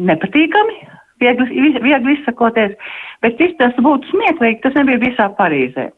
nepatīkami, 0.09 0.79
viegli, 1.21 1.75
viegli 1.85 2.17
izsakoties, 2.17 2.73
bet 3.21 3.37
viss 3.43 3.59
tas 3.61 3.77
būtu 3.85 4.09
smieklīgi, 4.09 4.63
tas 4.65 4.79
nebija 4.81 5.03
visā 5.05 5.29
Parīzē. 5.37 5.91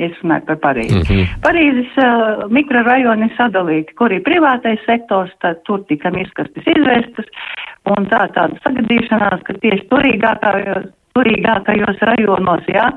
Es 0.00 0.14
runāju 0.22 0.46
par 0.48 0.56
Parīzi. 0.62 0.96
Mm 0.96 1.04
-hmm. 1.08 1.34
Parīzes 1.44 1.98
uh, 2.00 2.46
mikrorajoni 2.50 3.28
sadalīti, 3.36 3.94
kur 3.94 4.12
ir 4.12 4.24
privātais 4.24 4.80
sektors, 4.86 5.30
tad 5.44 5.60
tur 5.68 5.84
tika 5.88 6.10
miskastes 6.10 6.66
izvestas, 6.66 7.28
un 7.86 8.08
tā 8.08 8.24
tāda 8.32 8.56
sagadīšanās, 8.64 9.44
ka 9.44 9.52
tieši 9.60 9.86
turīgākā 9.92 10.52
turīgākajos 11.16 12.00
rajonos, 12.08 12.64
jā, 12.70 12.88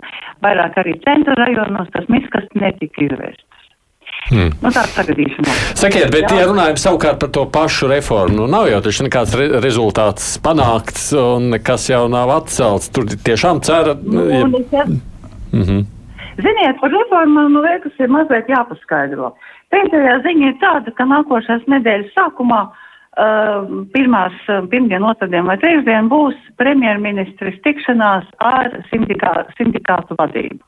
vairāk 0.45 0.79
arī 0.81 0.95
centra 1.05 1.35
rajonos 1.39 1.91
tas 1.93 2.07
miskas 2.11 2.47
netika 2.55 3.05
izvērsts. 3.07 3.43
Hmm. 4.25 4.49
Nu. 4.61 4.71
Sakiet, 5.77 6.07
bet, 6.09 6.23
jā. 6.31 6.37
ja 6.39 6.45
runājam 6.49 6.77
savukārt 6.81 7.19
par 7.21 7.29
to 7.35 7.43
pašu 7.53 7.89
reformu, 7.91 8.39
nu 8.39 8.45
nav 8.49 8.69
jau 8.71 8.79
taču 8.85 9.05
nekāds 9.05 9.35
re 9.37 9.47
rezultāts 9.61 10.29
panākts 10.45 11.11
un 11.19 11.51
nekas 11.53 11.85
jau 11.91 12.05
nav 12.09 12.31
atcelts. 12.33 12.89
Tur 12.95 13.05
tiešām 13.27 13.61
cera. 13.65 13.93
Nu, 14.01 14.23
ja... 14.31 14.45
Mm 14.45 15.61
-hmm. 15.61 15.83
Ziniet, 16.41 16.79
par 16.81 16.89
reformu 16.91 17.49
man 17.49 17.61
liekas 17.67 17.99
ir 17.99 18.09
mazliet 18.09 18.49
jāpaskaidro. 18.49 19.35
Pēdējā 19.71 20.15
ziņa 20.25 20.47
ir 20.47 20.57
tāda, 20.63 20.91
ka 20.97 21.03
nākošās 21.05 21.61
nedēļas 21.67 22.11
sākumā 22.17 22.61
uh, 22.63 22.84
pirmās, 23.15 24.35
ehm, 24.49 24.67
pirmdien, 24.71 25.03
otrdien 25.03 25.45
vai 25.47 25.57
trešdien 25.61 26.09
būs 26.11 26.35
premjerministres 26.59 27.59
tikšanās 27.63 28.25
ar 28.43 28.71
sindikā, 28.91 29.45
sindikātu 29.57 30.17
vadību. 30.19 30.59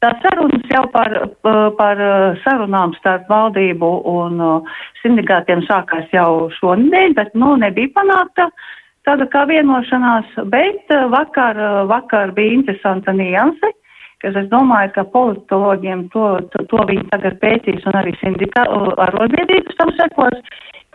Tā 0.00 0.14
sarunas 0.22 0.64
jau 0.72 0.86
par, 0.94 1.12
par 1.76 1.98
sarunām 2.40 2.94
starp 2.96 3.28
valdību 3.28 3.90
un 4.08 4.40
sindikātiem 5.02 5.60
sākās 5.66 6.08
jau 6.14 6.48
šonadēļ, 6.56 7.16
bet, 7.18 7.34
nu, 7.36 7.52
nebija 7.60 7.92
panākta 7.98 8.48
tāda 9.04 9.26
kā 9.28 9.44
vienošanās, 9.50 10.32
bet 10.48 10.88
vakar, 11.12 11.60
vakar 11.90 12.32
bija 12.32 12.56
interesanta 12.56 13.12
nianse, 13.12 13.74
kas 14.24 14.36
es 14.40 14.48
domāju, 14.48 14.94
ka 14.96 15.04
politologiem 15.12 16.06
to, 16.14 16.26
to, 16.52 16.64
to 16.72 16.88
viņi 16.88 17.06
tagad 17.12 17.36
pētīs 17.44 17.84
un 17.88 18.00
arī 18.00 18.16
sindikā 18.20 18.64
arotbiedrības 19.04 19.78
tam 19.80 19.92
sekos, 20.00 20.40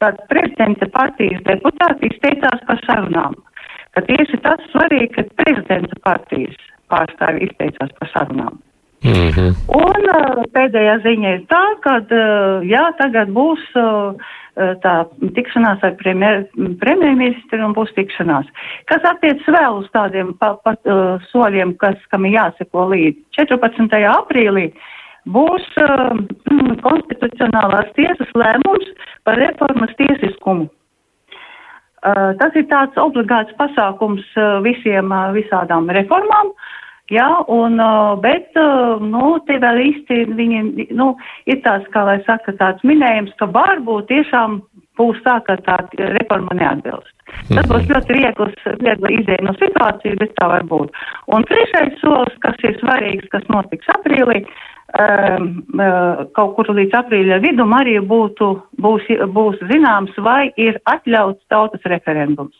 kad 0.01 0.19
prezidenta 0.31 0.87
partijas 0.91 1.43
deputāti 1.47 2.11
izteicās 2.11 2.63
par 2.67 2.81
sarunām. 2.85 3.35
Ka 3.95 4.03
tieši 4.09 4.41
tas 4.43 4.63
svarīgi, 4.73 5.11
ka 5.15 5.27
prezidenta 5.41 5.99
partijas 6.03 6.55
pārstāvi 6.91 7.47
izteicās 7.47 7.93
par 7.99 8.11
sarunām. 8.13 8.57
Mm 9.05 9.29
-hmm. 9.35 9.51
Un 9.69 10.01
uh, 10.09 10.43
pēdējā 10.55 10.95
ziņa 11.03 11.29
ir 11.35 11.41
tā, 11.51 11.65
ka, 11.83 11.93
uh, 11.97 12.65
jā, 12.65 12.85
tagad 12.97 13.29
būs 13.29 13.61
uh, 13.75 14.15
tā 14.55 14.93
tikšanās 15.35 15.83
ar 15.83 15.93
premjer, 15.99 16.45
premjerministru 16.79 17.65
un 17.65 17.73
būs 17.73 17.93
tikšanās. 17.95 18.45
Kas 18.85 19.03
attiec 19.03 19.43
vēl 19.47 19.77
uz 19.81 19.89
tādiem 19.93 20.33
pa, 20.39 20.55
pa, 20.63 20.73
uh, 20.85 21.21
soļiem, 21.31 21.75
kas, 21.77 21.95
kam 22.09 22.25
ir 22.25 22.33
jāseko 22.39 22.87
līdzi. 22.93 23.21
14. 23.37 24.03
aprīlī 24.19 24.71
būs 25.31 25.65
uh, 25.81 26.15
konstitucionālās 26.85 27.91
tiesas 27.97 28.31
lēmums 28.37 28.89
par 29.25 29.39
reformas 29.41 29.93
tiesiskumu. 29.99 30.69
Uh, 32.05 32.35
tas 32.37 32.53
ir 32.53 32.67
tāds 32.69 32.97
obligāts 33.01 33.55
pasākums 33.57 34.25
uh, 34.37 34.59
visiem, 34.65 35.09
uh, 35.09 35.31
visādām 35.33 35.89
reformām. 35.89 36.53
Jā, 37.13 37.27
un, 37.53 37.77
bet, 38.17 38.55
nu, 38.57 39.25
te 39.45 39.59
vēl 39.61 39.77
īsti 39.91 40.23
viņi, 40.25 40.87
nu, 40.97 41.11
ir 41.45 41.59
tāds, 41.61 41.85
kā 41.93 42.01
lai 42.07 42.15
saka, 42.25 42.55
tāds 42.57 42.81
minējums, 42.81 43.35
ka 43.37 43.45
varbūt 43.53 44.07
tiešām 44.09 44.55
būs 44.97 45.19
tā, 45.21 45.35
ka 45.45 45.59
tā 45.67 45.75
reforma 46.15 46.57
neatbilst. 46.57 47.11
Tas 47.51 47.69
būs 47.69 47.83
mhm. 47.83 47.91
ļoti 47.93 48.17
viegls, 48.17 48.65
viegli 48.81 49.19
izēja 49.19 49.45
no 49.45 49.53
situācijas, 49.59 50.17
bet 50.17 50.33
tā 50.39 50.49
var 50.49 50.65
būt. 50.65 50.97
Un 51.29 51.45
trešais 51.45 51.93
solis, 52.01 52.41
kas 52.41 52.57
ir 52.65 52.73
svarīgs, 52.81 53.29
kas 53.29 53.45
notiks 53.53 53.93
aprīlī, 53.99 54.41
uh, 54.41 54.74
kaut 54.95 56.53
kur 56.55 56.69
līdz 56.71 56.95
aprīļa 57.01 57.41
vidum 57.43 57.73
arī 57.75 57.97
būtu, 57.99 58.51
būs, 58.79 59.07
būs 59.35 59.59
zināms, 59.71 60.15
vai 60.23 60.51
ir 60.55 60.79
atļauts 60.87 61.43
tautas 61.51 61.83
referendums. 61.91 62.55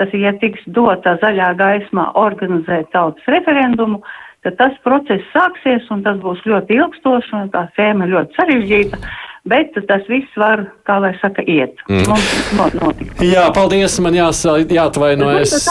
Tas, 0.00 0.12
ja 0.12 0.32
tiks 0.40 0.60
dota 0.66 1.16
zaļā 1.20 1.52
gaismā 1.56 2.12
organizēt 2.18 2.90
tautas 2.92 3.24
referendumu, 3.28 4.02
tad 4.44 4.56
tas 4.58 4.78
process 4.84 5.24
sāksies 5.32 5.88
un 5.92 6.02
tas 6.04 6.16
būs 6.20 6.40
ļoti 6.48 6.80
ilgstošs 6.80 7.32
un 7.36 7.52
tā 7.52 7.66
sēma 7.76 8.08
ļoti 8.10 8.40
sarežģīta. 8.40 9.02
Bet 9.48 9.74
tas 9.88 10.04
viss 10.06 10.36
var, 10.38 10.68
kā 10.86 11.00
lai 11.02 11.16
saka, 11.18 11.42
iet. 11.50 11.80
Mm. 11.90 12.04
Mums 12.12 12.76
notikt. 12.78 13.24
Jā, 13.26 13.48
paldies, 13.50 13.96
man 13.98 14.14
jās, 14.14 14.44
jāatvainojas. 14.46 15.56
Es 15.56 15.66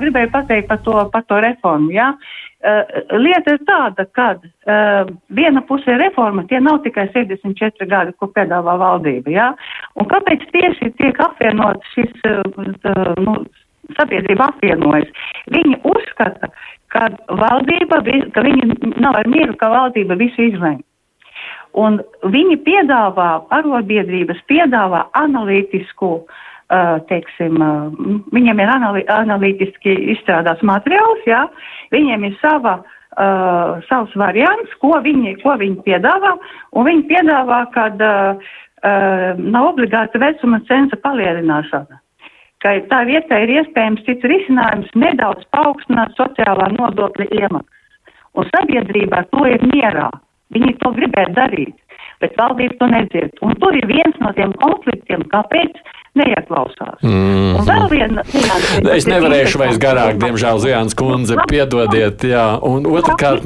gribēju 0.00 0.30
pateikt 0.32 0.70
par 0.70 0.80
to, 0.86 0.96
par 1.12 1.26
to 1.28 1.40
reformu, 1.44 1.92
jā. 1.92 2.14
Ja? 2.14 2.45
Uh, 2.64 2.82
lieta 3.20 3.52
ir 3.52 3.60
tāda, 3.68 4.06
ka 4.16 4.30
uh, 4.40 5.10
viena 5.36 5.60
puse 5.68 5.90
ir 5.92 6.00
reforma, 6.00 6.46
tie 6.48 6.56
nav 6.64 6.78
tikai 6.86 7.04
64 7.12 7.84
gadi, 7.90 8.14
ko 8.16 8.30
piedāvā 8.32 8.78
valdība. 8.80 9.28
Ja? 9.30 9.50
Un 10.00 10.08
kāpēc 10.08 10.46
tieši 10.54 10.88
tiek 10.96 11.20
apvienot 11.20 11.84
šis, 11.92 12.16
uh, 12.24 13.12
nu, 13.20 13.36
sabiedrība 13.98 14.48
apvienojas? 14.48 15.12
Viņi 15.52 15.82
uzskata, 15.92 16.48
ka 16.96 17.10
valdība, 17.28 18.00
ka 18.32 18.46
viņi 18.48 18.80
nav 19.04 19.20
ar 19.20 19.28
mieru, 19.28 19.52
ka 19.60 19.68
valdība 19.74 20.16
visu 20.16 20.48
izlēma. 20.48 20.80
Un 21.76 22.00
viņi 22.24 22.56
piedāvā, 22.64 23.30
arotbiedrības 23.52 24.40
piedāvā 24.48 25.04
analītisku 25.20 26.12
uh, 26.22 26.44
teiksim, 27.10 27.60
viņiem 28.34 28.60
ir 28.62 28.70
anali 28.72 29.04
analītiski 29.12 29.92
izstrādāts 30.16 30.64
materiāls, 30.66 31.22
jā, 31.28 31.44
viņiem 31.94 32.24
ir 32.26 32.38
sava, 32.40 32.80
uh, 32.82 33.82
savs 33.88 34.14
variants, 34.18 34.72
ko 34.82 34.96
viņi, 35.04 35.36
ko 35.44 35.54
viņi 35.60 35.78
piedāvā, 35.86 36.34
un 36.74 36.88
viņi 36.88 37.06
piedāvā, 37.12 37.60
kad 37.76 38.02
uh, 38.02 38.50
nav 39.38 39.70
obligāta 39.72 40.18
vecuma 40.22 40.60
censa 40.66 40.98
palielināšana. 41.04 42.02
Ka 42.64 42.72
tā 42.90 43.02
vietā 43.06 43.42
ir 43.44 43.52
iespējams 43.60 44.04
cits 44.06 44.26
risinājums 44.26 44.90
nedaudz 44.96 45.44
paaugstināt 45.52 46.14
sociālā 46.18 46.70
nodokļa 46.74 47.28
iemaksas. 47.42 47.72
Un 48.36 48.48
sabiedrībā 48.52 49.22
to 49.32 49.44
ir 49.48 49.62
mierā. 49.72 50.08
Viņi 50.54 50.76
to 50.80 50.92
gribētu 50.96 51.34
darīt, 51.36 51.74
bet 52.24 52.38
valdība 52.38 52.78
to 52.80 52.88
nedzird. 52.92 53.36
Un 53.44 53.54
tur 53.60 53.76
ir 53.76 53.86
viens 53.90 54.16
no 54.22 54.32
tiem 54.36 54.54
konfliktiem, 54.62 55.26
kāpēc 55.32 55.78
neieklausās. 56.16 57.02
Mm. 57.04 57.58
Un 57.60 57.68
vēl 57.68 57.86
viena 57.92 58.24
nianse. 58.32 58.80
Es 58.96 59.08
nevarēšu 59.10 59.60
vairs 59.60 59.80
garāk, 59.82 60.18
diemžēl, 60.22 60.62
Zujāns 60.64 60.96
kundze, 60.96 61.38
piedodiet, 61.50 62.24
jā. 62.24 62.48
Un 62.64 62.88
otrkārt. 62.88 63.44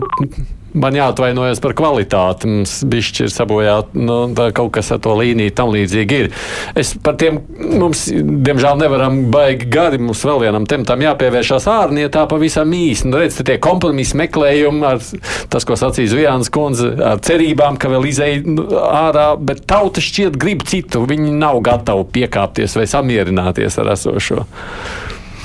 Man 0.72 0.94
jāatvainojas 0.94 1.60
par 1.62 1.74
kvalitāti. 1.78 2.48
Mums 2.50 2.76
bišķi 2.90 3.24
ir 3.26 3.32
sabojāta 3.34 3.98
nu, 3.98 4.18
kaut 4.54 4.72
kas 4.76 4.92
ar 4.94 5.00
to 5.02 5.16
līniju, 5.18 5.54
tam 5.56 5.72
līdzīgi 5.74 6.20
ir. 6.24 6.30
Es 6.78 6.92
par 7.02 7.16
tiem 7.20 7.40
mums, 7.58 8.06
diemžēl, 8.10 8.78
nevaram 8.80 9.20
baigi 9.34 9.68
gari. 9.72 10.00
Mums 10.02 10.22
vēl 10.26 10.44
vienam 10.44 10.68
tematam 10.70 11.02
jāpievēršās 11.04 11.68
ārnietā 11.70 12.26
pavisam 12.30 12.70
īsi. 12.76 13.08
Nu, 13.10 13.18
redz, 13.20 13.40
tie 13.46 13.58
kompromisa 13.62 14.18
meklējumi 14.20 14.86
ar 14.86 15.02
tas, 15.50 15.66
ko 15.66 15.78
sacīja 15.78 16.14
Zvijāns 16.14 16.52
kundze, 16.54 16.92
ar 17.10 17.22
cerībām, 17.26 17.78
ka 17.80 17.90
vēl 17.92 18.10
izēj 18.12 18.40
nu, 18.46 18.66
ārā, 18.86 19.32
bet 19.36 19.66
tauta 19.70 20.02
šķiet 20.04 20.38
grib 20.40 20.66
citu. 20.70 21.02
Viņi 21.10 21.34
nav 21.34 21.62
gatavi 21.66 22.06
piekāpties 22.20 22.78
vai 22.78 22.86
samierināties 22.90 23.80
ar 23.82 23.94
esošo. 23.96 24.46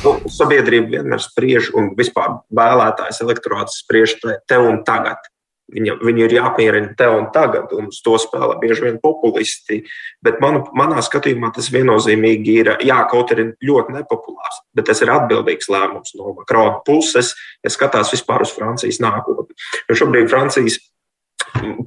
Nu, 0.06 0.20
sabiedrība 0.30 1.00
vienmēr 1.00 1.22
spriež, 1.24 1.72
un 1.74 1.96
vispār 1.98 2.44
vēlētājs 2.54 3.24
elektorāts 3.26 3.80
spriež 3.82 4.20
te, 4.22 4.60
un 4.62 4.84
tagad. 4.86 5.32
Viņa, 5.74 5.96
viņi 5.98 6.22
ir 6.22 6.36
jāapmierina 6.36 6.92
te 6.94 7.08
un 7.10 7.24
tagad, 7.34 7.72
un 7.74 7.88
uz 7.90 7.98
to 8.06 8.14
spēlē 8.22 8.60
bieži 8.62 8.84
vien 8.86 9.00
populisti. 9.02 9.80
Bet 10.22 10.38
manu, 10.44 10.62
manā 10.78 11.02
skatījumā 11.02 11.50
tas 11.56 11.72
viennozīmīgi 11.74 12.58
ir, 12.62 12.70
jā, 12.86 13.00
kaut 13.10 13.34
arī 13.34 13.48
ļoti 13.66 13.96
nepopulārs, 13.96 14.62
bet 14.78 14.86
tas 14.92 15.02
ir 15.02 15.10
atbildīgs 15.16 15.72
lēmums 15.74 16.14
no 16.20 16.36
Makrona 16.38 16.84
puses, 16.86 17.34
ja 17.66 17.74
skatās 17.74 18.14
vispār 18.14 18.46
uz 18.46 18.54
Francijas 18.54 19.02
nākotni. 19.02 19.58
Jo 19.90 19.98
šobrīd 20.04 20.30
Francijas 20.30 20.78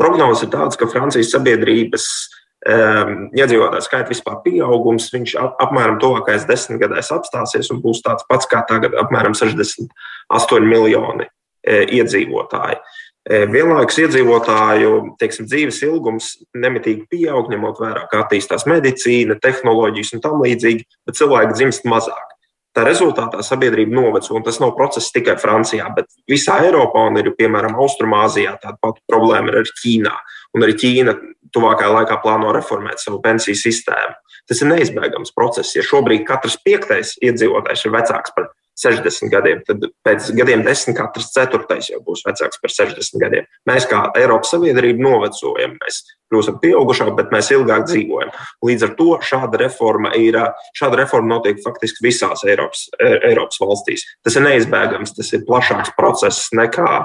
prognozes 0.01 0.49
ir 0.49 0.53
tādas, 0.57 0.81
ka 0.81 0.91
Francijas 0.91 1.31
sabiedrības 1.37 2.09
um, 2.09 2.48
iedzīvotāju 2.67 3.85
skaita 3.87 4.11
vispār 4.11 4.41
pieaugums, 4.43 5.13
viņš 5.15 5.35
ap, 5.39 5.59
apmēram 5.63 5.99
tuvākais 6.03 6.47
desmitgadēs 6.49 7.13
apstāsies 7.15 7.71
un 7.71 7.83
būs 7.85 8.03
tāds 8.03 8.27
pats 8.29 8.49
kā 8.51 8.65
tagad, 8.67 8.97
apmēram 8.99 9.37
68 9.39 10.67
miljoni 10.67 11.29
e, 11.29 11.85
iedzīvotāji. 12.01 12.81
E, 13.29 13.45
vienlaikus 13.53 14.01
iedzīvotāju 14.03 14.95
teiksim, 15.21 15.47
dzīves 15.47 15.83
ilgums 15.87 16.33
nemitīgi 16.57 17.07
pieaug, 17.13 17.51
ņemot 17.53 17.79
vērā, 17.79 18.09
kā 18.11 18.25
attīstās 18.25 18.67
medicīna, 18.67 19.39
tehnoloģijas 19.39 20.17
un 20.17 20.25
tam 20.25 20.43
līdzīgi, 20.43 20.89
bet 21.07 21.21
cilvēki 21.21 21.61
dzimst 21.61 21.87
mazāk. 21.87 22.35
Tā 22.77 22.85
rezultātā 22.87 23.41
sabiedrība 23.43 23.95
noveco, 23.97 24.35
un 24.37 24.45
tas 24.47 24.59
nav 24.63 24.75
process 24.77 25.13
tikai 25.15 25.39
Francijā, 25.41 25.87
bet 25.97 26.11
visā 26.31 26.59
Eiropā 26.67 27.07
un 27.09 27.17
ir, 27.23 27.33
piemēram, 27.39 27.79
Austrumāzijā 27.81 28.59
tāda 28.63 28.77
pati 28.83 29.03
problēma 29.09 29.51
ir 29.51 29.63
ar 29.63 29.73
Ķīnā. 29.81 30.13
Un 30.59 30.67
arī 30.67 30.75
Ķīna 30.81 31.15
tuvākajā 31.55 31.95
laikā 31.95 32.19
plāno 32.25 32.51
reformēt 32.57 32.99
savu 33.03 33.23
pensiju 33.25 33.57
sistēmu. 33.57 34.17
Tas 34.49 34.63
ir 34.65 34.73
neizbēgams 34.73 35.35
process. 35.37 35.77
Ja 35.77 35.85
šobrīd 35.87 36.25
katrs 36.29 36.59
piektais 36.65 37.15
iedzīvotājs 37.23 37.85
ir 37.87 37.95
vecāks 37.95 38.35
par 38.35 38.51
60 38.79 39.31
gadiem, 39.33 39.63
tad 39.67 39.89
pēc 40.07 40.29
gadiem 40.39 40.63
desmit 40.63 40.97
katrs 40.99 41.33
ceturtais 41.35 41.89
jau 41.91 41.99
būs 42.05 42.23
vecāks 42.27 42.61
par 42.63 42.73
60 42.73 43.23
gadiem. 43.23 43.49
Mēs 43.67 43.89
kā 43.91 44.05
Eiropas 44.19 44.53
Savienība 44.55 45.03
novecojam, 45.03 45.75
mēs 45.81 45.99
kļūstam 46.31 46.61
pieaugušāki, 46.63 47.17
bet 47.19 47.33
mēs 47.35 47.51
ilgāk 47.57 47.89
dzīvojam. 47.89 48.31
Līdz 48.69 48.87
ar 48.87 48.93
to 49.01 49.09
šāda 49.31 49.63
reforma, 49.65 50.13
ir, 50.19 50.39
šāda 50.79 51.01
reforma 51.03 51.35
notiek 51.35 51.59
faktiski 51.65 52.07
visās 52.07 52.45
Eiropas, 52.47 52.87
Eiropas 53.03 53.59
valstīs. 53.63 54.07
Tas 54.23 54.39
ir 54.39 54.47
neizbēgams, 54.47 55.17
tas 55.17 55.33
ir 55.35 55.43
plašāks 55.49 55.97
process 55.99 56.53
nekā, 56.55 57.03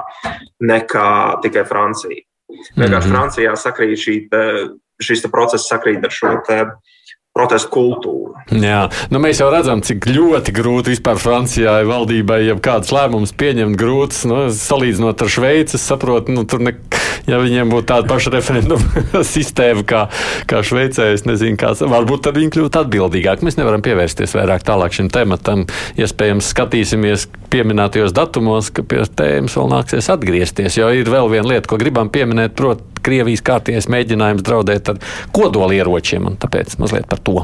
nekā 0.62 1.10
tikai 1.42 1.66
Francija. 1.66 2.22
Vienkārši 2.52 3.08
mm. 3.08 3.14
Francijā 3.14 3.54
sakrīt 3.58 4.00
šī, 4.00 4.16
šis 5.02 5.24
process 5.32 5.70
sakrīt 5.70 6.04
ar 6.04 6.14
šo 6.14 6.36
protestu 7.34 7.70
kultūru. 7.74 8.34
Jā, 8.54 8.84
nu 9.10 9.18
mēs 9.22 9.40
jau 9.42 9.48
redzam, 9.50 9.82
cik 9.84 10.06
ļoti 10.06 10.54
grūti 10.54 10.92
vispār 10.94 11.18
Francijā 11.18 11.80
valdībai 11.88 12.44
jau 12.44 12.58
kādas 12.62 12.92
lēmumus 12.94 13.34
pieņemt 13.40 13.78
grūtas. 13.80 14.22
Nu, 14.30 14.44
salīdzinot 14.54 15.24
ar 15.24 15.32
Šveici, 15.34 15.80
saprotu, 15.80 16.34
nu, 16.36 16.44
tur 16.46 16.62
ne, 16.62 16.76
ja 17.28 17.40
viņiem 17.42 17.72
būtu 17.72 17.88
tāda 17.90 18.08
paša 18.10 18.34
referenduma 18.34 19.04
sistēma 19.34 19.84
kā, 19.88 20.04
kā 20.50 20.62
Šveicē, 20.66 21.10
es 21.16 21.26
nezinu, 21.28 21.58
kāds, 21.60 21.84
varbūt 21.88 22.26
tad 22.28 22.38
viņi 22.40 22.54
kļūtu 22.54 22.82
atbildīgāki. 22.84 23.46
Mēs 23.46 23.58
nevaram 23.60 23.84
pievērsties 23.84 24.36
vairāk 24.38 24.66
tālāk 24.66 24.96
šim 24.96 25.10
tematam. 25.14 25.66
Iespējams, 26.00 26.50
skatīsimies 26.54 27.28
pieminētajos 27.52 28.14
datumos, 28.16 28.72
ka 28.74 28.86
pie 28.86 29.04
tēmas 29.16 29.58
vēl 29.58 29.70
nāksies 29.74 30.10
atgriezties, 30.14 30.78
jo 30.80 30.90
ir 30.94 31.10
vēl 31.10 31.30
viena 31.32 31.54
lieta, 31.54 31.68
ko 31.70 31.80
gribam 31.80 32.12
pieminēt, 32.14 32.56
proti, 32.58 32.90
Krievijas 33.04 33.42
kārties 33.44 33.90
mēģinājums 33.92 34.46
draudēt 34.46 34.88
ar 34.94 35.02
kodolieročiem, 35.36 36.24
un 36.30 36.40
tāpēc 36.40 36.78
mazliet 36.80 37.04
par 37.10 37.20
to. 37.20 37.42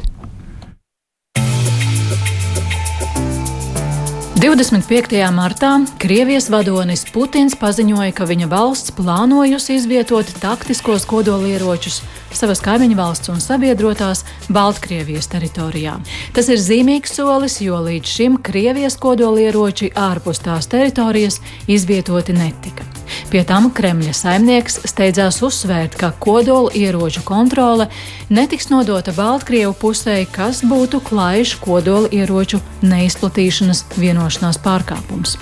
25. 4.41 5.19
martā 5.29 5.69
Krievijas 6.01 6.47
vadonis 6.49 7.03
Putins 7.13 7.53
paziņoja, 7.61 8.09
ka 8.17 8.25
viņa 8.25 8.47
valsts 8.49 8.89
plānojusi 8.97 9.75
izvietot 9.77 10.31
taktiskos 10.41 11.05
kodolieročus 11.05 11.99
savas 12.33 12.63
kaimiņu 12.65 12.97
valsts 12.97 13.29
un 13.29 13.37
sabiedrotās 13.43 14.23
Baltkrievijas 14.49 15.29
teritorijā. 15.29 15.99
Tas 16.33 16.49
ir 16.49 16.57
zīmīgs 16.57 17.13
solis, 17.19 17.59
jo 17.61 17.83
līdz 17.85 18.15
šim 18.15 18.39
Krievijas 18.41 18.97
kodolieroči 18.97 19.91
ārpus 19.93 20.41
tās 20.41 20.71
teritorijas 20.73 21.37
izvietoti 21.69 22.33
netika. 22.33 22.90
Pie 23.31 23.43
tam 23.47 23.69
Kremļa 23.75 24.13
saimnieks 24.15 24.81
steidzās 24.89 25.41
uzsvērt, 25.45 25.97
ka 25.99 26.11
kodola 26.19 26.71
ieroču 26.75 27.23
kontrole 27.27 27.87
netiks 28.29 28.69
nodota 28.71 29.13
Baltkrievu 29.15 29.73
pusē, 29.77 30.17
kas 30.31 30.63
būtu 30.67 31.01
klājš 31.07 31.55
kodola 31.63 32.11
ieroču 32.11 32.61
neizplatīšanas 32.81 33.85
vienošanās 33.97 34.59
pārkāpums. 34.63 35.37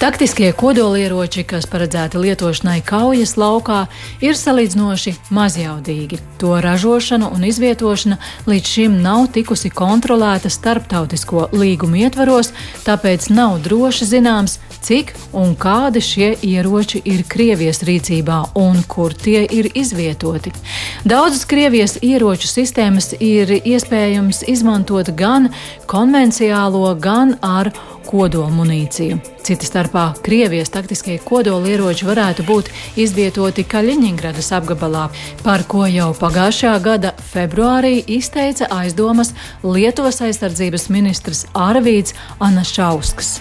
Taktiskie 0.00 0.48
kodolieroči, 0.56 1.42
kas 1.44 1.66
paredzēti 1.68 2.20
lietošanai 2.22 2.78
kaujas 2.86 3.34
laukā, 3.36 3.82
ir 4.24 4.38
salīdzinoši 4.38 5.12
mazjaudīgi. 5.36 6.20
To 6.40 6.54
ražošana 6.64 7.28
un 7.28 7.44
izvietošana 7.44 8.16
līdz 8.48 8.72
šim 8.74 8.96
nav 9.04 9.26
tikusi 9.34 9.68
kontrolēta 9.68 10.48
starptautisko 10.48 11.50
līgumu 11.52 12.00
ietvaros, 12.06 12.54
tāpēc 12.86 13.28
nav 13.34 13.58
droši 13.66 14.08
zināms, 14.14 14.56
cik 14.82 15.12
un 15.36 15.54
kādi 15.58 16.02
šie 16.04 16.30
ieroči 16.46 17.02
ir 17.04 17.24
Krievijas 17.28 17.82
rīcībā 17.86 18.40
un 18.60 18.80
kur 18.88 19.14
tie 19.14 19.44
ir 19.44 19.70
izvietoti. 19.74 20.52
Daudzas 21.04 21.46
Krievijas 21.48 21.98
ieroču 22.02 22.48
sistēmas 22.50 23.12
ir 23.20 23.52
iespējams 23.60 24.44
izmantot 24.50 25.12
gan 25.16 25.50
konvenciālo, 25.90 26.94
gan 27.00 27.36
ar 27.42 27.72
kodolmunīciju. 28.10 29.18
Cita 29.40 29.66
starpā 29.66 30.04
Krievijas 30.24 30.72
taktiskie 30.74 31.16
kodolieroči 31.24 32.06
varētu 32.08 32.44
būt 32.48 32.70
izvietoti 33.00 33.64
Kaļiņģeradas 33.70 34.50
apgabalā, 34.58 35.06
par 35.44 35.64
ko 35.70 35.86
jau 35.88 36.10
pagājušā 36.18 36.74
gada 36.84 37.14
februārī 37.32 37.96
izteica 38.18 38.68
aizdomas 38.80 39.32
Lietuvas 39.62 40.20
aizsardzības 40.26 40.88
ministrs 40.92 41.46
Arvīds 41.54 42.16
Anašausks. 42.42 43.38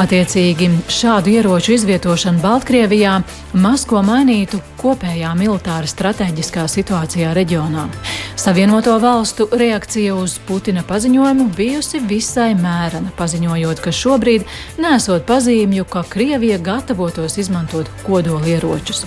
Attiecīgi 0.00 0.70
šādu 0.92 1.34
ieroču 1.36 1.74
izvietošana 1.76 2.42
Baltkrievijā 2.42 3.18
maz 3.60 3.84
ko 3.88 4.02
mainītu 4.04 4.60
kopējā 4.80 5.30
militāra 5.38 5.88
strateģiskā 5.88 6.66
situācijā 6.68 7.32
reģionā. 7.36 7.86
Savienoto 8.36 8.96
valstu 9.00 9.46
reakcija 9.52 10.16
uz 10.18 10.36
Putina 10.48 10.82
paziņojumu 10.84 11.46
bijusi 11.56 12.02
visai 12.04 12.52
mērena, 12.58 13.12
paziņojot, 13.16 13.80
ka 13.84 13.92
šobrīd 14.04 14.44
nesot 14.78 15.24
pazīmju, 15.28 15.86
ka 15.88 16.04
Krievija 16.08 16.58
gatavotos 16.58 17.38
izmantot 17.40 17.88
kodolieročus. 18.06 19.04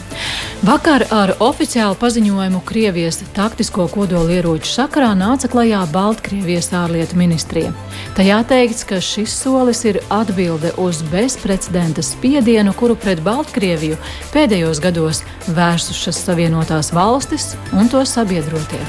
Vakar 0.66 1.06
ar 1.14 1.36
oficiālu 1.44 1.96
paziņojumu 2.02 2.64
Krievijas 2.66 3.22
taktisko 3.36 3.88
kodolieroču 3.94 4.72
sakarā 4.72 5.12
nāca 5.18 5.50
klajā 5.52 5.84
Baltkrievijas 5.94 6.72
ārlietu 6.74 7.20
ministrija. 7.20 7.74
Tajā 8.18 8.42
teikts, 8.50 8.88
ka 8.88 9.02
šis 9.04 9.36
solis 9.44 9.84
ir 9.86 10.02
atbilde 10.14 10.74
uz 10.82 11.04
bezprecedenta 11.12 12.02
spiedienu, 12.06 12.74
kuru 12.74 12.98
pret 12.98 13.22
Baltkrieviju 13.26 14.00
pēdējos 14.34 14.82
gados 14.82 15.24
vērsušas 15.48 16.26
Savienotās 16.26 16.94
valstis 16.96 17.54
un 17.78 17.94
to 17.94 18.06
sabiedrotie. 18.06 18.82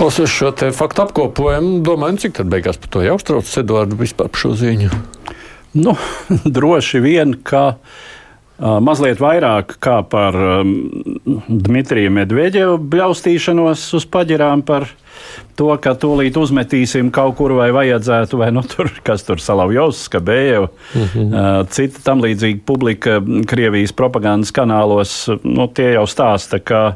Klausos 0.00 0.30
šo 0.32 0.48
faktu 0.72 1.02
apkopojumu, 1.02 1.82
domāju, 1.84 2.22
cik 2.22 2.38
tad 2.38 2.48
beigās 2.48 2.78
par 2.80 2.88
to 2.94 3.02
jāuztraucas 3.04 3.58
Eduardu 3.60 3.98
vispār 4.00 4.30
par 4.32 4.40
šo 4.40 4.54
ziņu? 4.56 4.88
Nu, 5.76 5.92
droši 6.56 7.02
vien, 7.04 7.34
ka 7.44 7.74
mazliet 8.80 9.20
vairāk 9.20 9.74
kā 9.84 9.98
par 10.08 10.38
um, 10.40 10.72
Dmitriju 11.48 12.14
Medvedevu 12.16 12.78
bļaustīšanos 12.80 13.84
uz 14.00 14.08
paģirām 14.08 14.64
par 14.64 14.88
to, 15.60 15.68
ka 15.84 15.92
tūlīt 16.00 16.40
uzmetīsim 16.40 17.12
kaut 17.12 17.36
kur 17.36 17.58
vai 17.60 17.68
vajadzētu, 17.76 18.40
vai 18.40 18.48
nu 18.56 18.64
tur, 18.64 18.88
kas 19.04 19.28
tur 19.28 19.44
Salavjovs, 19.44 20.06
Skabējev, 20.08 20.70
mm 20.94 21.06
-hmm. 21.12 21.28
uh, 21.28 21.68
cita 21.68 22.00
tam 22.08 22.24
līdzīga 22.24 22.64
publika 22.64 23.20
Krievijas 23.52 23.92
propagandas 23.92 24.52
kanālos, 24.52 25.28
nu, 25.44 25.68
tie 25.68 25.92
jau 25.92 26.08
stāsta, 26.08 26.56
ka 26.56 26.94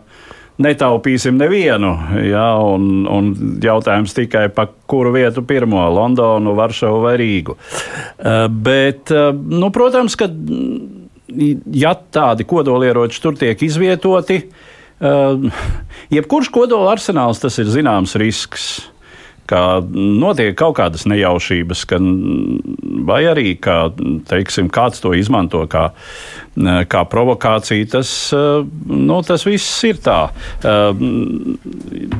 netaupīsim 0.63 1.39
nevienu. 1.39 1.93
Ja, 2.29 2.47
un, 2.63 3.05
un 3.11 3.33
jautājums 3.63 4.15
tikai 4.15 4.47
par 4.55 4.71
kuru 4.91 5.15
vietu 5.17 5.43
pirmo- 5.47 5.83
Londonu, 5.99 6.55
Varšavu 6.59 7.01
vai 7.05 7.17
Rīgu. 7.21 7.57
Uh, 7.57 8.47
bet, 8.49 9.11
uh, 9.15 9.33
nu, 9.35 9.73
protams, 9.75 10.17
ka 10.19 10.31
ja 11.75 11.95
tādi 12.15 12.47
kodolieroči 12.47 13.23
tur 13.23 13.39
tiek 13.39 13.63
izvietoti, 13.67 14.41
uh, 15.03 15.65
jebkurš 16.15 16.53
kodola 16.55 16.95
arsenāls 16.95 17.43
tas 17.43 17.59
ir 17.59 17.71
zināms 17.73 18.15
risks 18.21 18.94
ka 19.51 19.61
notiek 19.95 20.57
kaut 20.59 20.79
kādas 20.79 21.05
nejaušības, 21.11 21.85
ka, 21.91 21.99
vai 23.09 23.21
arī 23.31 23.55
ka, 23.61 23.91
teiksim, 24.31 24.71
kāds 24.73 25.03
to 25.05 25.15
izmanto 25.17 25.65
kā, 25.71 25.91
kā 26.91 27.03
provokāciju. 27.11 27.91
Tas, 27.93 28.15
nu, 28.33 29.21
tas 29.27 29.45
viss 29.49 29.85
ir 29.89 30.01
tā. 30.05 30.21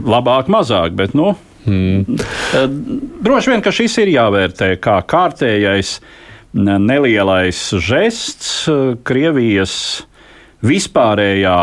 Labāk, 0.05 0.53
mazāk, 0.53 0.97
bet 0.99 1.17
nu, 1.17 1.33
hmm. 1.65 2.21
droši 3.25 3.55
vien, 3.55 3.65
ka 3.65 3.73
šis 3.75 3.97
ir 4.05 4.13
jāvērtē 4.17 4.75
kā 4.85 5.01
kārtējais 5.09 5.97
nelielais 6.55 7.63
žests 7.83 8.69
Krievijas 9.07 10.05
vispārējā 10.65 11.59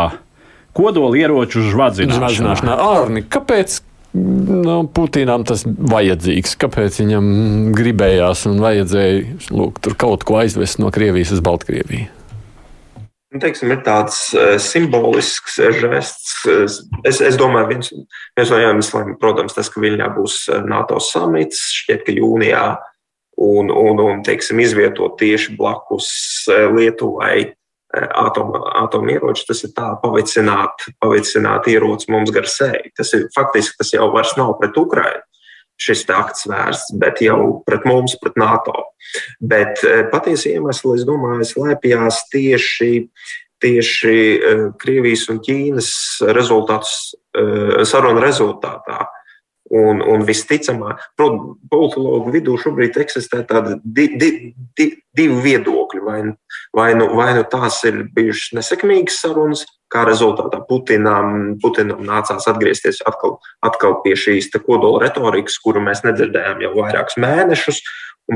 kodolieroču 0.76 1.64
žvadzināšanā. 1.70 2.76
Arni, 2.76 3.24
kāpēc 3.28 3.80
Nu, 4.12 4.82
Putinam 4.92 5.44
tas 5.48 5.64
vajadzīgs. 5.64 6.56
Kāpēc 6.60 6.98
viņam 7.00 7.28
gribējās 7.76 8.44
un 8.50 8.60
vajadzēja 8.60 9.52
lūk, 9.54 9.80
kaut 10.00 10.26
ko 10.28 10.42
aizvest 10.42 10.82
no 10.82 10.92
Krievijas 10.92 11.32
uz 11.32 11.40
Baltkrieviju? 11.44 12.10
Nu, 13.32 13.40
teiksim, 13.40 13.70
ir 13.72 13.80
tāds 13.80 14.18
uh, 14.36 14.58
simbolisks 14.60 15.56
žests. 15.56 16.34
Es, 17.08 17.22
es 17.24 17.38
domāju, 17.40 17.70
viens, 17.70 17.88
viens 18.36 18.52
no 18.52 18.58
iemesliem, 18.60 19.14
protams, 19.22 19.56
tas, 19.56 19.72
ka 19.72 19.80
Viļņā 19.80 20.10
būs 20.12 20.36
NATO 20.68 21.00
samits, 21.00 21.62
šķiet, 21.78 22.04
ka 22.04 22.12
jūnijā, 22.12 22.66
un, 23.40 23.72
un, 23.72 24.04
un 24.04 24.20
teiksim, 24.26 24.60
izvietot 24.60 25.16
tieši 25.22 25.56
blakus 25.56 26.10
Lietuvai 26.76 27.54
atomieroči, 27.92 29.44
tas 29.48 29.62
ir 29.66 29.72
tā 29.76 29.90
pavicināt, 30.02 30.86
pavicināt 31.02 31.68
ieroci 31.68 32.10
mums 32.12 32.32
gar 32.34 32.48
seju. 32.48 32.92
Tas 32.96 33.12
ir 33.16 33.28
faktiski 33.34 33.78
tas 33.80 33.92
jau 33.94 34.08
vairs 34.14 34.34
nav 34.38 34.56
pret 34.60 34.76
Ukrainu. 34.80 35.22
Šis 35.82 36.04
akts 36.14 36.46
vērsts, 36.46 36.92
bet 37.00 37.22
jau 37.24 37.62
pret 37.66 37.86
mums, 37.88 38.14
pret 38.20 38.36
NATO. 38.38 38.74
Bet 39.40 39.80
patiesi 40.12 40.52
iemesli, 40.52 40.98
es 41.00 41.06
domāju, 41.08 41.48
slēpjas 41.48 42.20
tieši, 42.30 42.90
tieši 43.64 44.18
Krievijas 44.78 45.24
un 45.32 45.40
Ķīnas 45.42 45.90
rezultātus, 46.36 47.16
sarunu 47.88 48.22
rezultātā. 48.22 49.08
Un, 49.72 50.02
un 50.02 50.24
visticamāk, 50.26 50.98
politologu 51.16 52.32
vidū 52.34 52.56
šobrīd 52.60 52.96
eksistē 53.00 53.44
tādi 53.48 53.76
di, 53.80 54.08
di, 54.18 54.30
di, 54.76 54.88
divi 55.16 55.38
viedokļi. 55.44 56.00
Vai, 56.02 56.18
vai, 56.76 56.88
nu, 56.98 57.06
vai 57.16 57.30
nu 57.38 57.44
tās 57.48 57.78
ir 57.88 58.02
bijušas 58.12 58.56
nesekmīgas 58.58 59.20
sarunas, 59.22 59.62
kā 59.92 60.02
rezultātā 60.08 60.60
Putinam, 60.68 61.54
Putinam 61.62 62.02
nācās 62.04 62.48
atgriezties 62.50 63.00
atkal, 63.08 63.38
atkal 63.64 64.00
pie 64.04 64.16
šīs 64.18 64.50
kodola 64.66 65.06
retorikas, 65.06 65.60
kuru 65.62 65.84
mēs 65.84 66.04
nedzirdējām 66.04 66.66
jau 66.66 66.74
vairākus 66.80 67.20
mēnešus. 67.22 67.80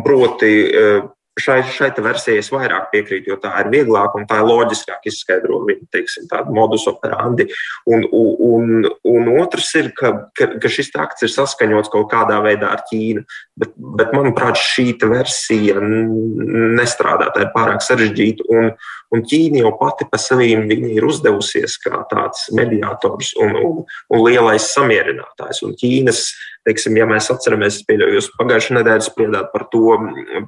Proti, 0.06 0.54
eh, 0.70 1.04
šai, 1.40 1.60
šai 1.68 1.90
versijai 2.00 2.40
es 2.40 2.48
vairāk 2.52 2.88
piekrītu, 2.92 3.30
jo 3.32 3.36
tā 3.40 3.52
ir 3.60 3.70
vieglāk 3.72 4.14
un 4.16 4.24
tā 4.28 4.40
ir 4.40 4.48
loģiskāk 4.48 5.04
izskaidro 5.10 5.60
viņa 5.68 5.88
teiksim, 5.92 6.28
modus 6.56 6.86
operandi. 6.88 7.48
Un, 7.92 8.06
un, 8.10 8.88
un 9.10 9.30
otrs 9.36 9.68
ir, 9.80 9.90
ka, 9.96 10.12
ka, 10.36 10.48
ka 10.62 10.72
šis 10.72 10.92
akts 10.96 11.26
ir 11.26 11.32
saskaņots 11.34 11.92
kaut 11.92 12.08
kādā 12.12 12.40
veidā 12.44 12.72
ar 12.72 12.84
Ķīnu. 12.88 13.24
Bet, 13.56 13.76
bet 14.00 14.14
manuprāt, 14.16 14.60
šī 14.60 14.94
versija 15.06 15.80
nestrādā, 15.82 17.30
tā 17.34 17.44
ir 17.44 17.52
pārāk 17.54 17.84
sarežģīta. 17.84 18.48
Un, 18.56 18.72
un 19.12 19.24
Ķīna 19.28 19.64
jau 19.64 19.76
pati 19.80 20.08
par 20.08 20.22
sevi 20.22 20.54
ir 20.56 21.06
uzdevusies 21.06 21.76
kā 21.84 22.00
tāds 22.10 22.48
mediātors 22.56 23.34
un, 23.42 23.56
un, 23.60 23.80
un 23.84 24.24
lielais 24.24 24.72
samierinātājs. 24.72 25.64
Un 25.66 25.76
Ķīnas 25.76 26.28
teiksim, 26.66 26.96
ja 26.98 27.06
mēs 27.08 27.30
atceramies, 27.32 27.82
jūs 27.88 28.32
pagājušajā 28.38 28.80
nedēļā 28.80 29.06
spriedāt 29.06 29.52
par 29.52 29.66
to, 29.72 29.94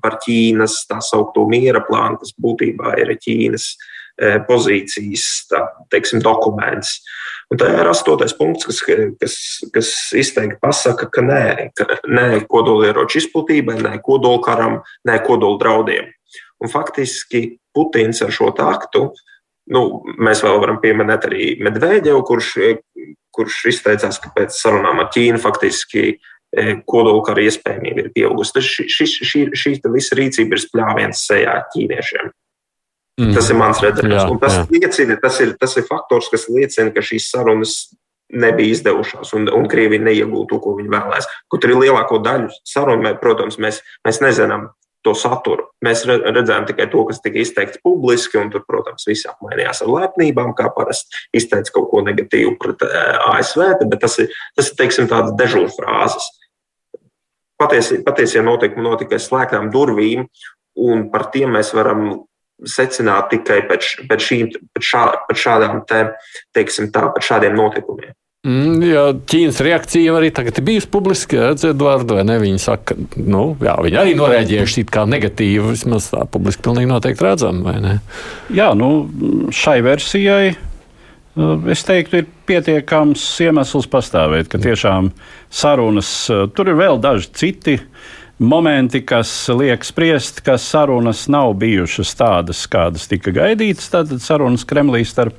par 0.02 0.18
Ķīnas 0.24 0.82
tā 0.90 0.98
saucamo 1.04 1.46
miera 1.52 1.84
plānu, 1.86 2.18
kas 2.22 2.34
būtībā 2.42 2.96
ir 3.02 3.14
Ķīnas 3.22 3.70
pozīcijas 4.48 5.24
tā, 5.50 5.62
teiksim, 5.94 6.22
dokuments. 6.24 6.98
Un 7.52 7.60
tā 7.60 7.68
ir 7.78 7.88
astotais 7.88 8.34
punkts, 8.36 8.66
kas, 8.68 8.82
kas, 9.20 9.36
kas 9.72 9.92
izteikti 10.18 10.58
pasaka, 10.60 11.08
ka 11.12 11.22
nē, 11.24 11.44
ka 11.78 12.00
nē 12.10 12.42
kodolieroču 12.50 13.22
izplatībai, 13.22 13.78
nē 13.84 13.94
kodolkaram, 14.04 14.80
nē 15.08 15.20
kodola 15.24 15.60
draudiem. 15.62 16.10
Un 16.58 16.72
faktiski 16.72 17.60
Putins 17.74 18.20
ar 18.26 18.34
šo 18.34 18.50
aktu, 18.50 19.06
nu, 19.72 19.82
mēs 20.18 20.42
vēl 20.42 20.58
varam 20.60 20.80
pieminēt 20.82 21.28
arī 21.28 21.48
Medvedevu, 21.62 22.24
kurš, 22.26 22.52
kurš 23.34 23.61
izteicās, 23.72 24.18
ka 24.22 24.32
pēc 24.34 24.57
sarunām 24.57 25.05
ar 25.05 25.12
Ķīnu 25.14 25.40
faktiski 25.42 26.18
E, 26.49 26.78
kodolkara 26.88 27.42
iespējamība 27.44 28.07
ir 28.07 28.12
pieaugusi. 28.14 28.55
Tas 28.57 28.68
šī, 28.72 28.86
šī, 28.88 29.07
šī, 29.20 29.40
šī 29.53 29.72
visa 29.92 30.16
rīcība 30.16 30.57
ir 30.57 30.62
spļāviens 30.62 31.24
sejā 31.28 31.57
ķīniešiem. 31.74 32.30
Mm. 33.20 33.34
Tas 33.36 33.51
ir 33.53 33.59
mans 33.59 33.82
redzējums. 33.84 34.38
Tas, 34.40 34.57
liecina, 34.72 35.18
tas, 35.20 35.40
ir, 35.44 35.53
tas 35.61 35.76
ir 35.76 35.84
faktors, 35.88 36.30
kas 36.32 36.46
liecina, 36.49 36.92
ka 36.94 37.05
šīs 37.05 37.28
sarunas 37.34 37.74
nebija 38.32 38.76
izdevušās, 38.76 39.32
un, 39.36 39.49
un 39.57 39.68
Krievija 39.68 40.05
neiegūta 40.05 40.55
to, 40.55 40.61
ko 40.64 40.74
viņi 40.78 40.92
vēlējās. 40.92 41.28
Kaut 41.53 41.64
arī 41.68 41.78
lielāko 41.82 42.20
daļu 42.24 42.49
sarunu, 42.68 43.12
protams, 43.20 43.61
mēs, 43.61 43.82
mēs 44.09 44.20
nezinām 44.24 44.68
to 45.09 45.16
saturu. 45.18 45.70
Mēs 45.84 46.04
redzējām 46.06 46.68
tikai 46.68 46.90
to, 46.92 47.02
kas 47.09 47.22
tika 47.24 47.40
izteikts 47.42 47.80
publiski, 47.84 48.38
un 48.38 48.52
tur, 48.52 48.62
protams, 48.68 49.09
visi 49.09 49.26
apmainījās 49.30 49.82
ar 49.84 49.94
lepnībām, 49.96 50.52
kā 50.59 50.68
parasti 50.76 51.24
izteica 51.40 51.74
kaut 51.74 51.88
ko 51.90 52.04
negatīvu 52.06 52.59
pret 52.61 52.84
ASV, 53.32 53.64
bet 53.88 54.04
tas 54.04 54.20
ir, 54.22 54.30
tas 54.59 54.70
ir 54.70 54.78
teiksim, 54.78 55.09
tādas 55.11 55.34
dežūra 55.40 55.72
frāzes 55.74 56.28
patiesi, 57.59 58.02
patiesie 58.04 58.42
notikumi 58.44 58.86
notika 58.86 59.18
aiz 59.18 59.26
slēgtām 59.28 59.72
durvīm, 59.74 60.26
un 60.78 61.09
par 61.12 61.28
tiem 61.34 61.56
mēs 61.56 61.72
varam 61.76 62.06
secināt 62.66 63.30
tikai 63.32 63.61
pēc, 63.68 63.90
pēc, 64.11 64.24
šī, 64.24 64.38
pēc, 64.74 64.86
šā, 64.90 65.02
pēc 65.28 65.42
šādām, 65.44 65.82
te, 65.88 66.04
teiksim 66.56 66.90
tā, 66.94 67.06
pēc 67.14 67.30
šādiem 67.32 67.59
notikumiem. 67.59 68.14
Mm, 68.49 68.84
jā, 68.86 69.03
Ķīnas 69.28 69.59
reakcija 69.66 70.14
arī 70.16 70.30
tagad 70.32 70.61
ir 70.61 70.64
bijusi 70.64 70.88
publiska, 70.92 71.51
Edvards, 71.53 72.07
vai 72.09 72.22
ne? 72.24 72.38
Viņi 72.40 72.62
saka, 72.62 72.96
nu, 73.18 73.51
jā, 73.61 73.74
viņi 73.84 74.01
arī 74.01 74.14
norēģējuši 74.16 74.86
it 74.86 74.94
kā 74.94 75.05
negatīvi, 75.11 75.66
vismaz 75.68 76.09
tā 76.14 76.24
publiski 76.32 76.64
pilnīgi 76.64 76.88
noteikti 76.88 77.26
redzam, 77.26 77.61
vai 77.66 77.76
ne? 77.84 77.99
Jā, 78.55 78.70
nu, 78.78 78.90
šai 79.53 79.82
versijai 79.84 80.57
Eh, 81.38 81.70
es 81.70 81.84
teiktu, 81.86 82.22
ir 82.22 82.30
pietiekams 82.49 83.22
iemesls 83.44 83.86
pastāvēt, 83.90 84.49
ka 84.51 84.59
tiešām 84.59 85.12
sarunas, 85.55 86.11
eh, 86.32 86.46
tur 86.55 86.72
ir 86.72 86.78
vēl 86.80 86.99
daži 86.99 87.30
citi 87.32 87.76
momenti, 88.38 89.05
kas 89.07 89.30
liek 89.49 89.84
spriest, 89.84 90.42
ka 90.42 90.57
sarunas 90.59 91.28
nav 91.28 91.55
bijušas 91.55 92.14
tādas, 92.18 92.64
kādas 92.66 93.07
tika 93.07 93.30
gaidītas. 93.30 93.90
Tātad 93.90 94.22
sarunas 94.22 94.66
Kremlī 94.66 95.05
starp 95.07 95.34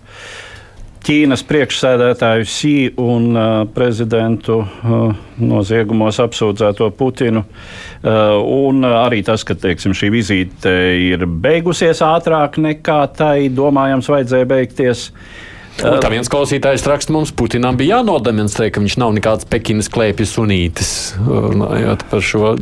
Ķīnas 1.06 1.46
priekšsēdētāju 1.48 2.48
Sī 2.50 2.74
un 3.00 3.30
uh, 3.32 3.50
prezidentu 3.74 4.60
uh, 4.62 5.14
noziegumos 5.40 6.20
apsūdzēto 6.20 6.90
Putinu. 6.98 7.46
Uh, 7.46 8.36
un 8.44 8.84
arī 8.88 9.22
tas, 9.26 9.46
ka 9.48 9.56
teiksim, 9.56 9.96
šī 9.96 10.12
vizīte 10.14 10.74
ir 11.10 11.24
beigusies 11.26 12.04
ātrāk 12.06 12.60
nekā 12.60 13.00
tai 13.16 13.48
domājams 13.48 14.12
vajadzēja 14.12 14.52
beigties. 14.52 15.08
Uh, 15.10 15.49
Un 15.86 16.00
tā 16.04 16.12
viens 16.12 16.30
klausītājs 16.32 16.86
raksta 16.90 17.14
mums, 17.16 17.32
Putinam 17.36 17.78
bija 17.80 18.00
jānodemonstrē, 18.00 18.70
ka 18.74 18.82
viņš 18.84 18.98
nav 19.00 19.14
nekāds 19.16 19.48
Pekinas 19.50 19.90
klēpjas 19.92 20.36
sunītis, 20.36 20.92
runājot 21.24 22.06
par 22.12 22.24
šo 22.26 22.54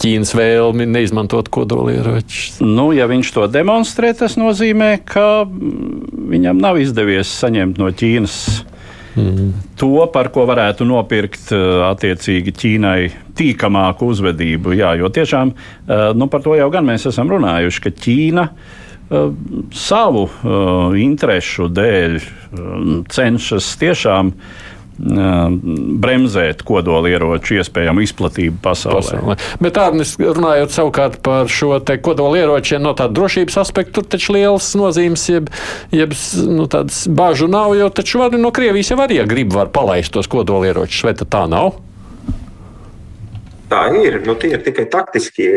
Ķīnas 0.00 0.34
vēlmi 0.38 0.88
neizmantot 0.90 1.50
kodolieročus. 1.52 2.60
Nu, 2.64 2.90
ja 2.96 3.08
viņš 3.10 3.32
to 3.36 3.46
demonstrē, 3.52 4.14
tas 4.16 4.38
nozīmē, 4.40 4.94
ka 5.04 5.44
viņam 5.46 6.62
nav 6.62 6.80
izdevies 6.82 7.32
saņemt 7.42 7.82
no 7.82 7.92
Ķīnas 7.92 8.38
Mm. 9.12 9.50
To, 9.76 10.06
par 10.08 10.30
ko 10.32 10.46
varētu 10.48 10.86
nopirkt 10.88 11.50
attiecīgi 11.52 12.54
Ķīnai 12.56 13.10
tīkamāku 13.36 14.08
uzvedību. 14.08 14.72
Jā, 14.78 14.94
jo 14.96 15.10
tiešām 15.12 15.52
nu, 16.16 16.28
par 16.32 16.40
to 16.40 16.56
jau 16.56 16.70
gan 16.72 16.88
mēs 16.88 17.04
esam 17.10 17.28
runājuši, 17.28 17.82
ka 17.84 17.92
Ķīna 17.92 18.46
uh, 18.46 18.70
Uh, 18.72 18.81
savu 19.76 20.26
uh, 20.26 20.94
interesu 20.98 21.68
dēļ 21.68 22.18
uh, 22.18 22.92
cenšas 23.12 23.74
tiešām 23.80 24.36
bremzēt 25.02 26.60
kodolieroču 26.68 27.56
iespējamu 27.58 28.04
izplatību 28.04 28.60
pasaulē. 28.62 29.00
pasaulē. 29.00 29.36
Bet 29.64 29.74
tādā 29.78 30.04
runājot 30.36 30.74
savukārt 30.74 31.16
par 31.24 31.48
šo 31.50 31.80
kodolieročiem 31.80 32.82
no 32.84 32.92
tāda 32.94 33.16
drošības 33.16 33.56
aspekta, 33.64 33.96
tur 33.98 34.06
taču 34.12 34.36
liels 34.36 34.68
nozīmes, 34.78 35.24
jeb, 35.32 35.48
jeb 35.90 36.12
nu, 36.46 36.68
tādas 36.70 37.06
bāžu 37.08 37.48
nav, 37.50 37.74
jo 37.78 37.88
taču 37.88 38.20
var, 38.20 38.36
no 38.38 38.52
Krievijas 38.54 38.92
jau 38.92 39.00
arī, 39.02 39.18
ja 39.22 39.26
grib, 39.26 39.56
var 39.56 39.72
palaist 39.74 40.12
tos 40.12 40.28
kodolieročus, 40.30 41.02
vai 41.08 41.16
tā 41.16 41.46
nav? 41.50 41.80
Tā 43.72 43.86
ir. 43.96 44.20
Nu, 44.26 44.36
tie 44.36 44.52
ir 44.52 44.62
tikai 44.62 44.84
taktiskie 44.92 45.48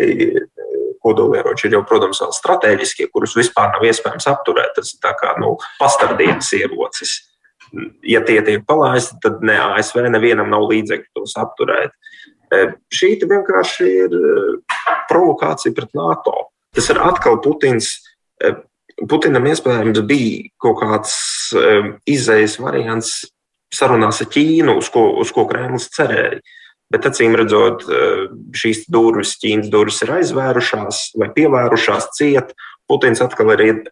kodolieroči 1.05 1.69
ir 1.69 1.77
jau, 1.77 1.83
protams, 1.87 2.21
vēl 2.23 2.33
strateģiskie, 2.35 3.09
kurus 3.13 3.35
vispār 3.37 3.71
nav 3.75 3.85
iespējams 3.85 4.27
apturēt. 4.31 4.73
Tas 4.77 4.95
ir 4.95 5.15
kā 5.21 5.35
nu, 5.41 5.55
pastardienas 5.79 6.51
ierocis. 6.57 7.17
Ja 8.05 8.21
tie 8.25 8.39
tiek 8.45 8.65
palaisti, 8.67 9.17
tad 9.23 9.41
ne 9.45 9.57
ASV 9.61 10.05
nevienam 10.09 10.51
nav 10.53 10.67
līdzekļu 10.69 11.11
tos 11.17 11.35
apturēt. 11.41 11.95
E, 12.53 12.61
šī 12.93 13.15
vienkārši 13.25 13.89
ir 14.05 14.15
e, 14.15 14.33
provokācija 15.09 15.75
pret 15.75 15.95
NATO. 15.97 16.49
Tas 16.75 16.89
ir 16.93 17.01
atkal 17.03 17.41
Putins. 17.43 17.97
E, 18.41 18.55
Putinam 18.95 19.43
iespējams 19.49 19.99
bija 20.07 20.45
kaut 20.63 20.77
kāds 20.79 21.15
izējas 22.07 22.53
variants 22.63 23.09
sarunās 23.75 24.21
ar 24.23 24.29
Ķīnu, 24.31 24.77
uz 24.79 24.87
ko, 24.93 25.09
uz 25.19 25.33
ko 25.35 25.43
Kremlis 25.49 25.89
cerēja. 25.91 26.39
Bet 26.93 27.07
acīm 27.09 27.33
redzot, 27.37 27.85
eh, 27.89 28.25
šīs 28.53 28.85
durvis, 28.91 29.35
Ķīnas 29.41 29.71
durvis 29.73 30.01
ir 30.05 30.13
aizvērušās 30.19 31.17
vai 31.17 31.29
pievērušās 31.33 32.11
ciet. 32.17 32.53
Putins 32.87 33.21
atkal 33.21 33.51
ir 33.55 33.83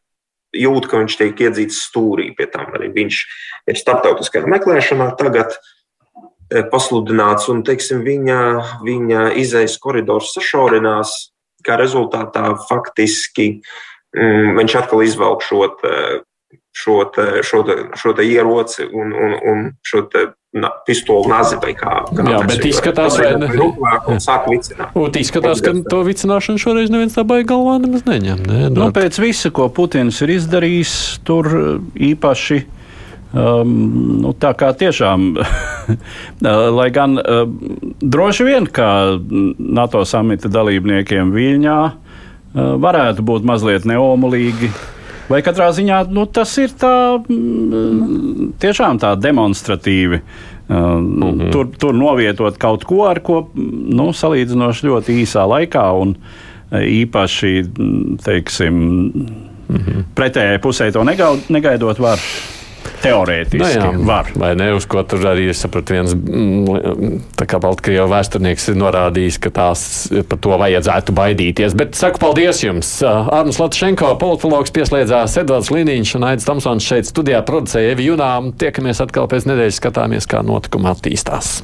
jūt, 0.54 0.88
ka 0.89 1.02
viņš 1.02 1.18
tiek 1.18 1.36
iedzīts 1.48 1.82
stūrī. 1.89 2.36
Pie 2.38 2.46
tam 2.46 2.76
arī 2.78 2.91
viņš 2.94 3.22
ir 3.68 3.80
starptautiskajā 3.80 4.46
meklēšanā 4.46 5.18
tagad 5.18 5.58
eh, 6.52 6.62
pasludināts, 6.70 7.50
un 7.50 7.64
teiksim, 7.64 8.04
viņa, 8.06 8.41
viņa 8.86 9.34
izējas 9.41 9.80
koridors 9.82 10.36
sašaurinās, 10.38 11.34
kā 11.66 11.80
rezultātā 11.80 12.54
faktiski 12.70 13.64
mm, 14.14 14.54
viņš 14.60 14.78
atkal 14.84 15.02
izvelk 15.02 15.41
šo 15.41 15.66
šo, 16.74 17.12
šo, 17.41 17.64
šo 17.96 18.14
te 18.18 18.26
ieroci 18.26 18.88
un, 18.89 19.14
un, 19.14 19.36
un 19.50 19.68
šo 19.86 20.08
na, 20.54 20.70
pistoli 20.86 21.30
nazi 21.32 21.58
vai 21.62 21.74
kā. 21.78 21.95
kā 22.14 22.26
Jā, 22.30 22.41
bet 22.45 22.66
izskatās, 22.70 23.18
vai 23.18 23.32
ne? 23.41 23.49
Un 24.14 24.22
sāk 24.22 24.45
vicināt. 24.51 24.93
Un 24.97 25.18
izskatās, 25.18 25.64
ka 25.66 25.74
to 25.89 26.04
vicināšanu 26.06 26.62
šoreiz 26.62 26.93
neviens 26.93 27.18
tā 27.18 27.26
baigi 27.28 27.49
galvā 27.49 27.80
nemaz 27.82 28.06
neņem. 28.06 28.45
Ne? 28.45 28.62
Nu, 28.74 28.91
pēc 28.93 29.18
visa, 29.24 29.49
ko 29.54 29.68
Putins 29.74 30.22
ir 30.26 30.36
izdarījis, 30.38 30.95
tur 31.28 31.49
īpaši. 32.12 32.62
Um, 33.34 33.70
nu, 34.22 34.36
tā 34.38 34.51
kā 34.54 34.68
tiešām, 34.78 35.32
lai 36.78 36.89
gan 36.93 37.18
uh, 37.18 37.47
droši 37.97 38.45
vien 38.45 38.70
kā 38.70 39.18
NATO 39.58 40.04
samita 40.06 40.51
dalībniekiem 40.54 41.32
Viļņā 41.34 41.78
uh, 41.89 41.95
varētu 42.84 43.26
būt 43.26 43.47
mazliet 43.49 43.89
neomulīgi 43.89 44.70
Vai 45.30 45.39
katrā 45.45 45.69
ziņā 45.71 46.03
nu, 46.11 46.26
tas 46.26 46.51
ir 46.59 46.74
tā, 46.80 47.19
mm, 47.19 48.53
tiešām 48.59 48.99
tā 48.99 49.13
demonstratīvi? 49.19 50.21
Uh, 50.63 50.78
mm 50.78 51.21
-hmm. 51.21 51.51
tur, 51.51 51.67
tur 51.78 51.93
novietot 51.93 52.57
kaut 52.57 52.84
ko, 52.88 53.03
ar 53.05 53.19
ko 53.19 53.49
nu, 53.53 54.13
salīdzinoši 54.15 54.88
ļoti 54.88 55.17
īsā 55.24 55.43
laikā 55.43 55.84
un 55.99 56.15
uh, 56.15 56.80
īpaši 56.80 57.65
teiksim, 58.24 58.74
mm 58.74 59.76
-hmm. 59.76 60.03
pretējai 60.15 60.59
pusē 60.59 60.91
to 60.91 61.03
negaidot, 61.49 61.99
var 61.99 62.19
Teorētiski 63.04 63.60
nu, 63.60 63.70
jā, 63.70 63.90
var. 64.08 64.32
Vai 64.40 64.54
ne? 64.60 64.70
Uz 64.78 64.88
ko 64.90 65.04
tur 65.08 65.26
arī 65.32 65.50
es 65.52 65.62
sapratu, 65.64 65.96
viens 65.98 66.16
mm, 66.16 67.20
tā 67.40 67.48
kā 67.50 67.60
Baltkrievijas 67.64 68.12
vēsturnieks 68.12 68.70
ir 68.72 68.80
norādījis, 68.80 69.40
ka 69.44 69.54
tās 69.54 69.86
par 70.30 70.42
to 70.44 70.58
vajadzētu 70.62 71.16
baidīties. 71.18 71.78
Bet 71.80 72.00
saku 72.00 72.22
paldies 72.24 72.64
jums! 72.64 72.96
Arnus 73.04 73.62
Latšenko, 73.62 74.16
politologs 74.22 74.74
pieslēdzās 74.76 75.38
Edvards 75.44 75.72
Liniņš 75.74 76.18
un 76.20 76.28
Aits 76.32 76.50
Tomsons 76.50 76.88
šeit 76.88 77.10
studijā 77.10 77.44
producēja 77.48 77.96
Evi 77.98 78.10
Junām. 78.12 78.54
Tiekamies 78.60 79.04
atkal 79.04 79.30
pēc 79.32 79.50
nedēļas, 79.52 79.80
skatāmies, 79.84 80.30
kā 80.30 80.44
notikumi 80.46 80.92
attīstās. 80.94 81.58